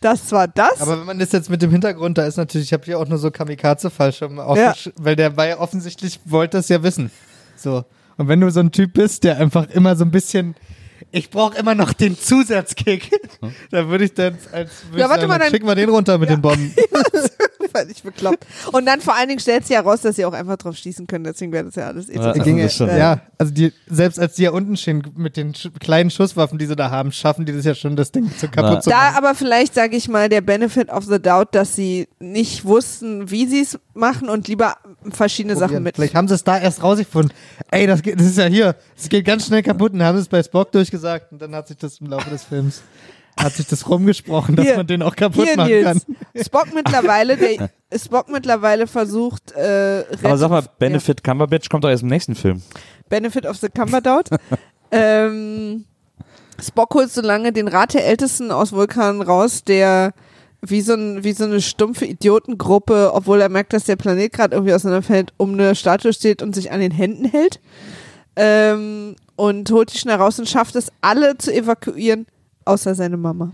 [0.00, 0.80] das war das.
[0.80, 3.08] Aber wenn man das jetzt mit dem Hintergrund, da ist natürlich, ich habe hier auch
[3.08, 4.74] nur so Kamikaze-Fallschirme, auf- Ja.
[4.96, 7.10] weil der war ja offensichtlich, wollte es ja wissen.
[7.56, 7.84] So.
[8.16, 10.54] Und wenn du so ein Typ bist, der einfach immer so ein bisschen,
[11.12, 13.10] ich brauche immer noch den Zusatzkick,
[13.70, 16.16] dann würde ich dann als, würd Ja, warte sagen, mal, dann schick mal den runter
[16.18, 16.74] mit den Bomben.
[17.76, 18.46] Völlig bekloppt.
[18.72, 21.06] Und dann vor allen Dingen stellt sie ja raus, dass sie auch einfach drauf schießen
[21.06, 22.42] können, deswegen wäre das ja alles eh Ja, so.
[22.42, 25.68] Ging das ja, ja, also die, selbst als die ja unten stehen mit den sch
[25.80, 28.72] kleinen Schusswaffen, die sie da haben, schaffen die das ja schon, das Ding zu kaputt
[28.74, 28.80] Na.
[28.80, 29.16] zu Da machen.
[29.16, 33.46] aber vielleicht, sage ich mal, der Benefit of the doubt, dass sie nicht wussten, wie
[33.46, 34.76] sie es machen und lieber
[35.10, 35.96] verschiedene Sachen mit.
[35.96, 37.32] Vielleicht haben sie es da erst rausgefunden.
[37.70, 40.28] Ey, das, geht, das ist ja hier, es geht ganz schnell kaputt und haben es
[40.28, 42.82] bei Spock durchgesagt und dann hat sich das im Laufe des Films
[43.36, 45.84] hat sich das rumgesprochen, dass Hier, man den auch kaputt Hier, machen Nils.
[45.84, 46.00] kann.
[46.42, 52.02] Spock mittlerweile, der Spock mittlerweile versucht, äh, Aber sag mal, Benefit Cumberbatch kommt doch erst
[52.02, 52.62] im nächsten Film.
[53.08, 54.30] Benefit of the Cumberdaut.
[54.90, 55.84] ähm,
[56.60, 60.14] Spock holt so lange den Rat der Ältesten aus Vulkan raus, der
[60.62, 64.56] wie so, ein, wie so eine stumpfe Idiotengruppe, obwohl er merkt, dass der Planet gerade
[64.56, 67.60] irgendwie auseinanderfällt, um eine Statue steht und sich an den Händen hält.
[68.36, 72.26] Ähm, und holt die schnell raus und schafft es, alle zu evakuieren,
[72.66, 73.50] außer seine Mama.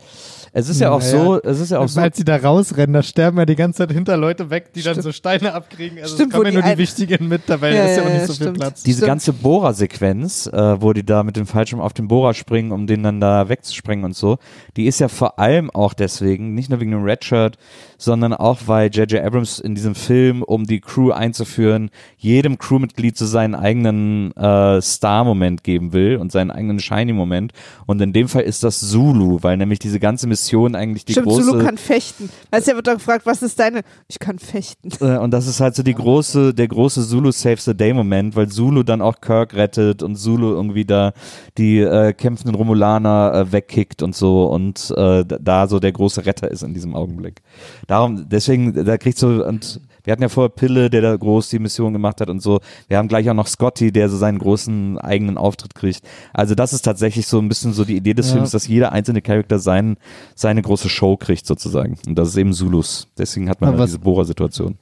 [0.54, 1.10] Es ist ja auch Naja.
[1.24, 3.78] so, es ist ja auch so, Als sie da rausrennen, da sterben ja die ganze
[3.78, 5.98] Zeit hinter Leute weg, die dann so Steine abkriegen.
[5.98, 8.08] Also Stimmt, es kommen wo ja nur die Wichtigen mit, dabei Ja, ist ja ja,
[8.08, 8.58] auch nicht so viel stimmt.
[8.58, 8.82] Platz.
[8.82, 9.08] diese Stimmt.
[9.08, 13.02] ganze Bohrer-Sequenz, äh, wo die da mit dem Fallschirm auf den Bohrer springen, um den
[13.02, 14.36] dann da wegzuspringen und so,
[14.76, 17.56] die ist ja vor allem auch deswegen, nicht nur wegen dem Redshirt,
[17.96, 19.24] sondern auch, weil J.J.
[19.24, 21.88] Abrams in diesem Film, um die Crew einzuführen,
[22.18, 27.52] jedem Crewmitglied so seinen eigenen äh, Star-Moment geben will und seinen eigenen Shiny-Moment.
[27.86, 30.41] Und in dem Fall ist das Zulu, weil nämlich diese ganze Mission
[30.76, 31.42] eigentlich die Stimmt, große...
[31.44, 32.30] Zulu kann fechten.
[32.50, 33.82] Weißt du, er wird doch gefragt, was ist deine?
[34.08, 34.90] Ich kann fechten.
[35.00, 38.36] Äh, Und das ist halt so die große, der große Zulu Saves the Day Moment,
[38.36, 41.12] weil Zulu dann auch Kirk rettet und Zulu irgendwie da
[41.58, 46.24] die äh, kämpfenden Romulaner äh, wegkickt und so und äh, da- da so der große
[46.26, 47.42] Retter ist in diesem Augenblick.
[47.86, 51.58] Darum, deswegen, da kriegt so, und wir hatten ja vorher Pille, der da groß die
[51.58, 52.60] Mission gemacht hat und so.
[52.88, 56.02] Wir haben gleich auch noch Scotty, der so seinen großen eigenen Auftritt kriegt.
[56.32, 58.34] Also das ist tatsächlich so ein bisschen so die Idee des Ja.
[58.34, 59.96] Films, dass jeder einzelne Charakter sein,
[60.34, 61.98] seine große Show kriegt sozusagen.
[62.06, 63.08] Und das ist eben Zulus.
[63.16, 64.76] Deswegen hat man dann was- diese Bohrer-Situation.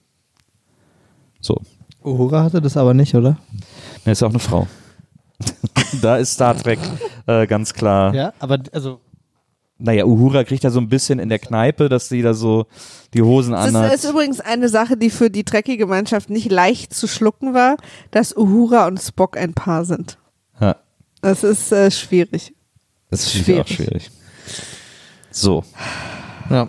[1.41, 1.61] So.
[2.05, 3.37] Uhura hatte das aber nicht, oder?
[4.05, 4.67] Er ist ja auch eine Frau.
[6.03, 6.79] da ist Star Trek
[7.27, 8.15] äh, ganz klar.
[8.15, 9.01] Ja, aber also
[9.83, 12.67] Naja, Uhura kriegt ja so ein bisschen in der Kneipe, dass sie da so
[13.15, 13.95] die Hosen Das anhat.
[13.95, 17.77] ist übrigens eine Sache, die für die Trekkie-Gemeinschaft nicht leicht zu schlucken war,
[18.11, 20.19] dass Uhura und Spock ein Paar sind.
[20.61, 20.77] Ja,
[21.23, 22.55] Das ist äh, schwierig.
[23.11, 23.61] das ist schwierig.
[23.63, 24.05] auch schwierig.
[24.05, 24.11] schwierig.
[25.31, 25.65] So,
[26.51, 26.69] ja.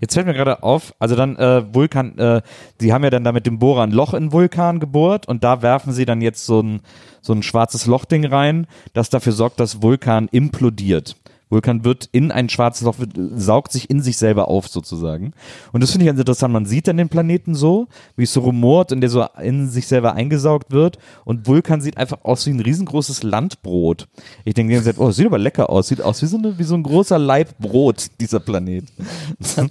[0.00, 2.42] Jetzt fällt mir gerade auf, also dann äh, Vulkan, äh,
[2.78, 5.62] sie haben ja dann da mit dem Bohrer ein Loch in Vulkan gebohrt und da
[5.62, 6.80] werfen sie dann jetzt so ein,
[7.20, 11.16] so ein schwarzes Lochding rein, das dafür sorgt, dass Vulkan implodiert.
[11.56, 15.32] Vulkan wird in ein schwarzes Loch, wird, saugt sich in sich selber auf sozusagen.
[15.72, 16.52] Und das finde ich ganz interessant.
[16.52, 19.86] Man sieht dann den Planeten so, wie es so rumort und der so in sich
[19.86, 20.98] selber eingesaugt wird.
[21.24, 24.06] Und Vulkan sieht einfach aus wie ein riesengroßes Landbrot.
[24.44, 25.88] Ich denke die ganze Zeit, oh, sieht aber lecker aus.
[25.88, 28.84] Sieht aus wie so, eine, wie so ein großer Laib Brot, dieser Planet.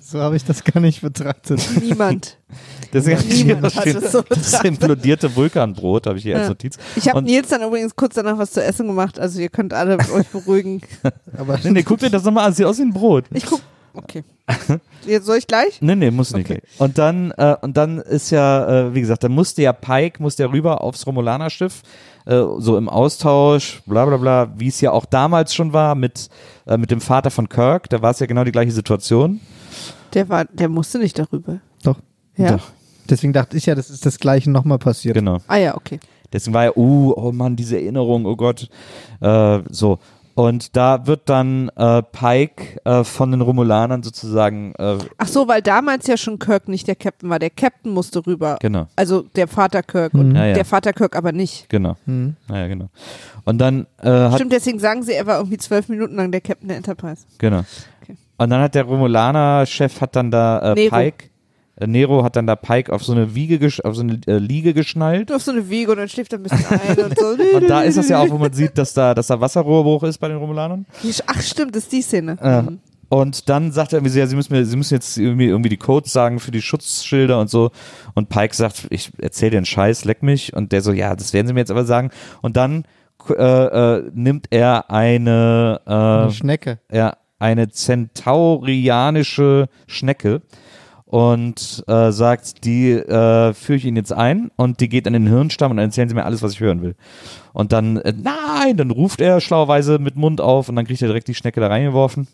[0.01, 1.61] So habe ich das gar nicht betrachtet.
[1.81, 2.37] Niemand.
[2.93, 4.63] Deswegen hier hat das betrachtet.
[4.65, 6.49] implodierte Vulkanbrot, habe ich hier als Ja.
[6.49, 6.77] Notiz.
[6.95, 9.97] Ich habe Nils dann übrigens kurz danach was zu essen gemacht, also ihr könnt alle
[10.13, 10.81] euch beruhigen.
[11.37, 13.25] Aber Nee, guck dir das nochmal an, sieht aus wie ein Brot.
[13.33, 13.59] Ich guck.
[13.93, 14.23] Okay.
[15.05, 15.81] Jetzt soll ich gleich?
[15.81, 16.49] Nee, nee, muss nicht.
[16.49, 16.61] Okay.
[16.77, 20.43] Und dann, äh, und dann ist ja, äh, wie gesagt, dann musste ja Pike, musste
[20.43, 21.81] ja rüber aufs Romulanerschiff,
[22.25, 26.29] äh, so im Austausch, bla bla bla, wie es ja auch damals schon war mit,
[26.65, 29.41] äh, mit dem Vater von Kirk, da war es ja genau die gleiche Situation.
[30.13, 31.59] Der war, der musste nicht darüber.
[31.83, 31.99] doch.
[32.37, 32.51] Ja.
[32.51, 32.71] Doch.
[33.09, 35.15] Deswegen dachte ich ja, das ist das gleiche nochmal passiert.
[35.15, 35.39] Genau.
[35.47, 35.99] Ah ja, okay.
[36.31, 38.69] Deswegen war ja, uh, oh Mann, diese Erinnerung, oh Gott.
[39.19, 39.99] Äh, so.
[40.35, 45.61] Und da wird dann äh, Pike äh, von den Romulanern sozusagen, äh, Ach so, weil
[45.61, 47.39] damals ja schon Kirk nicht der Captain war.
[47.39, 48.57] Der Captain musste rüber.
[48.59, 50.53] genau, Also der Vater Kirk und Ja, ja.
[50.53, 51.69] der Vater Kirk aber nicht.
[51.69, 51.95] genau.
[52.05, 52.35] Hm.
[52.49, 52.89] Naja, genau.
[53.45, 56.41] Und dann äh, hat Stimmt, deswegen sagen sie, er war irgendwie zwölf Minuten lang der
[56.41, 57.25] Captain der Enterprise.
[57.37, 57.63] Genau.
[58.03, 58.17] Okay.
[58.37, 60.95] Und dann hat der Romulaner-Chef hat dann da äh, Nero.
[60.95, 61.29] Pike,
[61.79, 65.31] Nero hat dann da Pike auf so eine Wiege, auf so eine äh, Liege geschnallt.
[65.31, 67.25] Auf so eine Wiege und dann schläft er ein bisschen ein und so.
[67.57, 70.17] Und da ist es ja auch, wo man sieht, dass da, dass da Wasserrohrbruch ist
[70.19, 70.85] bei den Romulanern.
[71.27, 72.37] Ach stimmt, das ist die Szene.
[72.41, 72.79] Äh, Mhm.
[73.07, 75.69] Und dann sagt er irgendwie so, ja, sie müssen, mir, sie müssen jetzt irgendwie, irgendwie
[75.69, 77.69] die Codes sagen für die Schutzschilder und so.
[78.15, 80.53] Und Pike sagt, ich erzähl dir einen Scheiß, leck mich.
[80.55, 82.09] Und der so, ja, das werden sie mir jetzt aber sagen.
[82.41, 82.83] Und dann
[83.29, 86.79] äh, äh, nimmt er eine, äh, Eine Schnecke.
[86.91, 90.41] ja, eine zentaurianische Schnecke
[91.15, 95.27] und äh, sagt, die äh, führe ich Ihnen jetzt ein und die geht an den
[95.27, 96.95] Hirnstamm und dann erzählen Sie mir alles, was ich hören will.
[97.53, 101.07] Und dann, äh, nein, dann ruft er schlauerweise mit Mund auf und dann kriegt er
[101.07, 102.27] direkt die Schnecke da reingeworfen.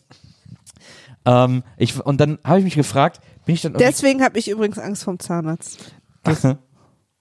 [1.25, 4.79] Ähm, ich, und dann habe ich mich gefragt, bin ich dann Deswegen habe ich übrigens
[4.79, 5.93] Angst vom Zahnarzt.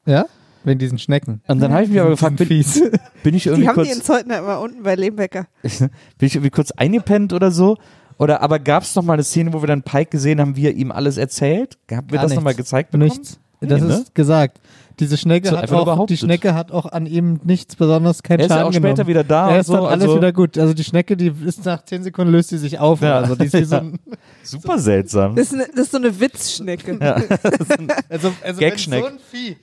[0.07, 0.25] Ja?
[0.65, 1.43] Wegen diesen Schnecken.
[1.47, 3.95] und dann habe ich mich aber gefragt, bin, bin ich irgendwie Die haben kurz, die
[3.95, 5.47] in Zeutner immer unten bei Lehmbecker.
[5.63, 7.77] bin ich irgendwie kurz eingepennt oder so?
[8.21, 10.67] Oder aber gab es noch mal eine Szene, wo wir dann Pike gesehen haben, wie
[10.67, 11.79] er ihm alles erzählt?
[11.91, 12.59] Haben wir Gar das noch mal nichts.
[12.65, 13.09] gezeigt bekommen?
[13.09, 13.41] Nichts.
[13.63, 13.95] Das Nee, ne?
[13.95, 14.61] ist gesagt.
[15.01, 16.17] Diese Schnecke So, hat auch, die.
[16.17, 19.09] Schnecke hat auch an ihm nichts besonders keinen Er ist ja Schaden auch später genommen.
[19.09, 20.59] wieder da Er und ist so, dann alles also- wieder gut.
[20.59, 23.01] Also die Schnecke, die ist nach 10 Sekunden löst sie sich auf.
[23.01, 23.17] Ja.
[23.19, 23.99] Also die ist wie so ein,
[24.43, 25.37] Super seltsam.
[25.37, 26.99] Das ist, eine, das ist so eine Witzschnecke.
[28.09, 29.57] also, also wenn so ein Vieh,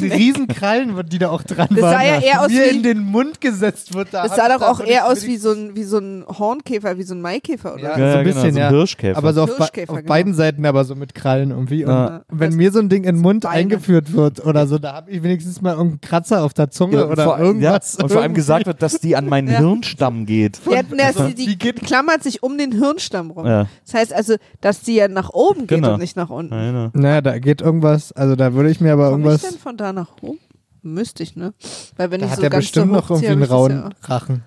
[0.00, 2.76] die riesen Krallen, die da auch dran Das waren, sah ja eher aus mir wie-
[2.76, 4.08] in den Mund gesetzt wird.
[4.12, 6.98] Da Das sah doch auch so eher aus wie so, ein, wie so ein Hornkäfer,
[6.98, 7.82] wie so ein Maikäfer, oder?
[7.82, 8.68] Ja, Ja, so ja, ein bisschen, genau, so ein ja.
[8.70, 9.18] Hirschkäfer.
[9.18, 10.08] Aber so auf, Hirschkäfer, auf genau.
[10.08, 11.84] beiden Seiten aber so mit Krallen irgendwie.
[11.84, 12.22] Und Ja.
[12.30, 15.22] wenn mir so ein Ding in den Mund eingeführt wird oder so, da habe ich
[15.22, 17.96] wenigstens mal irgendeinen Kratzer auf der Zunge Ja, oder vor, irgendwas.
[17.98, 19.58] Ja, und vor allem gesagt wird, dass die an meinen Ja.
[19.58, 20.60] Hirnstamm geht.
[20.70, 23.46] Die, hat, ne, die, die geht- klammert sich um den Hirnstamm rum.
[23.46, 23.66] Ja.
[23.84, 25.94] Das heißt also, dass die ja nach oben geht Genau.
[25.94, 26.54] und nicht nach unten.
[26.54, 26.90] Ja, genau.
[26.92, 29.50] Naja, da geht irgendwas, also da würde ich mir aber Komme ich irgendwas.
[29.50, 30.38] denn von da nach oben?
[30.82, 31.52] Müsste ich, ne?
[31.96, 33.94] Weil wenn Da ich hat so er ganz bestimmt so noch irgendwie einen ich rauen
[34.02, 34.42] Rachen.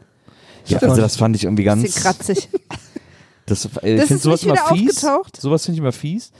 [0.65, 0.91] Ja, Stimmt.
[0.91, 1.83] also das fand ich irgendwie Ja, ganz.
[1.83, 2.49] bisschen kratzig.
[3.45, 5.03] Das, äh, ich Das finde ist sowas immer wieder fies.
[5.03, 5.41] aufgetaucht?
[5.41, 6.31] Sowas finde ich immer fies.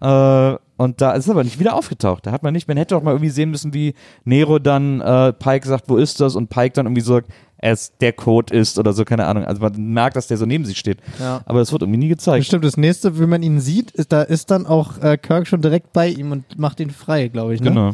[0.00, 2.26] Äh, und da ist es aber nicht wieder aufgetaucht.
[2.26, 3.94] Da hat man nicht, man hätte doch mal irgendwie sehen müssen, wie
[4.24, 6.36] Nero dann äh, Pike sagt, wo ist das?
[6.36, 9.44] Und Pike dann irgendwie sagt, es der Code ist oder so, keine Ahnung.
[9.44, 10.98] Also man merkt, dass der so neben sich steht.
[11.18, 11.42] Ja.
[11.46, 12.38] Aber das wird irgendwie nie gezeigt.
[12.38, 15.60] Bestimmt, das nächste, wenn man ihn sieht, ist, da ist dann auch äh, Kirk schon
[15.60, 17.60] direkt bei ihm und macht ihn frei, glaube ich.
[17.60, 17.70] Ne?
[17.70, 17.90] Genau.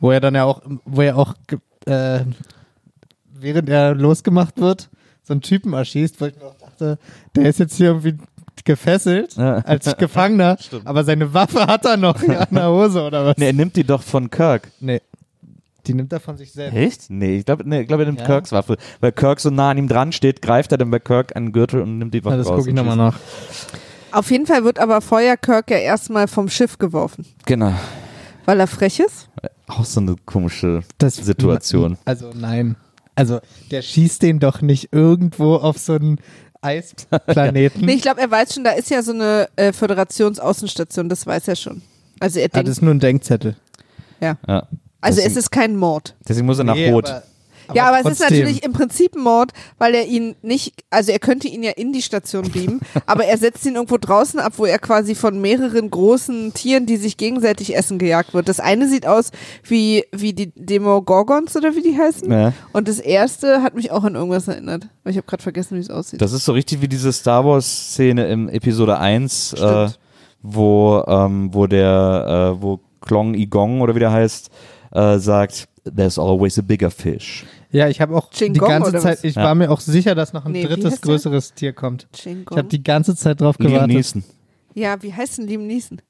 [0.00, 1.34] Wo er dann ja auch, wo er auch,
[1.84, 2.20] äh,
[3.34, 4.88] während er losgemacht wird,
[5.22, 6.98] so einen Typen erschießt, wo ich mir auch dachte,
[7.36, 8.16] der ist jetzt hier irgendwie
[8.64, 9.56] gefesselt Ja.
[9.58, 13.36] als Gefangener, aber seine Waffe hat er noch an der Hose oder was?
[13.36, 14.68] Nee, er nimmt die doch von Kirk.
[14.80, 15.00] Nee.
[15.86, 16.76] Die nimmt er von sich selbst.
[16.76, 17.10] Echt?
[17.10, 18.26] Nee, ich glaube, nee, ich glaub, er nimmt Ja.
[18.26, 18.76] Kirks Waffe.
[19.00, 21.52] Weil Kirk so nah an ihm dran steht, greift er dann bei Kirk an den
[21.52, 22.56] Gürtel und nimmt die Waffe Na, das raus.
[22.58, 23.18] gucke ich nochmal nach.
[24.12, 27.72] Auf jeden Fall wird aber vorher Kirk ja erstmal vom Schiff geworfen, Genau.
[28.44, 29.28] weil er frech ist.
[29.66, 31.96] Auch so eine komische Das- Situation.
[32.04, 32.76] Also nein.
[33.14, 33.40] Also
[33.70, 36.20] der schießt den doch nicht irgendwo auf so einen
[36.60, 37.84] Eisplaneten.
[37.84, 41.48] Nee, ich glaube, er weiß schon, da ist ja so eine äh, Föderationsaußenstation, das weiß
[41.48, 41.82] er schon.
[42.20, 43.56] Also er ah, denkt, das ist nur ein Denkzettel.
[44.20, 44.36] Ja.
[44.46, 44.66] also
[45.02, 46.16] deswegen, es ist kein Mord.
[46.28, 47.12] deswegen muss er nach Nee, Rot.
[47.68, 48.38] Aber- ja, aber es ist trotzdem.
[48.40, 51.92] natürlich im Prinzip ein Mord, weil er ihn nicht, also er könnte ihn ja in
[51.92, 55.90] die Station beamen, aber er setzt ihn irgendwo draußen ab, wo er quasi von mehreren
[55.90, 58.48] großen Tieren, die sich gegenseitig essen, gejagt wird.
[58.48, 59.30] Das eine sieht aus
[59.64, 62.30] wie, wie die Demogorgons oder wie die heißen.
[62.30, 62.52] Ja.
[62.72, 64.88] Und das erste hat mich auch an irgendwas erinnert.
[65.02, 66.20] Aber ich habe gerade vergessen, wie es aussieht.
[66.20, 69.88] Das ist so richtig wie diese Star Wars-Szene im Episode 1, äh,
[70.42, 74.50] wo, ähm, wo der, äh, wo Klong Igong oder wie der heißt,
[74.92, 77.44] äh, sagt, there's always a bigger fish.
[77.70, 79.44] Ja, ich habe auch Qing die Gong ganze Zeit, ich Ja.
[79.44, 82.06] war mir auch sicher, dass noch ein Nee, drittes größeres Tier kommt.
[82.12, 82.46] Qingong?
[82.50, 83.94] Ich habe die ganze Zeit drauf Liam gewartet.
[83.96, 84.24] Neeson.
[84.74, 86.00] Ja, wie heißt denn Liam Neeson?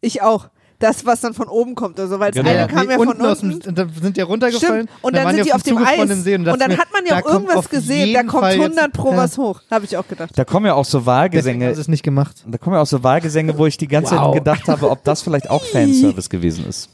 [0.00, 0.48] Ich auch.
[0.80, 2.56] Das, was dann von oben kommt oder so, weil das Genau.
[2.56, 3.74] eine kam Nee, ja von unten aus dem, unten.
[3.74, 4.86] da sind die runtergefallen.
[4.86, 5.02] Stimmt.
[5.02, 5.98] Und dann, waren sind die auf dem Eis.
[6.00, 6.08] Und
[6.46, 8.14] dachte dann hat man ja auch irgendwas gesehen.
[8.14, 9.16] Da kommt Fall 100 jetzt- pro ja.
[9.16, 9.60] was hoch.
[9.72, 10.30] Habe ich auch gedacht.
[10.38, 11.74] Da kommen ja auch so Wahlgesänge.
[11.74, 12.44] sie es nicht gemacht.
[12.46, 14.26] Da kommen ja auch so Wahlgesänge, wo ich die ganze Wow.
[14.26, 16.90] Zeit gedacht habe, ob das vielleicht auch Fanservice gewesen ist.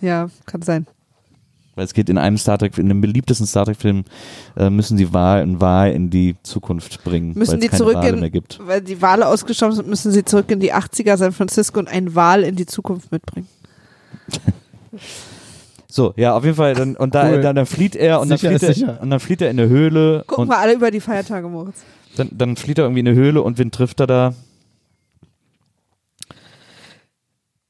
[0.00, 0.86] Ja, kann sein.
[1.76, 4.04] Weil es geht in einem Star Trek, in dem beliebtesten Star Trek-Film,
[4.56, 7.94] äh, müssen die Wahl in Wahl in die Zukunft bringen, weil Müssen die keine zurück
[7.96, 8.60] Wale in, mehr gibt.
[8.64, 12.14] weil die Wale ausgestorben sind, müssen sie zurück in die 80er San Francisco und einen
[12.14, 13.48] Wal in die Zukunft mitbringen.
[15.88, 16.74] So, ja, auf jeden Fall.
[16.74, 17.40] Dann, und da, Cool.
[17.40, 19.60] dann, dann flieht er und dann Sicher flieht ist er, und dann flieht er in
[19.60, 21.76] eine Höhle Gucken und wir alle über die Feiertage, Moritz.
[22.16, 24.34] dann, dann flieht er irgendwie in eine Höhle und wen trifft er da?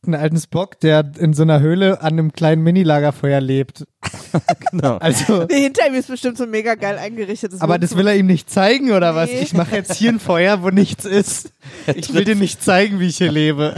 [0.06, 3.84] Einen alten Spock, der in so einer Höhle an einem kleinen Mini-Lagerfeuer lebt.
[4.70, 4.96] Genau.
[4.96, 8.26] Also, Nee, hinter ihm ist bestimmt so mega geil eingerichtetes aber das will er ihm
[8.26, 9.30] nicht zeigen, oder was?
[9.30, 9.40] Nee.
[9.42, 11.52] Ich mache jetzt hier ein Feuer, wo nichts ist.
[11.94, 13.76] Ich will dir nicht zeigen, wie ich hier lebe.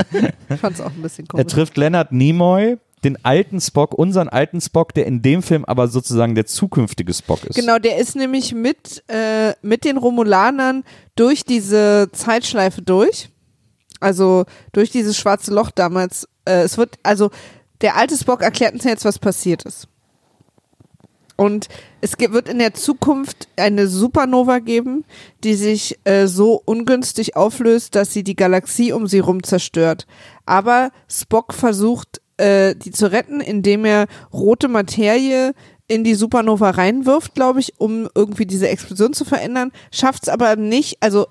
[0.48, 1.52] Ich fand's auch ein bisschen Er komisch.
[1.52, 6.34] trifft Leonard Nimoy, den alten Spock, unseren alten Spock, der in dem Film aber sozusagen
[6.34, 7.54] der zukünftige Spock ist.
[7.56, 10.84] Genau, der ist nämlich mit, äh, mit den Romulanern
[11.16, 13.28] durch diese Zeitschleife durch.
[14.00, 16.28] Also durch dieses schwarze Loch damals.
[16.44, 17.30] Äh, es wird, also
[17.80, 19.88] der alte Spock erklärt uns jetzt, was passiert ist.
[21.36, 21.68] Und
[22.00, 25.04] es wird in der Zukunft eine Supernova geben,
[25.44, 30.06] die sich äh, so ungünstig auflöst, dass sie die Galaxie um sie rum zerstört.
[30.46, 35.52] Aber Spock versucht, äh, die zu retten, indem er rote Materie
[35.88, 39.72] in die Supernova reinwirft, glaube ich, um irgendwie diese Explosion zu verändern.
[39.92, 41.26] Schafft es aber nicht, also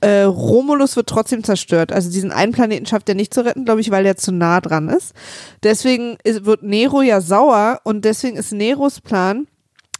[0.00, 1.92] äh, Romulus wird trotzdem zerstört.
[1.92, 4.60] Also diesen einen Planeten schafft er nicht zu retten, glaube ich, weil er zu nah
[4.60, 5.14] dran ist.
[5.62, 9.46] Deswegen ist, wird Nero ja sauer und deswegen ist Neros Plan,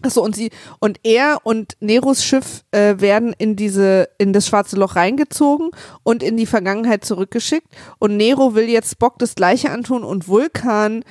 [0.00, 4.76] Achso, und sie und er und Neros Schiff äh, werden in diese in das schwarze
[4.76, 5.70] Loch reingezogen
[6.04, 7.66] und in die Vergangenheit zurückgeschickt
[7.98, 11.02] und Nero will jetzt Spock das gleiche antun und Vulkan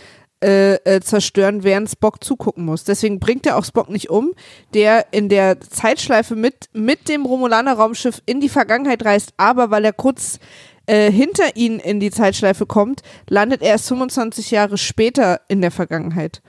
[0.43, 2.83] äh, äh, zerstören, während Spock zugucken muss.
[2.83, 4.33] Deswegen bringt er auch Spock nicht um,
[4.73, 9.85] der in der Zeitschleife mit mit dem Romulaner Raumschiff in die Vergangenheit reist, aber weil
[9.85, 10.39] er kurz
[10.85, 15.71] äh, hinter ihn in die Zeitschleife kommt, landet er erst 25 Jahre später in der
[15.71, 16.41] Vergangenheit.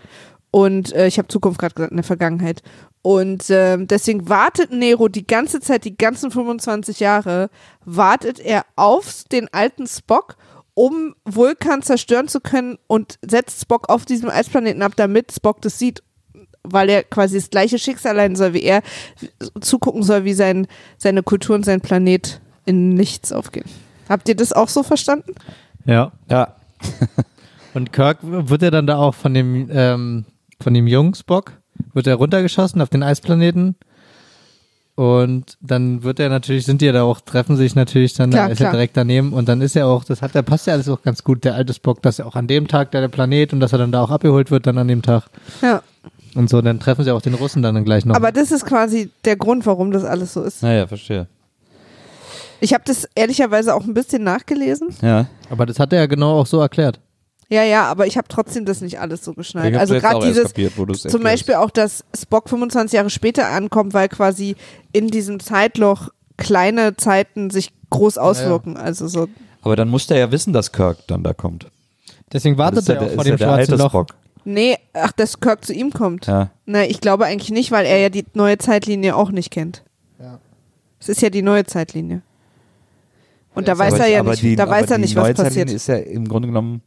[0.50, 2.62] Und äh, ich habe Zukunft gerade gesagt, in der Vergangenheit.
[3.02, 7.48] Und ähm, deswegen wartet Nero die ganze Zeit, die ganzen 25 Jahre,
[7.84, 10.36] wartet er auf den alten Spock,
[10.78, 15.76] um Vulkan zerstören zu können und setzt Spock auf diesem Eisplaneten ab, damit Spock das
[15.76, 16.04] sieht,
[16.62, 18.82] weil er quasi das gleiche Schicksal leiden soll wie er,
[19.60, 23.66] zugucken soll, wie sein, seine Kultur und sein Planet in nichts aufgehen.
[24.08, 25.34] Habt ihr das auch so verstanden?
[25.84, 26.12] Ja.
[26.30, 26.54] Ja,
[27.74, 30.26] Und Kirk wird er dann da auch von dem, ähm,
[30.60, 31.54] von dem jungen Spock,
[31.92, 33.74] wird er runtergeschossen auf den Eisplaneten.
[34.98, 38.46] Und dann wird er natürlich, sind die ja da auch, treffen sich natürlich dann, Klar,
[38.46, 38.72] da ist er klar.
[38.72, 41.22] direkt daneben und dann ist er auch, das hat, da passt ja alles auch ganz
[41.22, 43.70] gut, der alte Spock, dass er auch an dem Tag da der Planet und dass
[43.70, 45.28] er dann da auch abgeholt wird dann an dem Tag.
[45.62, 45.82] Ja.
[46.34, 48.16] Und so, dann treffen sie auch den Russen dann gleich noch.
[48.16, 50.64] Aber das ist quasi der Grund, warum das alles so ist.
[50.64, 51.28] naja, verstehe.
[52.58, 54.88] Ich habe das ehrlicherweise auch ein bisschen nachgelesen.
[55.00, 55.26] Ja.
[55.48, 56.98] Aber das hat er ja genau auch so erklärt.
[57.50, 59.74] Ja, ja, aber ich habe trotzdem das nicht alles so geschnallt.
[59.76, 61.22] Also gerade dieses, kapiert, zum erklärst.
[61.22, 64.54] Beispiel auch, dass Spock 25 Jahre später ankommt, weil quasi
[64.92, 68.76] in diesem Zeitloch kleine Zeiten sich groß auswirken.
[68.76, 69.28] Also so,
[69.62, 71.68] Aber dann muss der ja wissen, dass Kirk dann da kommt.
[72.32, 73.90] Deswegen wartet ja er der, auch vor ja dem der schwarzen alte Loch.
[73.90, 74.08] Spock.
[74.44, 76.26] nee, ach, dass Kirk zu ihm kommt.
[76.26, 76.50] Ja.
[76.66, 79.82] Na, ich glaube eigentlich nicht, weil er ja die neue Zeitlinie auch nicht kennt.
[80.20, 80.38] Ja.
[81.00, 82.20] Es ist ja die neue Zeitlinie.
[83.54, 85.30] Und da Aber- weiß er ja nicht, die, da aber weiß er die nicht, neue
[85.30, 85.68] was passiert.
[85.70, 86.82] Zeitlinie ist ja im Grunde genommen,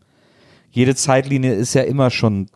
[0.71, 2.47] jede Zeitlinie ist ja immer schon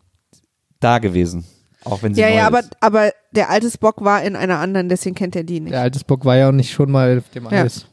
[0.80, 1.44] da gewesen.
[1.84, 2.76] Auch wenn sie Ja, neu ja, aber, ist.
[2.80, 5.72] aber der alte Spock war in einer anderen, deswegen kennt er die nicht.
[5.72, 7.62] Der alte Spock war ja auch nicht schon mal auf dem Ja.
[7.62, 7.86] Eis.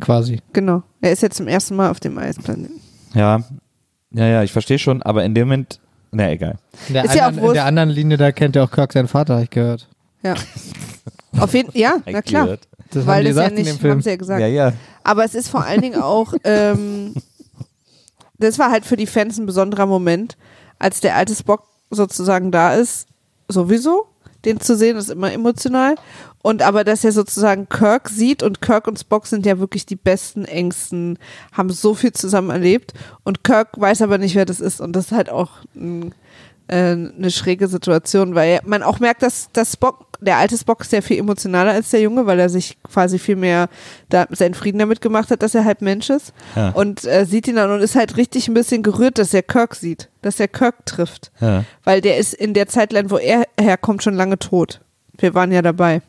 [0.00, 0.40] Quasi.
[0.52, 0.82] Genau.
[1.00, 2.80] Er ist jetzt zum ersten Mal auf dem Eisplaneten.
[3.14, 3.42] Ja,
[4.10, 5.80] ja, ja, ich verstehe schon, aber in dem Moment,
[6.12, 6.58] na egal.
[6.88, 8.92] In der, Ist ja auch anderen, in der anderen Linie, da kennt ja auch Kirk
[8.92, 9.88] seinen Vater, habe ich gehört.
[10.22, 10.34] Ja.
[11.38, 12.58] Auf jeden ja, na klar.
[12.90, 13.92] Das Weil haben die das ja nicht, dem Film.
[13.92, 14.40] haben sie ja gesagt.
[14.40, 14.72] Ja, ja.
[15.04, 17.14] Aber es ist vor allen Dingen auch, ähm,
[18.38, 20.36] das war halt für die Fans ein besonderer Moment,
[20.78, 23.06] als der alte Spock sozusagen da ist,
[23.48, 24.06] sowieso.
[24.44, 25.96] Den zu sehen ist immer emotional.
[26.42, 29.96] Und aber, dass er sozusagen Kirk sieht und Kirk und Spock sind ja wirklich die
[29.96, 31.18] besten, engsten,
[31.52, 32.94] haben so viel zusammen erlebt.
[33.24, 34.80] Und Kirk weiß aber nicht, wer das ist.
[34.80, 36.14] Und das ist halt auch ein,
[36.68, 40.92] äh, eine schräge Situation, weil man auch merkt, dass, dass Spock, der alte Spock ist
[40.92, 43.68] ja viel emotionaler als der Junge, weil er sich quasi viel mehr
[44.08, 46.32] da, seinen Frieden damit gemacht hat, dass er halt Mensch ist.
[46.56, 46.70] Ja.
[46.70, 49.74] Und äh, sieht ihn dann und ist halt richtig ein bisschen gerührt, dass er Kirk
[49.74, 51.30] sieht, dass er Kirk trifft.
[51.40, 51.64] Ja.
[51.84, 54.80] Weil der ist in der Zeitline, wo er herkommt, schon lange tot.
[55.16, 56.02] Wir waren ja dabei,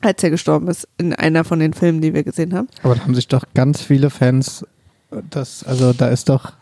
[0.00, 2.68] als er gestorben ist, in einer von den Filmen, die wir gesehen haben.
[2.82, 4.66] Aber da haben sich doch ganz viele Fans,
[5.30, 6.52] das, also da ist doch,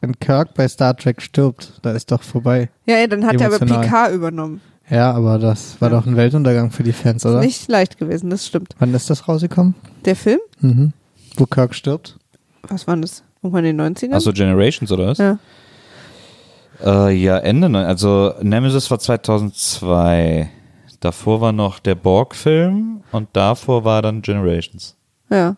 [0.00, 2.70] wenn Kirk bei Star Trek stirbt, da ist doch vorbei.
[2.86, 3.84] Ja, ja dann hat er aber Emotional.
[3.84, 4.60] Picard übernommen.
[4.90, 5.98] Ja, aber das war Ja.
[6.00, 7.40] doch ein Weltuntergang für die Fans, oder?
[7.40, 8.74] Nicht leicht gewesen, das stimmt.
[8.78, 9.74] Wann ist das rausgekommen?
[10.04, 10.40] Der Film?
[10.60, 10.92] Mhm.
[11.36, 12.18] Wo Kirk stirbt?
[12.68, 13.22] Was war das?
[13.42, 14.14] Irgendwann in den 90ern?
[14.14, 15.18] Achso, Generations oder was?
[15.18, 15.38] Ja.
[16.84, 20.50] Äh, ja, Ende, also Nemesis war 2002.
[21.00, 24.96] Davor war noch der Borg-Film und davor war dann Generations.
[25.30, 25.56] Ja.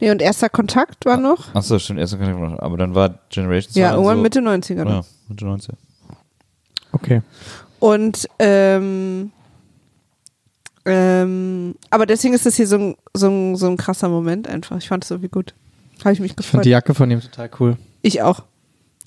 [0.00, 1.54] Nee, und erster Kontakt war noch?
[1.54, 2.58] Achso, stimmt, erster Kontakt war noch.
[2.60, 3.74] Aber dann war Generations.
[3.74, 4.84] Ja, war irgendwann so, Mitte 90er.
[4.84, 4.90] noch.
[4.90, 5.74] Ja, Mitte 90.
[6.92, 7.20] Okay.
[7.80, 9.30] Und ähm,
[10.84, 14.78] ähm, aber deswegen ist das hier so ein, so, ein, so ein krasser Moment einfach.
[14.78, 15.54] Ich fand es irgendwie gut.
[16.00, 16.50] Habe ich mich Ich gefreut.
[16.52, 17.76] fand die Jacke von ihm total cool.
[18.02, 18.44] ich auch.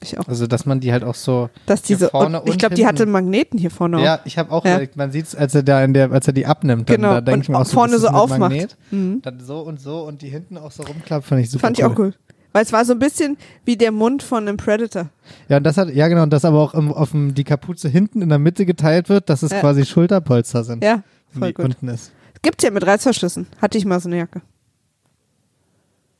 [0.03, 0.27] Ich auch.
[0.27, 1.49] Also, dass man die halt auch so.
[1.67, 4.03] Dass diese, vorne und ich glaube, die hatte Magneten hier vorne auch.
[4.03, 4.71] Ja, ich habe auch, Ja.
[4.71, 7.13] überlegt, man sieht es, als er da in der, als er die abnimmt, dann, Genau,
[7.13, 8.77] da denke ich mir auch auch so, vorne so aufmacht.
[8.89, 9.21] Mhm.
[9.21, 11.85] Dann so und so und die hinten auch so rumklappt, fand ich super Fand ich
[11.85, 12.15] auch cool.
[12.53, 15.09] Weil es war so ein bisschen wie der Mund von einem Predator.
[15.47, 17.87] Ja, und das hat, ja genau, und das aber auch im, auf dem, die Kapuze
[17.87, 19.59] hinten in der Mitte geteilt wird, dass es Ja.
[19.61, 20.83] quasi Schulterpolster sind.
[20.83, 21.03] Ja,
[21.37, 21.65] voll die gut.
[21.65, 22.11] unten ist.
[22.41, 23.47] Gibt's ja mit Reißverschlüssen.
[23.61, 24.41] Hatte ich mal so eine Jacke.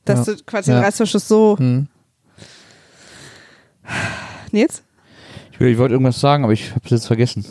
[0.04, 0.34] Dass Ja.
[0.34, 0.78] du quasi Ja.
[0.78, 1.56] den Reißverschluss so.
[1.58, 1.88] Hm.
[4.52, 4.82] Nils?
[5.52, 7.44] Ich, will- ich wollte irgendwas sagen, aber ich habe es jetzt vergessen.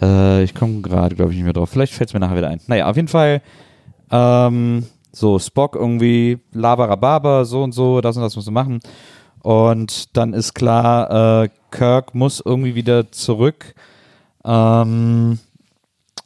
[0.00, 1.70] Äh, ich komme gerade, glaube ich, nicht mehr drauf.
[1.70, 2.60] Vielleicht fällt es mir nachher wieder ein.
[2.66, 3.42] Naja, auf jeden Fall
[4.10, 8.80] ähm, so Spock irgendwie Labarababa, so und so, das und das musst du machen.
[9.42, 13.74] Und dann ist klar, äh, Kirk muss irgendwie wieder zurück
[14.44, 15.38] ähm,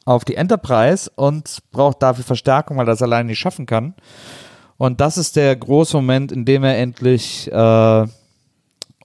[0.05, 3.95] auf die Enterprise und braucht dafür Verstärkung, weil er das alleine nicht schaffen kann.
[4.77, 8.07] Und das ist der große Moment, in dem er endlich äh,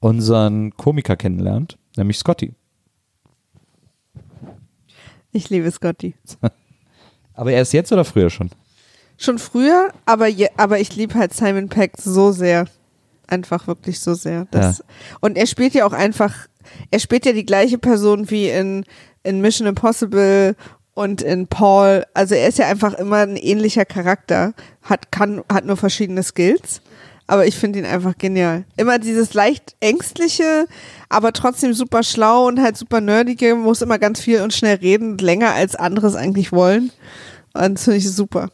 [0.02, 2.54] unseren Komiker kennenlernt, nämlich Scotty.
[5.32, 6.16] Ich liebe Scotty.
[7.34, 8.50] Aber erst jetzt oder früher schon?
[9.22, 12.68] Schon früher, aber, je, aber ich liebe halt Simon Peck so sehr.
[13.28, 14.48] Einfach wirklich so sehr.
[14.50, 14.82] Das,
[15.20, 16.48] Und er spielt ja auch einfach,
[16.90, 18.86] er spielt ja die gleiche Person wie in,
[19.24, 20.56] in Mission Impossible
[20.94, 22.06] und in Paul.
[22.14, 26.82] Also er ist ja einfach immer ein ähnlicher Charakter, hat, kann, hat nur verschiedene Skills.
[27.28, 28.64] Aber ich finde ihn einfach genial.
[28.78, 30.66] Immer dieses leicht ängstliche,
[31.10, 35.18] aber trotzdem super schlau und halt super nerdige, muss immer ganz viel und schnell reden,
[35.18, 36.92] länger als anderes eigentlich wollen.
[37.54, 38.50] Und das finde ich super.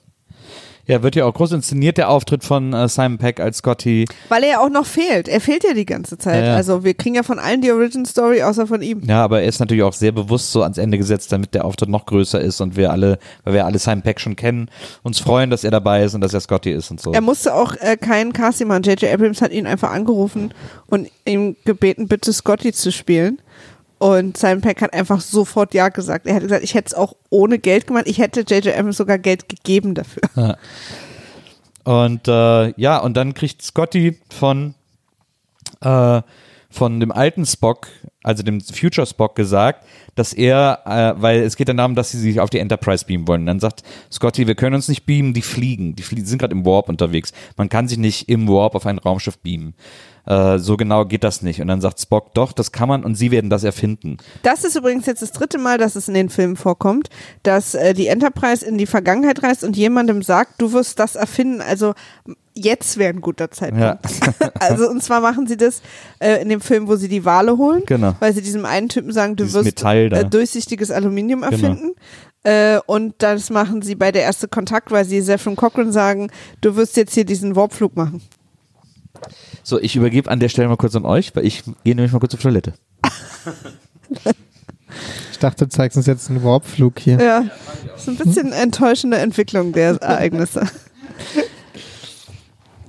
[0.87, 4.05] Ja, wird ja auch groß inszeniert, der Auftritt von äh, Simon Peck als Scotty.
[4.29, 5.27] Weil er ja auch noch fehlt.
[5.27, 6.43] Er fehlt ja die ganze Zeit.
[6.43, 6.55] Ja, ja.
[6.55, 9.01] Also wir kriegen ja von allen die Origin Story, außer von ihm.
[9.05, 11.89] Ja, aber er ist natürlich auch sehr bewusst so ans Ende gesetzt, damit der Auftritt
[11.89, 14.69] noch größer ist und wir alle, weil wir alle Simon Peck schon kennen,
[15.01, 17.13] uns freuen, dass er dabei ist und dass er Scotty ist und so.
[17.13, 18.83] Er musste auch äh, keinen Casting machen.
[18.83, 19.11] J.J.
[19.11, 20.53] Abrams hat ihn einfach angerufen
[20.87, 23.39] und ihm gebeten, bitte Scotty zu spielen.
[23.97, 26.27] Und Simon Peck hat einfach sofort Ja gesagt.
[26.27, 28.05] Er hat gesagt, ich hätte es auch ohne Geld gemacht.
[28.07, 28.75] Ich hätte J.J.
[28.75, 30.57] Abrams sogar Geld gegeben dafür.
[31.85, 34.73] Und äh, ja, und dann kriegt Scotty von,
[35.81, 36.21] äh,
[36.71, 37.87] von dem alten Spock,
[38.23, 39.85] also dem Future Spock, gesagt,
[40.15, 43.27] dass er, äh, weil es geht dann darum, dass sie sich auf die Enterprise beamen
[43.27, 43.45] wollen.
[43.45, 45.95] Dann sagt Scotty, wir können uns nicht beamen, die fliegen.
[45.95, 47.33] Die flie die sind gerade im Warp unterwegs.
[47.55, 49.75] Man kann sich nicht im Warp auf ein Raumschiff beamen.
[50.25, 51.61] Äh, so genau geht das nicht.
[51.61, 54.17] Und dann sagt Spock, doch, das kann man und sie werden das erfinden.
[54.43, 57.09] Das ist übrigens jetzt das dritte Mal, dass es in den Filmen vorkommt,
[57.43, 61.61] dass äh, die Enterprise in die Vergangenheit reist und jemandem sagt, du wirst das erfinden.
[61.61, 61.93] Also
[62.53, 63.83] jetzt wäre ein guter Zeitpunkt.
[63.83, 64.49] Ja.
[64.59, 65.81] also und zwar machen sie das
[66.19, 68.15] äh, in dem Film, wo sie die Wale holen, Genau.
[68.19, 69.77] weil sie diesem einen Typen sagen, du Dieses wirst.
[69.77, 70.15] Genau.
[70.15, 71.93] äh, durchsichtiges Aluminium erfinden.
[72.43, 76.29] Äh, und das machen sie bei der erste Kontakt, weil sie Zephyr Cochrane sagen,
[76.61, 78.21] du wirst jetzt hier diesen Warpflug machen.
[79.63, 82.19] So, ich übergebe an der Stelle mal kurz an euch, weil ich gehe nämlich mal
[82.19, 82.73] kurz auf Toilette.
[85.31, 87.19] Ich dachte, du zeigst uns jetzt einen Warpflug hier.
[87.19, 87.45] Ja,
[87.91, 90.65] das ist ein bisschen enttäuschende Entwicklung der Ereignisse.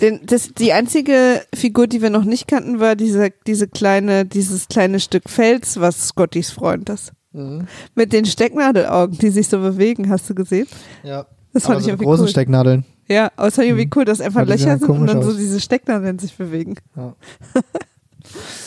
[0.01, 4.69] Den, das, die einzige Figur, die wir noch nicht kannten, war diese, diese kleine, dieses
[4.69, 7.13] kleine Stück Fels, was Scottys Freund ist.
[7.33, 7.67] Mhm.
[7.95, 10.69] Mit den Stecknadelaugen, die sich so bewegen, hast du gesehen?
[11.03, 11.27] Ja.
[11.53, 12.31] Das fand Aber ich so irgendwie großen cool.
[12.31, 12.85] Stecknadeln.
[13.09, 15.31] Ja, aber es ich irgendwie cool, dass einfach Ja, Löcher ja sind und dann so
[15.31, 15.37] aus.
[15.37, 16.75] diese Stecknadeln sich bewegen.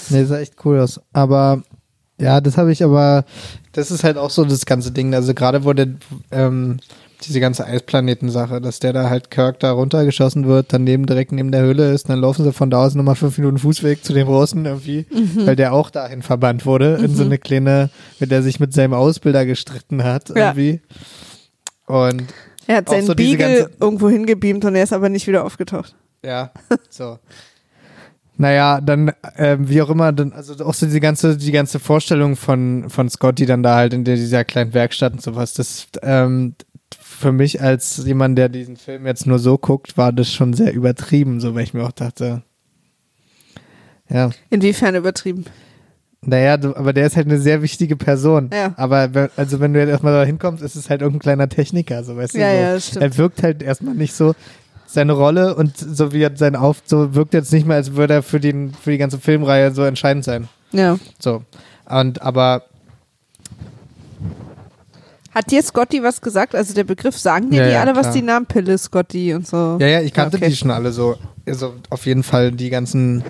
[0.10, 1.02] Nee, sah echt cool aus.
[1.14, 1.64] Aber
[2.20, 3.26] ja, das habe ich aber,
[3.74, 5.14] das ist halt auch so das ganze Ding.
[5.14, 5.88] Also gerade wo der,
[6.32, 6.78] ähm,
[7.24, 11.62] diese ganze Eisplaneten-Sache, dass der da halt Kirk da runtergeschossen wird, daneben direkt neben der
[11.64, 14.66] Höhle ist, dann laufen sie von da aus nochmal fünf Minuten Fußweg zu dem Russen
[14.66, 15.46] irgendwie, Mhm.
[15.46, 17.90] weil der auch dahin verbannt wurde, in so eine kleine,
[18.22, 20.36] mit der sich mit seinem Ausbilder gestritten hat Ja.
[20.54, 20.80] irgendwie.
[21.88, 22.24] Und
[22.70, 25.96] Er hat seinen so diese Beagle irgendwo hingebeamt und er ist aber nicht wieder aufgetaucht.
[26.24, 26.52] Ja,
[26.92, 27.18] so.
[28.38, 32.36] Naja, dann, ähm, wie auch immer, dann, also auch so die ganze, die ganze Vorstellung
[32.36, 36.54] von, von Scotty dann da halt in der, dieser kleinen Werkstatt und sowas, das, ähm,
[36.94, 40.72] für mich als jemand, der diesen Film jetzt nur so guckt, war das schon sehr
[40.72, 42.44] übertrieben, so weil ich mir auch dachte,
[44.12, 45.46] ja, Inwiefern übertrieben?
[46.22, 48.50] Naja, du, aber der ist halt eine sehr wichtige Person.
[48.54, 48.74] Ja.
[48.78, 52.04] Aber wenn- also wenn du jetzt erstmal da hinkommst, ist es halt irgendein kleiner Techniker,
[52.04, 52.40] so weißt du.
[52.40, 52.58] Ja, so.
[52.58, 53.04] ja, das stimmt.
[53.06, 54.34] Er wirkt halt erstmal nicht so
[54.86, 58.16] seine Rolle und so wie er sein Auf, so wirkt jetzt nicht mehr, als würde
[58.16, 60.48] er für den, für die ganze Filmreihe so entscheidend sein.
[60.72, 60.98] Ja.
[61.20, 61.44] So.
[61.88, 62.64] Und aber
[65.32, 66.56] Hat dir Scotty was gesagt?
[66.56, 68.14] Also der Begriff, sagen dir Ja, die ja, alle was klar.
[68.14, 69.78] die Namen Pille, Scotty und so?
[69.80, 70.50] ja, ja, ich kannte Okay.
[70.50, 71.16] die schon alle so.
[71.46, 73.24] Also auf jeden Fall die ganzen,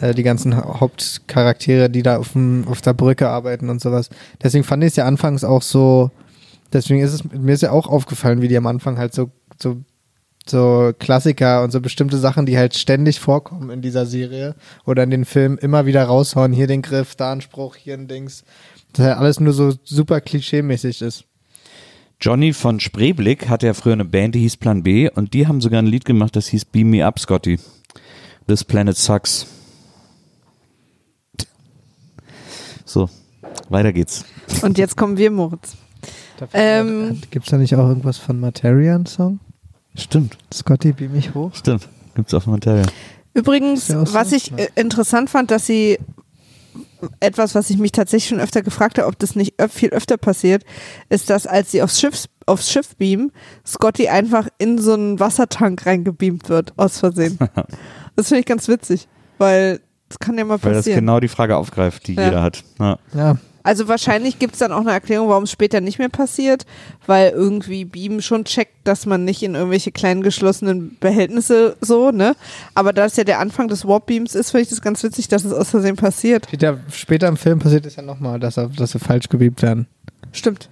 [0.00, 4.08] äh, die ganzen Hauptcharaktere, die da auf, dem, auf der Brücke arbeiten und sowas.
[4.42, 6.10] Deswegen fand ich es ja anfangs auch so,
[6.72, 9.76] deswegen ist es, mir ist ja auch aufgefallen, wie die am Anfang halt so, so,
[10.46, 14.54] so Klassiker und so bestimmte Sachen, die halt ständig vorkommen in dieser Serie
[14.84, 16.52] oder in den Filmen immer wieder raushauen.
[16.52, 18.42] Hier den Griff, da ein Spruch, hier ein Dings.
[18.92, 21.24] Das halt alles nur so super klischee-mäßig ist.
[22.22, 25.60] Johnny von Spreeblick hatte ja früher eine Band, die hieß Plan B und die haben
[25.60, 27.58] sogar ein Lied gemacht, das hieß Beam Me Up, Scotty.
[28.46, 29.46] This Planet Sucks.
[32.84, 33.10] So,
[33.70, 34.24] weiter geht's.
[34.62, 35.74] Und jetzt kommen wir, Moritz.
[36.52, 39.40] Ähm, Gibt es da nicht auch irgendwas von Materian-Song?
[39.96, 41.52] Stimmt, Scotty, beam mich hoch.
[41.54, 41.88] stimmt.
[42.14, 42.86] Gibt's auf dem Material.
[43.34, 44.14] Übrigens, Ist ja auch so?
[44.14, 45.98] was ich äh, interessant fand, dass sie
[47.20, 50.64] etwas, was ich mich tatsächlich schon öfter gefragt habe, ob das nicht viel öfter passiert,
[51.08, 53.32] ist, dass als sie aufs Schiff, aufs Schiff beamen,
[53.66, 57.38] Scotty einfach in so einen Wassertank reingebeamt wird, aus Versehen.
[58.16, 59.08] das finde ich ganz witzig,
[59.38, 61.00] weil das kann ja mal Weil das passieren.
[61.00, 62.24] genau die Frage aufgreift, die Ja.
[62.24, 62.64] jeder hat.
[62.78, 62.98] Ja.
[63.14, 63.36] Ja.
[63.64, 66.66] Also wahrscheinlich gibt es dann auch eine Erklärung, warum es später nicht mehr passiert,
[67.06, 72.34] weil irgendwie Beam schon checkt, dass man nicht in irgendwelche kleinen geschlossenen Behältnisse so, ne?
[72.74, 75.28] Aber da es ja der Anfang des Warp Beams ist, finde ich das ganz witzig,
[75.28, 76.46] dass es aus Versehen passiert.
[76.46, 79.86] Später, später im Film passiert es ja nochmal, dass, er- dass sie falsch gebeamt werden.
[80.32, 80.68] Stimmt.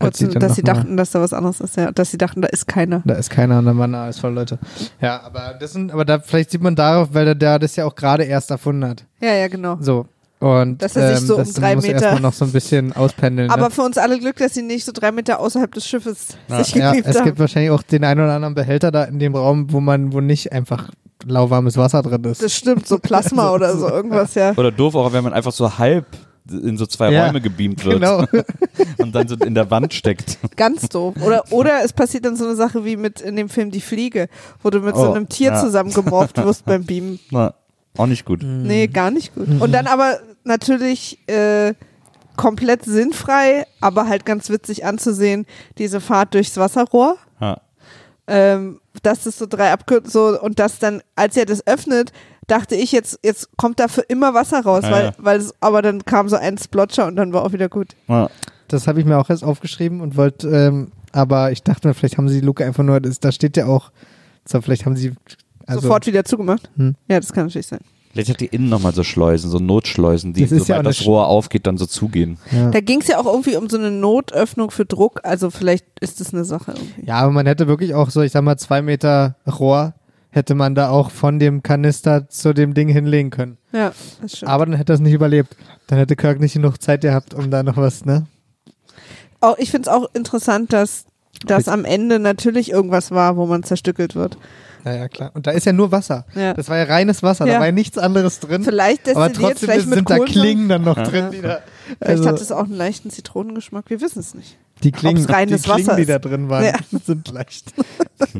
[0.00, 1.90] Kurz, dann dass sie dachten, dass da was anderes ist, ja.
[1.90, 3.02] Dass sie dachten, da ist keiner.
[3.04, 4.58] Da ist keiner und dann waren da alles voll Leute.
[5.00, 7.84] Ja, aber das sind, aber da vielleicht sieht man darauf, weil der, der das ja
[7.84, 9.04] auch gerade erst erfunden hat.
[9.20, 9.76] Ja, ja, genau.
[9.80, 10.06] So.
[10.40, 12.52] Und Dass er sich ähm, so um das drei muss Meter- erstmal noch so ein
[12.52, 13.50] bisschen auspendeln.
[13.50, 13.70] Aber ne?
[13.70, 16.92] für uns alle Glück, dass sie nicht so drei Meter außerhalb des Schiffes sich ja,
[16.92, 17.24] gebeamt es haben.
[17.24, 20.20] gibt wahrscheinlich auch den einen oder anderen Behälter da in dem Raum, wo man, wo
[20.20, 20.90] nicht einfach
[21.26, 22.42] lauwarmes Wasser drin ist.
[22.42, 24.52] Das stimmt, so Plasma oder so irgendwas, ja.
[24.56, 26.06] Oder doof auch, wenn man einfach so halb
[26.50, 28.24] in so zwei Ja, Räume gebeamt wird genau.
[28.98, 30.38] und dann so in der Wand steckt.
[30.56, 31.14] Ganz doof.
[31.20, 34.28] Oder, oder es passiert dann so eine Sache wie mit in dem Film Die Fliege,
[34.62, 35.60] wo du mit so Oh, einem Tier ja.
[35.60, 37.18] zusammengemorpht wirst beim Beamen.
[37.32, 37.52] Na,
[37.98, 38.40] auch nicht gut.
[38.42, 39.48] Nee, gar nicht gut.
[39.60, 41.74] Und dann aber natürlich äh,
[42.36, 45.46] komplett sinnfrei, aber halt ganz witzig anzusehen,
[45.78, 47.16] diese Fahrt durchs Wasserrohr.
[47.40, 47.60] Ja.
[48.26, 52.12] Ähm, dass es so drei Abkürzungen so und das dann, als er das öffnet,
[52.46, 55.12] dachte ich, jetzt, jetzt kommt da für immer Wasser raus, Ja, weil, ja.
[55.18, 57.94] weil es, aber dann kam so ein Splotcher und dann war auch wieder gut.
[58.08, 58.28] Ja.
[58.68, 62.18] Das habe ich mir auch erst aufgeschrieben und wollte, ähm, aber ich dachte mir, vielleicht
[62.18, 63.92] haben sie die Luke einfach nur, das, da steht ja auch,
[64.44, 65.14] so, vielleicht haben sie
[65.66, 66.70] also, Sofort wieder zugemacht.
[66.76, 66.94] Hm.
[67.08, 67.80] Ja, das kann natürlich sein.
[68.18, 71.06] Vielleicht hat die innen nochmal so Schleusen, so Notschleusen, die, Das ja sobald eine das
[71.06, 72.38] Rohr aufgeht, dann so zugehen.
[72.50, 72.70] Ja.
[72.70, 76.18] Da ging es ja auch irgendwie um so eine Notöffnung für Druck, also vielleicht ist
[76.18, 77.06] das eine Sache irgendwie.
[77.06, 79.94] ja, aber man hätte wirklich auch so, ich sag mal, zwei Meter Rohr
[80.30, 83.56] hätte man da auch von dem Kanister zu dem Ding hinlegen können.
[83.72, 84.50] Ja, das stimmt.
[84.50, 85.56] Aber dann hätte er es nicht überlebt.
[85.86, 88.26] Dann hätte Kirk nicht genug Zeit gehabt, um da noch was, ne?
[89.40, 91.06] auch, ich finde es auch interessant, dass
[91.46, 94.38] das am Ende natürlich irgendwas war, wo man zerstückelt wird.
[94.84, 95.30] Ja, ja, klar.
[95.34, 96.24] Und da ist ja nur Wasser.
[96.34, 96.54] Ja.
[96.54, 97.54] Das war ja reines Wasser, Ja.
[97.54, 98.62] da war ja nichts anderes drin.
[98.64, 100.18] Vielleicht aber trotzdem vielleicht mit sind da.
[100.18, 101.60] Klingen dann noch drin, die da.
[101.98, 104.56] Vielleicht Also, hat es auch einen leichten Zitronengeschmack, wir wissen es nicht.
[104.82, 106.74] die Klingen, die, Klingen Wasser die da drin waren, Ja.
[107.04, 107.72] sind leicht.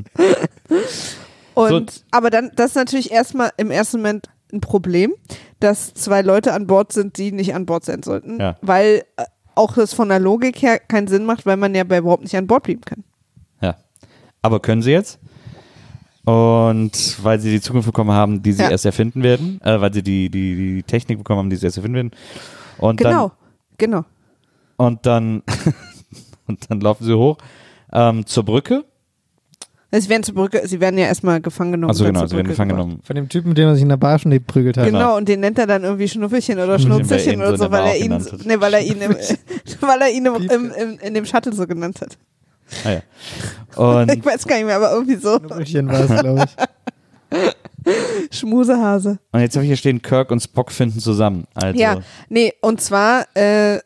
[1.54, 5.12] Und aber dann, das ist natürlich erstmal im ersten Moment ein Problem,
[5.60, 8.56] dass zwei Leute an Bord sind, die nicht an Bord sein sollten, Ja.
[8.62, 9.24] weil äh,
[9.54, 12.36] auch das von der Logik her keinen Sinn macht, weil man ja bei überhaupt nicht
[12.36, 13.02] an Bord bleiben kann.
[13.60, 13.76] Ja.
[14.40, 15.18] Aber können sie jetzt?
[16.28, 18.70] Und weil sie die Zukunft bekommen haben, die sie Ja.
[18.70, 21.78] erst erfinden werden, äh, weil sie die, die, die Technik bekommen haben, die sie erst
[21.78, 22.10] erfinden werden.
[22.76, 23.32] Und Genau,
[23.78, 24.04] genau.
[24.76, 25.42] Dann, und dann,
[26.46, 27.38] und dann laufen sie hoch
[27.94, 28.84] ähm, zur Brücke.
[29.90, 31.88] Sie werden zur Brücke, sie werden ja erstmal gefangen genommen.
[31.88, 33.00] Also genau, sie werden gefangen genommen.
[33.02, 34.84] Von dem Typen, mit dem er sich in der Bar schon geprügelt hat.
[34.84, 38.22] Genau, und den nennt er dann irgendwie Schnuffelchen oder Schnurzelchen oder so weil er ihn,
[38.44, 39.12] nee, weil er ihn, im,
[39.80, 42.18] weil er ihn im, im, im, in dem Shuttle so genannt hat.
[42.84, 43.02] Ah, ja.
[43.76, 45.38] Und Ich weiß gar nicht mehr, aber irgendwie so.
[45.38, 47.56] Brüchen war es, glaube ich.
[48.30, 49.18] Schmusehase.
[49.32, 51.46] Und jetzt habe ich hier stehen, Kirk und Spock finden zusammen.
[51.54, 53.78] Also, Ja, nee, und zwar äh,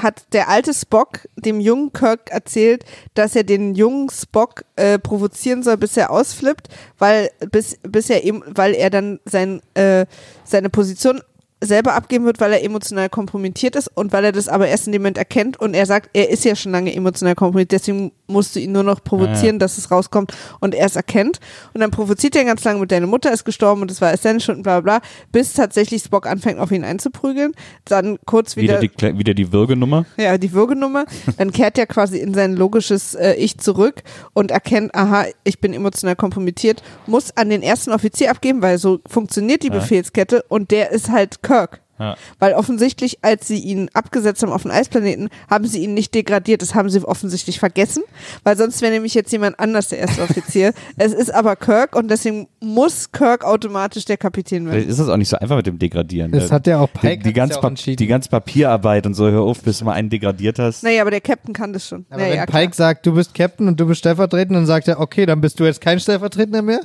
[0.00, 2.84] hat der alte Spock dem jungen Kirk erzählt,
[3.14, 6.68] dass er den jungen Spock äh, provozieren soll, bis er ausflippt,
[6.98, 10.06] weil bis, bis er eben, weil er dann sein, äh,
[10.44, 11.20] seine Position
[11.64, 14.92] selber abgeben wird, weil er emotional kompromittiert ist und weil er das aber erst in
[14.92, 18.56] dem Moment erkennt und er sagt, er ist ja schon lange emotional kompromittiert, deswegen musst
[18.56, 19.58] du ihn nur noch provozieren, Ja.
[19.60, 21.38] dass es rauskommt und er es erkennt
[21.72, 24.48] und dann provoziert er ganz lange mit deine Mutter ist gestorben und es war Schuld
[24.58, 27.52] und bla bla bis tatsächlich Spock anfängt auf ihn einzuprügeln,
[27.84, 30.04] dann kurz wieder, wieder, die, wieder die Würgenummer.
[30.16, 31.04] ja, die Würgenummer,
[31.38, 34.02] dann kehrt er quasi in sein logisches äh, Ich zurück
[34.32, 39.00] und erkennt, aha, ich bin emotional kompromittiert, muss an den ersten Offizier abgeben, weil so
[39.06, 39.74] funktioniert die Ja.
[39.74, 41.80] Befehlskette und der ist halt Kirk.
[41.98, 42.16] Ja.
[42.38, 46.62] Weil offensichtlich, als sie ihn abgesetzt haben auf den Eisplaneten, haben sie ihn nicht degradiert.
[46.62, 48.02] Das haben sie offensichtlich vergessen,
[48.42, 50.72] weil sonst wäre nämlich jetzt jemand anders der erste Offizier.
[50.96, 54.90] es ist aber Kirk und deswegen muss Kirk automatisch der Kapitän Vielleicht werden.
[54.90, 56.32] ist das auch nicht so einfach mit dem Degradieren.
[56.32, 59.14] Das hat ja auch die, Pike die, hat's ganz ja auch die ganze Papierarbeit und
[59.14, 60.82] so, hör auf, bis du mal einen degradiert hast.
[60.82, 62.06] Naja, aber der Captain kann das schon.
[62.08, 62.62] Aber naja, wenn klar.
[62.62, 65.60] Pike sagt, du bist Captain und du bist Stellvertretender, dann sagt er, okay, dann bist
[65.60, 66.80] du jetzt kein Stellvertretender mehr.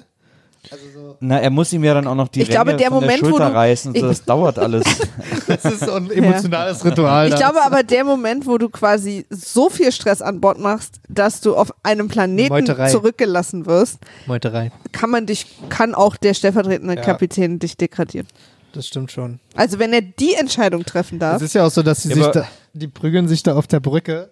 [1.19, 3.21] Na, er muss ihm ja dann auch noch die Ich glaube, Ränge der von Moment,
[3.21, 3.95] der wo Schulter du- reißen.
[3.95, 4.83] So, das dauert alles.
[5.47, 7.27] Das ist so ein emotionales Ritual.
[7.29, 7.37] Ich da.
[7.37, 11.55] glaube aber, der Moment, wo du quasi so viel Stress an Bord machst, dass du
[11.55, 12.89] auf einem Planeten Meuterei.
[12.89, 14.71] zurückgelassen wirst, Meuterei.
[14.91, 17.01] kann man dich, kann auch der stellvertretende Ja.
[17.01, 18.27] Kapitän dich degradieren.
[18.73, 19.39] Das stimmt schon.
[19.55, 22.15] Also wenn er die Entscheidung treffen darf, Es ist ja auch so, dass sie Ja,
[22.15, 24.29] sich da, die prügeln sich da auf der Brücke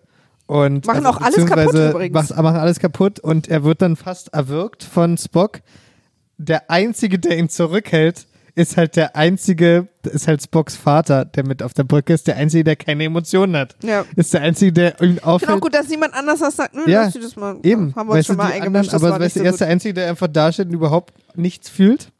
[0.47, 2.13] und Machen auch alles kaputt übrigens.
[2.29, 5.61] Machen, machen alles kaputt und er wird dann fast erwürgt von Spock.
[6.37, 11.61] Der einzige, der ihn zurückhält, ist halt der einzige, ist halt Spocks Vater, der mit
[11.61, 13.75] auf der Brücke ist, der einzige, der keine Emotionen hat.
[13.83, 14.05] Ja.
[14.15, 15.59] Ist der einzige, der finde auch auffällt.
[15.61, 16.73] gut, dass niemand anders das sagt.
[16.73, 17.57] Nö, Ja, lass dir das mal.
[17.63, 18.93] Eben, Haben wir uns weißt schon mal eingemischt.
[18.93, 19.67] anderen, aber war weißt du, so er ist der.
[19.67, 22.11] Einzige, der einfach dasteht und überhaupt nichts fühlt.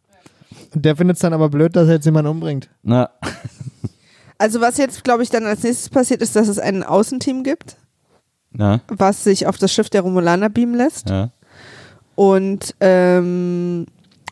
[0.73, 2.69] Und der findet es dann aber blöd, dass er jetzt jemanden umbringt.
[2.83, 3.09] Na,
[4.37, 7.77] Also was jetzt, glaube ich, dann als nächstes passiert, ist, dass es ein Außenteam gibt,
[8.51, 11.09] na, was sich auf das Schiff der Romulaner beamen lässt.
[11.09, 11.29] ja,
[12.15, 13.85] Und ähm,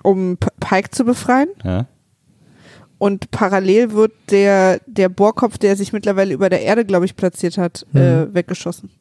[0.04, 1.50] um Pike zu befreien.
[1.64, 1.88] ja.
[3.00, 7.58] Und parallel wird der, der Bohrkopf, der sich mittlerweile über der Erde, glaube ich, platziert
[7.58, 8.92] hat, äh, weggeschossen.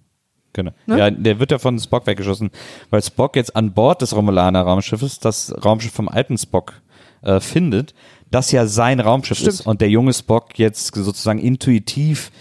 [0.54, 0.72] Genau.
[0.86, 0.98] Ne?
[0.98, 2.50] Ja, der wird ja von Spock weggeschossen,
[2.90, 6.74] weil Spock jetzt an Bord des Romulaner Raumschiffes das Raumschiff vom alten Spock
[7.22, 7.94] äh, findet,
[8.30, 9.54] das ja sein Raumschiff Stimmt.
[9.54, 12.32] ist und der junge Spock jetzt sozusagen intuitiv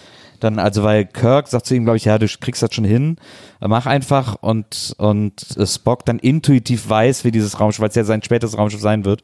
[0.43, 3.17] dann, also weil Kirk sagt zu ihm, glaube ich, ja, du kriegst das schon hin,
[3.59, 8.03] mach einfach und, und äh, Spock dann intuitiv weiß, wie dieses Raumschiff, weil es ja
[8.03, 9.23] sein späteres Raumschiff sein wird,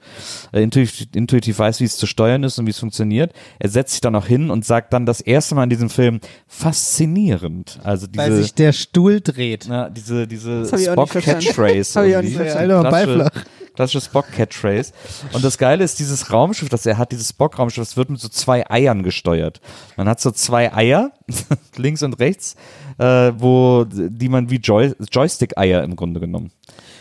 [0.51, 3.33] äh, intuitiv, intuitiv weiß, wie es zu steuern ist und wie es funktioniert.
[3.59, 6.19] Er setzt sich dann auch hin und sagt dann das erste Mal in diesem Film
[6.47, 7.79] faszinierend.
[7.83, 9.65] Also diese, Weil sich der Stuhl dreht.
[9.67, 11.41] na, diese, diese Das hab ich auch nicht verstanden.
[11.41, 11.99] Spock-Catchphrase.
[11.99, 12.37] Hab ich auch irgendwie.
[12.37, 13.29] nicht verstanden.
[13.77, 14.91] Klassische- Spock-Catchphrase.
[15.33, 18.27] Und das Geile ist, dieses Raumschiff, das er hat, dieses Spock-Raumschiff, das wird mit so
[18.27, 19.61] zwei Eiern gesteuert.
[19.95, 21.11] Man hat so zwei Eier,
[21.77, 22.55] links und rechts,
[22.97, 26.51] äh, wo, die man wie Joy Joystick-Eier im Grunde genommen.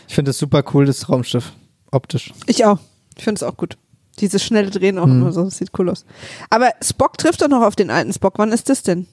[0.07, 1.51] Ich finde das super cool, das Raumschiff.
[1.91, 2.31] Optisch.
[2.45, 2.79] Ich auch.
[3.17, 3.77] Ich finde es auch gut.
[4.19, 5.21] Dieses schnelle Drehen auch Mhm.
[5.21, 6.05] immer so, das sieht cool aus.
[6.49, 8.33] Aber Spock trifft doch noch auf den alten Spock.
[8.37, 9.07] Wann ist das denn?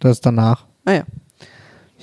[0.00, 0.64] Das ist danach.
[0.84, 1.04] Ah ja.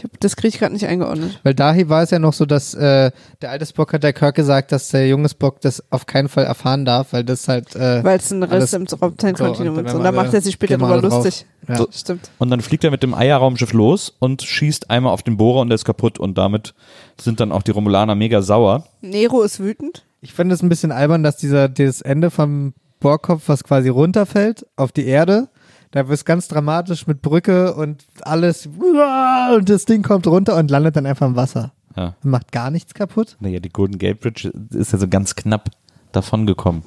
[0.03, 1.39] Ich hab, das kriege ich gerade nicht eingeordnet.
[1.43, 3.11] Weil daher war es ja noch so, dass äh,
[3.41, 6.43] der alte Spock hat der Kirk gesagt, dass der junge Spock das auf keinen Fall
[6.43, 7.73] erfahren darf, weil das halt.
[7.75, 9.91] Äh, Weil es ein Riss im Raumzeitkontinuum so, und ist.
[9.93, 11.45] dann Und da macht er sich später drüber lustig.
[11.69, 11.77] Ja.
[11.77, 11.87] So.
[11.89, 12.29] Stimmt.
[12.37, 15.69] Und dann fliegt er mit dem Eierraumschiff los und schießt einmal auf den Bohrer und
[15.69, 16.73] der ist kaputt und damit
[17.21, 18.85] sind dann auch die Romulaner mega sauer.
[18.99, 20.03] Nero ist wütend.
[20.19, 24.65] Ich finde es ein bisschen albern, dass dieser das Ende vom Bohrkopf, was quasi runterfällt
[24.75, 25.47] auf die Erde,
[25.93, 28.65] da wird es ganz dramatisch mit Brücke und alles
[29.55, 31.71] und das Ding kommt runter und landet dann einfach im Wasser.
[31.95, 32.15] Ja.
[32.23, 33.37] Und macht gar nichts kaputt.
[33.39, 35.69] Naja, die Golden Gate Bridge ist ja so ganz knapp
[36.11, 36.83] davon gekommen.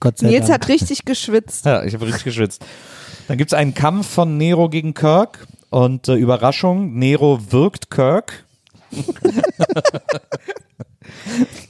[0.00, 0.62] Gott sei Nils Dank.
[0.62, 1.64] hat richtig geschwitzt.
[1.66, 2.64] Ja, ich habe richtig geschwitzt.
[3.28, 8.44] Dann gibt es einen Kampf von Nero gegen Kirk und äh, Überraschung, Nero wirkt Kirk.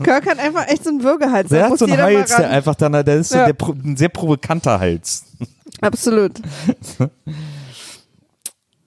[0.02, 1.48] Kirk hat einfach echt so einen Würgehals.
[1.50, 3.52] Der hat so einen Hals, der einfach dann, der ist so Ja.
[3.52, 5.24] der, ein sehr provokanter Hals.
[5.80, 6.32] Absolut.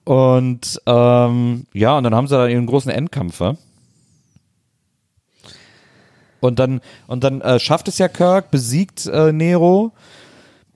[0.08, 3.42] Und ähm, ja, und dann haben sie da ihren großen Endkampf?
[6.40, 9.92] Und dann, und dann äh, schafft es ja Kirk, besiegt äh, Nero,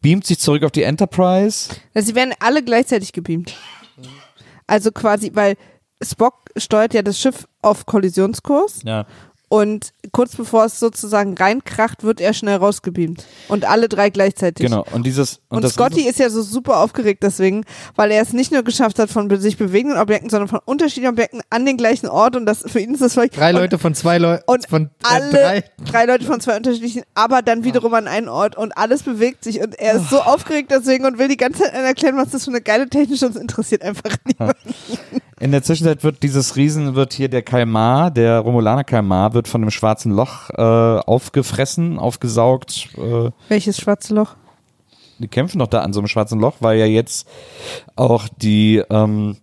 [0.02, 1.74] beamt sich zurück auf die Enterprise.
[1.94, 3.54] Also sie werden alle gleichzeitig gebeamt.
[4.66, 5.56] Also quasi, weil
[6.02, 9.06] Spock steuert ja das Schiff auf Kollisionskurs Ja.
[9.52, 13.26] Und kurz bevor es sozusagen reinkracht, wird er schnell rausgebeamt.
[13.48, 14.64] Und alle drei gleichzeitig.
[14.64, 14.86] Genau.
[14.92, 18.32] Und dieses und, Und, das Scotty ist ja so super aufgeregt deswegen, weil er es
[18.32, 22.08] nicht nur geschafft hat von sich bewegenden Objekten, sondern von unterschiedlichen Objekten an den gleichen
[22.08, 24.42] Ort und das für ihn ist das völlig Drei und, Leute von zwei Leuten.
[24.46, 25.64] und von äh, alle drei.
[25.84, 26.06] drei.
[26.06, 29.78] Leute von zwei unterschiedlichen, aber dann wiederum an einen Ort und alles bewegt sich und
[29.78, 32.62] er ist so aufgeregt deswegen und will die ganze Zeit erklären, was das für eine
[32.62, 34.56] geile Technik ist und es interessiert einfach niemand.
[35.42, 39.60] In der Zwischenzeit wird dieses Riesen, wird hier der Kalmar, der Romulaner Kalmar, wird von
[39.60, 42.90] dem schwarzen Loch äh, aufgefressen, aufgesaugt.
[42.96, 44.36] Äh, Welches schwarze Loch?
[45.18, 47.26] die kämpfen doch da an so einem schwarzen Loch, weil ja jetzt
[47.96, 49.36] auch die ähm,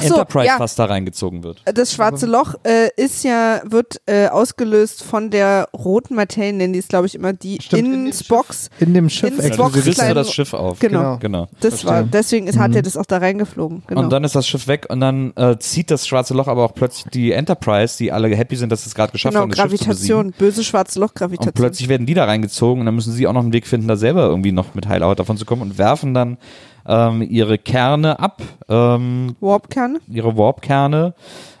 [0.00, 0.56] so, Enterprise ja.
[0.56, 1.62] fast da reingezogen wird.
[1.66, 6.78] Das schwarze Loch äh, ist ja, wird äh, ausgelöst von der roten Materie, nennen die
[6.78, 8.70] es, glaube ich, immer, die Stimmt, in in dem Spocks.
[8.80, 9.38] In dem Schiff.
[9.38, 10.78] in Ja, Spock du riss kleinen- das Schiff auf.
[10.78, 11.18] Genau.
[11.18, 11.48] genau.
[11.60, 13.82] Das war, deswegen ist, hat er das auch da reingeflogen.
[13.86, 14.00] Genau.
[14.00, 16.74] Und dann ist das Schiff weg und dann äh, zieht das schwarze Loch aber auch
[16.74, 19.58] plötzlich die Enterprise, die alle happy sind, dass sie es gerade geschafft genau, haben, das
[19.58, 20.14] Schiff zu besiegen.
[20.16, 21.48] Gravitation, böse schwarze Loch-Gravitation.
[21.48, 23.88] Und plötzlich werden die da reingezogen und dann müssen sie auch noch einen Weg finden,
[23.88, 26.38] da selber irgendwie noch mit heiler Haut davon zu kommen und werfen dann
[26.86, 30.00] ähm, ihre Kerne ab, ähm, Warpkerne.
[30.08, 31.14] ihre Warp-Kerne,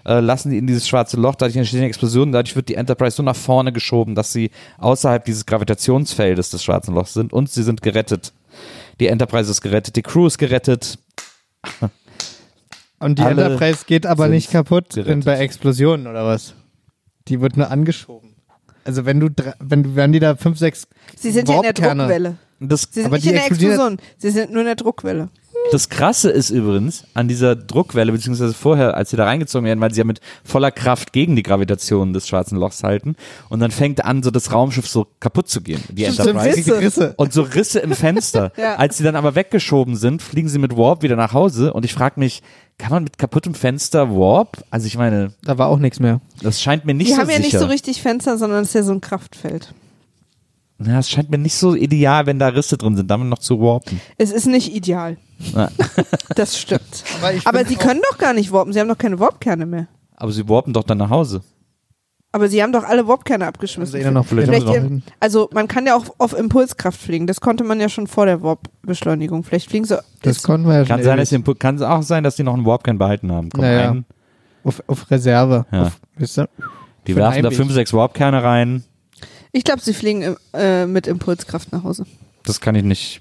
[0.04, 3.16] äh, lassen die in dieses schwarze Loch, dadurch entsteht eine Explosion, dadurch wird die Enterprise
[3.16, 7.62] so nach vorne geschoben, dass sie außerhalb dieses Gravitationsfeldes des schwarzen Lochs sind und sie
[7.62, 8.32] sind gerettet.
[9.00, 10.98] Die Enterprise ist gerettet, die Crew ist gerettet.
[12.98, 14.94] Und die Alle Enterprise geht aber nicht kaputt
[15.24, 16.54] bei Explosionen oder was?
[17.26, 18.36] Die wird nur angeschoben.
[18.84, 19.28] Also wenn du,
[19.58, 20.86] wenn du, wenn die da fünf, sechs
[21.16, 22.36] Sie sind ja in der Warpkerne- Druckwelle.
[22.68, 23.98] Das, Sie sind Aber nicht die in der Explosion.
[24.18, 25.28] Sie sind nur in der Druckwelle.
[25.70, 29.92] Das Krasse ist übrigens an dieser Druckwelle, beziehungsweise vorher, als sie da reingezogen werden, weil
[29.94, 33.14] sie ja mit voller Kraft gegen die Gravitation des schwarzen Lochs halten.
[33.48, 36.56] Und dann fängt an, so das Raumschiff so kaputt zu gehen, die Enterprise.
[36.56, 36.80] Risse.
[36.80, 37.14] Risse.
[37.16, 38.50] Und so Risse im Fenster.
[38.62, 38.74] Ja.
[38.76, 41.72] Als sie dann aber weggeschoben sind, fliegen sie mit Warp wieder nach Hause.
[41.72, 42.42] Und ich frage mich,
[42.78, 44.64] kann man mit kaputtem Fenster Warp?
[44.70, 46.20] Also ich meine, Da war auch nichts mehr.
[46.42, 47.46] das scheint mir nicht Die so haben ja sicher.
[47.48, 49.72] nicht so richtig Fenster, sondern es ist ja so ein Kraftfeld.
[50.86, 53.60] Ja, es scheint mir nicht so ideal, wenn da Risse drin sind, damit noch zu
[53.60, 54.00] warpen.
[54.18, 55.16] Es ist nicht ideal.
[56.36, 57.04] Das stimmt.
[57.20, 58.72] Aber, Aber sie können doch gar nicht warpen.
[58.72, 59.88] Sie haben doch keine Warpkerne mehr.
[60.16, 61.42] Aber sie warpen doch dann nach Hause.
[62.34, 63.96] Aber sie haben doch alle Warpkerne abgeschmissen.
[63.96, 66.98] Also, noch Vielleicht Vielleicht haben sie noch- ihr- also man kann ja auch auf Impulskraft
[66.98, 67.26] fliegen.
[67.26, 69.42] Das konnte man ja schon vor der Warp-Beschleunigung.
[69.44, 71.28] Vielleicht fliegen sie Das konnten wir ja Kann, schon sein, ewig.
[71.28, 73.50] dass sie, kann auch sein, dass die noch einen Warpkern behalten haben.
[73.50, 73.96] Komm, Naja.
[74.64, 75.66] auf, auf Reserve.
[75.72, 75.82] Ja.
[75.82, 76.00] Auf,
[77.06, 78.84] die werfen da fünf, sechs Warpkerne rein.
[79.52, 82.06] Ich glaube, sie fliegen äh, mit Impulskraft nach Hause.
[82.44, 83.20] Das kann ich nicht.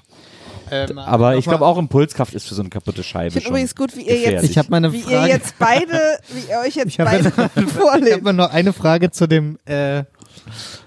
[0.72, 3.52] Ähm, Aber ich glaube auch Impulskraft ist für so eine kaputte Scheibe Ich finde schon.
[3.52, 4.42] übrigens gut, wie ihr gefährlich.
[4.44, 6.00] jetzt, Ich habe mal eine wie ihr jetzt beide,
[6.30, 8.24] wie ihr euch jetzt Ich habe beide ich vorlebt.
[8.24, 10.06] mal noch eine Frage zu dem äh,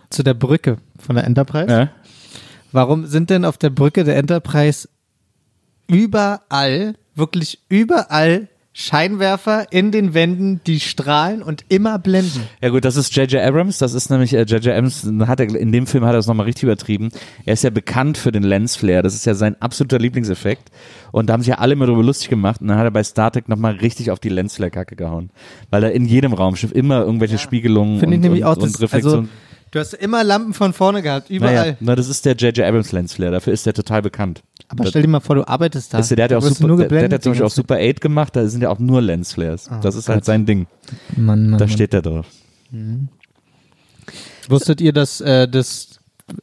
[0.09, 1.71] zu der Brücke von der Enterprise.
[1.71, 1.89] Ja?
[2.73, 4.89] Warum sind denn auf der Brücke der Enterprise
[5.87, 12.42] überall, wirklich überall Scheinwerfer in den Wänden, die strahlen und immer blenden?
[12.60, 13.40] Ja gut, das ist J.J.
[13.40, 13.78] Abrams.
[13.78, 14.66] Das ist nämlich äh, J.J.
[14.74, 15.09] Abrams.
[15.28, 17.10] Hat er, in dem Film hat er es nochmal richtig übertrieben.
[17.46, 19.02] Er ist ja bekannt für den Lensflare.
[19.02, 20.72] Das ist ja sein absoluter Lieblingseffekt.
[21.12, 22.60] Und da haben sich ja alle immer darüber lustig gemacht.
[22.60, 25.30] Und dann hat er bei Star Trek nochmal richtig auf die Lensflare-Kacke gehauen.
[25.70, 28.64] Weil da in jedem Raumschiff immer irgendwelche Spiegelungen Finde ich und, nämlich und, auch, und
[28.64, 29.28] das, also, Reflexionen.
[29.70, 31.55] du hast immer Lampen von vorne gehabt, überall.
[31.55, 32.66] naja, na, das ist der J.J.
[32.66, 33.30] Abrams Lensflare.
[33.30, 34.42] Dafür ist der total bekannt.
[34.69, 36.01] Aber stell dir mal vor, du arbeitest da.
[36.01, 37.77] Du, der hat ja auch super, nur der, der hat ja zum Beispiel auch Super
[37.77, 39.69] 8 gemacht, da sind ja auch nur Lensflares.
[39.82, 40.24] das ist halt Gott.
[40.24, 40.66] sein Ding.
[41.16, 42.27] Mann, Mann, Da steht der drauf.
[44.49, 46.01] Wusstet ihr, dass äh, das,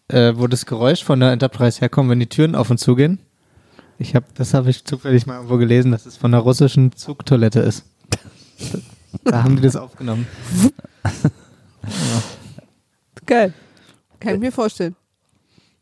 [0.08, 3.20] äh, wo das Geräusch von der Enterprise herkommt, wenn die Türen auf und zugehen?
[3.98, 7.60] Ich habe, das habe ich zufällig mal irgendwo gelesen, dass es von der russischen Zugtoilette
[7.60, 7.86] ist.
[9.24, 10.28] da haben die das aufgenommen.
[13.26, 13.54] Geil.
[14.20, 14.96] Kann ich mir vorstellen.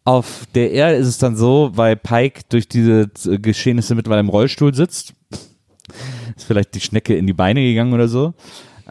[0.05, 4.29] Auf der Erde ist es dann so, weil Pike durch diese äh, Geschehnisse mittlerweile im
[4.29, 5.13] Rollstuhl sitzt.
[6.35, 8.33] Ist vielleicht die Schnecke in die Beine gegangen oder so.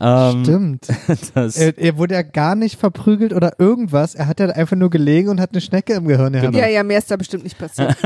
[0.01, 0.87] Ähm, Stimmt.
[1.35, 4.15] Das, Er, er wurde ja gar nicht verprügelt oder irgendwas.
[4.15, 6.55] Er hat ja einfach nur gelegen und hat eine Schnecke im Gehirn gehabt.
[6.55, 7.97] Ja, ja, mehr ist da bestimmt nicht passiert.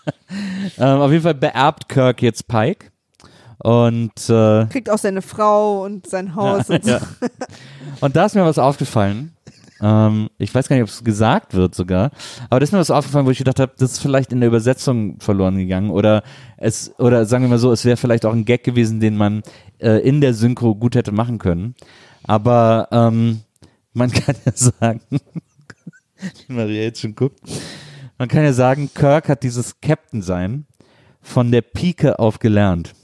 [0.78, 2.90] ähm, auf jeden Fall beerbt Kirk jetzt Pike.
[3.58, 6.90] Und, äh, Kriegt auch seine Frau und sein Haus und so.
[6.90, 7.00] ja.
[8.00, 9.35] und da ist mir was aufgefallen.
[9.80, 12.10] Ähm, ich weiß gar nicht, ob es gesagt wird sogar,
[12.48, 14.48] aber das ist mir was aufgefallen, wo ich gedacht habe, das ist vielleicht in der
[14.48, 16.22] Übersetzung verloren gegangen oder
[16.56, 19.42] es oder sagen wir mal so, es wäre vielleicht auch ein Gag gewesen, den man
[19.78, 21.74] äh, in der Synchro gut hätte machen können.
[22.24, 23.40] Aber ähm,
[23.92, 27.40] man kann ja sagen, wie Maria jetzt schon guckt,
[28.18, 30.66] man kann ja sagen, Kirk hat dieses Captain sein
[31.20, 32.94] von der Pike auf gelernt.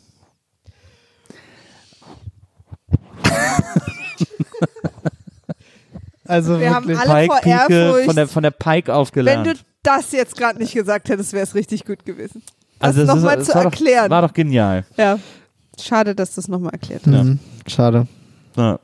[6.27, 7.09] Also Wir haben wirklich.
[7.11, 8.05] alle vor Pike Pike Ehrfurcht.
[8.07, 11.43] von der von der Pike auf Wenn du das jetzt gerade nicht gesagt hättest, wäre
[11.45, 12.43] es richtig gut gewesen.
[12.79, 14.11] Das Also nochmal zu war doch- erklären.
[14.11, 14.85] War doch genial.
[14.97, 15.19] ja.
[15.81, 17.25] Schade, dass das nochmal erklärt Ja.
[17.25, 17.39] Mhm.
[17.67, 18.07] Schade.
[18.57, 18.79] Ja.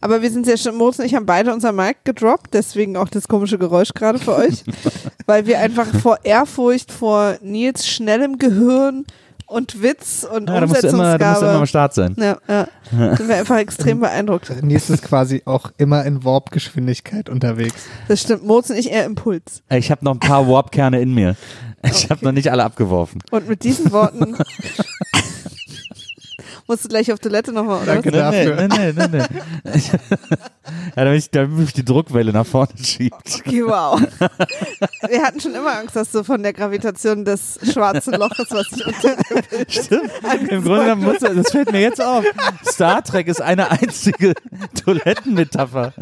[0.00, 3.08] Aber wir sind sehr schön, Moritz und ich haben beide unser Mic gedroppt, deswegen auch
[3.08, 4.62] das komische Geräusch gerade für euch.
[5.26, 9.04] weil wir einfach vor Ehrfurcht, vor Nils schnellem Gehirn
[9.46, 11.66] und Witz und Ja, da musst du immer, da musst du immer am Umsetzungsgabe.
[11.66, 12.16] Start sein.
[12.18, 13.16] Ja, ja.
[13.16, 14.62] Sind wir einfach extrem beeindruckt.
[14.62, 17.84] Nils ist quasi auch immer in Warp-Geschwindigkeit unterwegs.
[18.08, 18.44] Das stimmt.
[18.44, 19.62] Moritz und ich eher Impuls.
[19.70, 21.36] Ich habe noch ein paar Warp-Kerne in mir.
[21.82, 23.22] Ich habe noch nicht alle abgeworfen.
[23.30, 24.36] Und mit diesen Worten
[26.66, 27.94] musst du gleich auf Toilette nochmal, oder?
[27.94, 28.68] Danke dafür.
[28.68, 29.18] nee, nee, nee.
[30.96, 33.42] ja, damit, ich, damit mich die Druckwelle nach vorne schiebt.
[33.46, 34.00] Okay, wow.
[35.08, 38.86] Wir hatten schon immer Angst, dass du von der Gravitation des schwarzen Loches, was sich
[38.86, 39.16] unter
[39.68, 40.10] Stimmt.
[40.48, 42.24] Im Grunde genommen muss, das fällt mir jetzt auf.
[42.64, 44.34] Star Trek ist eine einzige
[44.84, 45.92] Toilettenmetapher.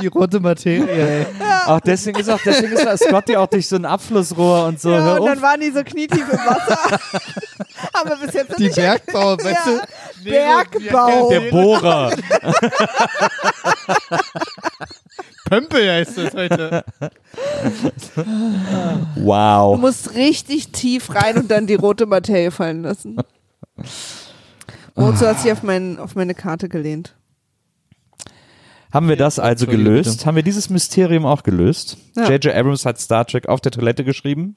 [0.00, 1.26] Die rote Materie, ey.
[1.66, 4.90] Auch deswegen ist auch deswegen ist Scotty auch durch so ein Abflussrohr und so.
[4.90, 6.78] Ja, und dann waren die so knietief im Wasser.
[7.94, 9.80] Haben wir bis jetzt Die nicht Bergbau, weißt Ja.
[10.24, 10.30] du?
[10.30, 11.30] Bergbau.
[11.30, 12.12] Der Bohrer.
[15.48, 16.84] Pömpel heißt das heute.
[18.14, 18.24] Du
[19.26, 19.78] Wow.
[19.78, 23.16] musst richtig tief rein und dann die rote Materie fallen lassen.
[24.94, 27.14] Mozo hat sich auf, mein, auf meine Karte gelehnt.
[28.92, 30.26] Haben wir das also gelöst?
[30.26, 31.96] Haben wir dieses Mysterium auch gelöst?
[32.16, 32.28] Ja.
[32.28, 32.54] J.J.
[32.54, 34.56] Abrams hat Star Trek auf der Toilette geschrieben.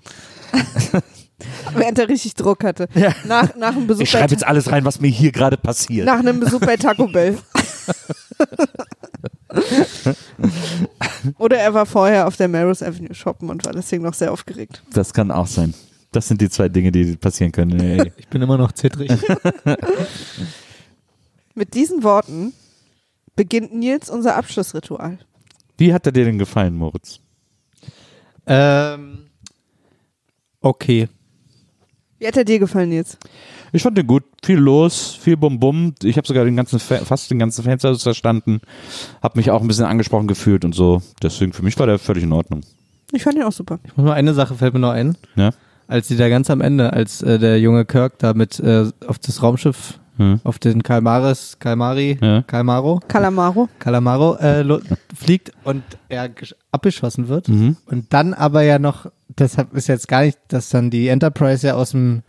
[1.76, 2.88] Während er richtig Druck hatte.
[3.26, 6.06] Nach, nach, einem Besuch Ich schreibe jetzt alles rein, was mir hier gerade passiert.
[6.06, 7.38] nach einem Besuch bei Taco Bell.
[11.38, 14.84] Oder er war vorher auf der Melrose Avenue shoppen und war deswegen noch sehr aufgeregt.
[14.94, 15.74] Das kann auch sein.
[16.12, 17.80] Das sind die zwei Dinge, die passieren können.
[17.80, 18.12] Ey.
[18.18, 19.12] Ich bin immer noch zittrig.
[21.56, 22.54] Mit diesen Worten
[23.36, 25.18] beginnt Nils unser Abschlussritual.
[25.78, 27.20] Wie hat er dir denn gefallen, Moritz?
[28.46, 29.28] ähm,
[30.62, 31.08] okay.
[32.20, 33.18] Wie hat er dir gefallen, Nils?
[33.74, 34.24] Ich fand den gut.
[34.46, 35.96] Viel los, viel Bum-Bum.
[36.04, 38.62] Ich habe sogar den ganzen, Fa- fast den ganzen Fanservice verstanden.
[39.22, 41.02] Hab mich auch ein bisschen angesprochen gefühlt und so.
[41.22, 42.62] Deswegen, für mich war der völlig in Ordnung.
[43.12, 43.80] Ich fand ihn auch super.
[43.84, 45.18] Ich muss mal eine Sache fällt mir noch ein.
[45.36, 45.52] Ja?
[45.88, 49.20] Als sie da ganz am Ende, als äh, der junge Kirk da mit äh, auf
[49.20, 50.40] das Raumschiff, Hm.
[50.44, 52.44] auf den Kalmaris, Kalmari, Ja.
[52.44, 53.68] Kalmaro, Calamaro.
[53.80, 54.64] Calamaro äh,
[55.16, 57.48] fliegt und er gesch- abgeschossen wird.
[57.50, 57.78] Mhm.
[57.88, 59.08] Und dann aber ja noch,
[59.40, 62.22] deshalb ist jetzt gar nicht, dass dann die Enterprise ja aus dem,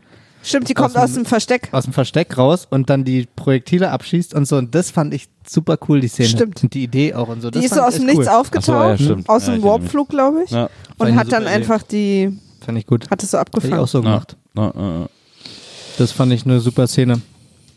[0.42, 1.68] Stimmt, die kommt Aus aus dem- Versteck.
[1.72, 4.56] aus dem Versteck raus und dann die Projektile abschießt und so.
[4.56, 6.28] Und das fand ich super cool, die Szene.
[6.28, 6.62] Stimmt.
[6.62, 7.50] Und die Idee auch und so.
[7.50, 8.32] Die Das ist so aus dem Nichts cool.
[8.34, 9.64] aufgetaucht, so, ja, aus Ja, dem mich.
[9.64, 10.50] Warpflug, glaube ich.
[10.50, 10.68] Ja.
[10.98, 11.52] Und hat dann Idee.
[11.52, 13.10] einfach die, Fand ich gut.
[13.10, 13.82] hat es so Hätte ich abgefangen.
[13.82, 14.04] auch so Ja.
[14.04, 14.36] gemacht.
[14.54, 15.06] Ja, ja, ja.
[15.98, 17.20] Das fand ich eine super Szene.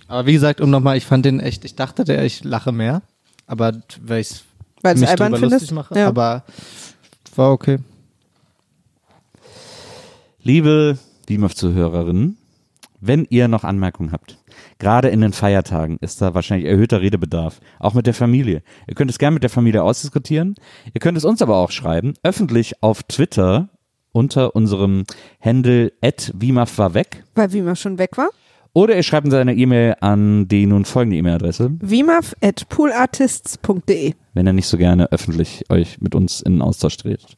[0.07, 3.01] Aber wie gesagt, um nochmal, ich fand den echt, ich dachte, der, ich lache mehr.
[3.45, 4.43] Aber weil ich
[4.84, 5.61] mich es albern drüber findest.
[5.61, 5.97] lustig mache.
[5.97, 6.07] Ja.
[6.07, 6.43] Aber
[7.35, 7.77] war okay.
[10.41, 10.97] Liebe
[11.27, 12.38] WIMAF-Zuhörerinnen,
[12.99, 14.38] wenn ihr noch Anmerkungen habt,
[14.79, 18.63] gerade in den Feiertagen ist da wahrscheinlich erhöhter Redebedarf, auch mit der Familie.
[18.88, 20.55] Ihr könnt es gerne mit der Familie ausdiskutieren.
[20.93, 23.69] Ihr könnt es uns aber auch schreiben, öffentlich auf Twitter
[24.13, 25.03] unter unserem
[25.41, 27.23] Handle @wimaf war weg.
[27.35, 28.29] Weil Wimaf schon weg war.
[28.78, 34.14] Oder ihr schreibt uns eine E-Mail an die nun folgende E-Mail-Adresse, Wimaf at poolartists.de.
[34.36, 37.38] wenn ihr nicht so gerne öffentlich euch mit uns in den Austausch tretet.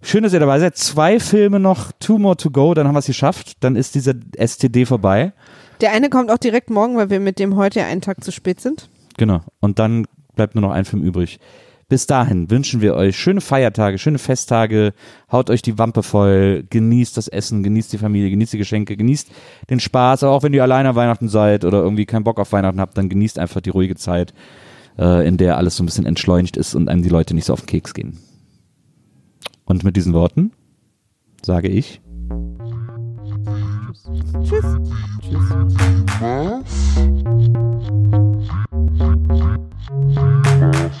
[0.00, 0.78] Schön, dass ihr dabei seid.
[0.78, 3.58] Zwei Filme noch, two more to go, dann haben wir es geschafft.
[3.60, 5.34] Dann ist dieser STD vorbei.
[5.82, 8.62] Der eine kommt auch direkt morgen, weil wir mit dem heute einen Tag zu spät
[8.62, 8.88] sind.
[9.18, 9.42] Genau.
[9.60, 10.06] Und dann
[10.36, 11.38] bleibt nur noch ein Film übrig.
[11.90, 14.92] Bis dahin wünschen wir euch schöne Feiertage, schöne Festtage.
[15.32, 16.64] Haut euch die Wampe voll.
[16.70, 19.28] Genießt das Essen, genießt die Familie, genießt die Geschenke, genießt
[19.68, 20.22] den Spaß.
[20.22, 22.96] Aber auch wenn ihr alleine an Weihnachten seid oder irgendwie keinen Bock auf Weihnachten habt,
[22.96, 24.32] dann genießt einfach die ruhige Zeit,
[25.00, 27.54] äh, in der alles so ein bisschen entschleunigt ist und einem die Leute nicht so
[27.54, 28.20] auf den Keks gehen.
[29.64, 30.52] Und mit diesen Worten
[31.42, 32.00] sage ich.
[34.44, 34.64] Tschüss.
[40.60, 41.00] Wiedersehen,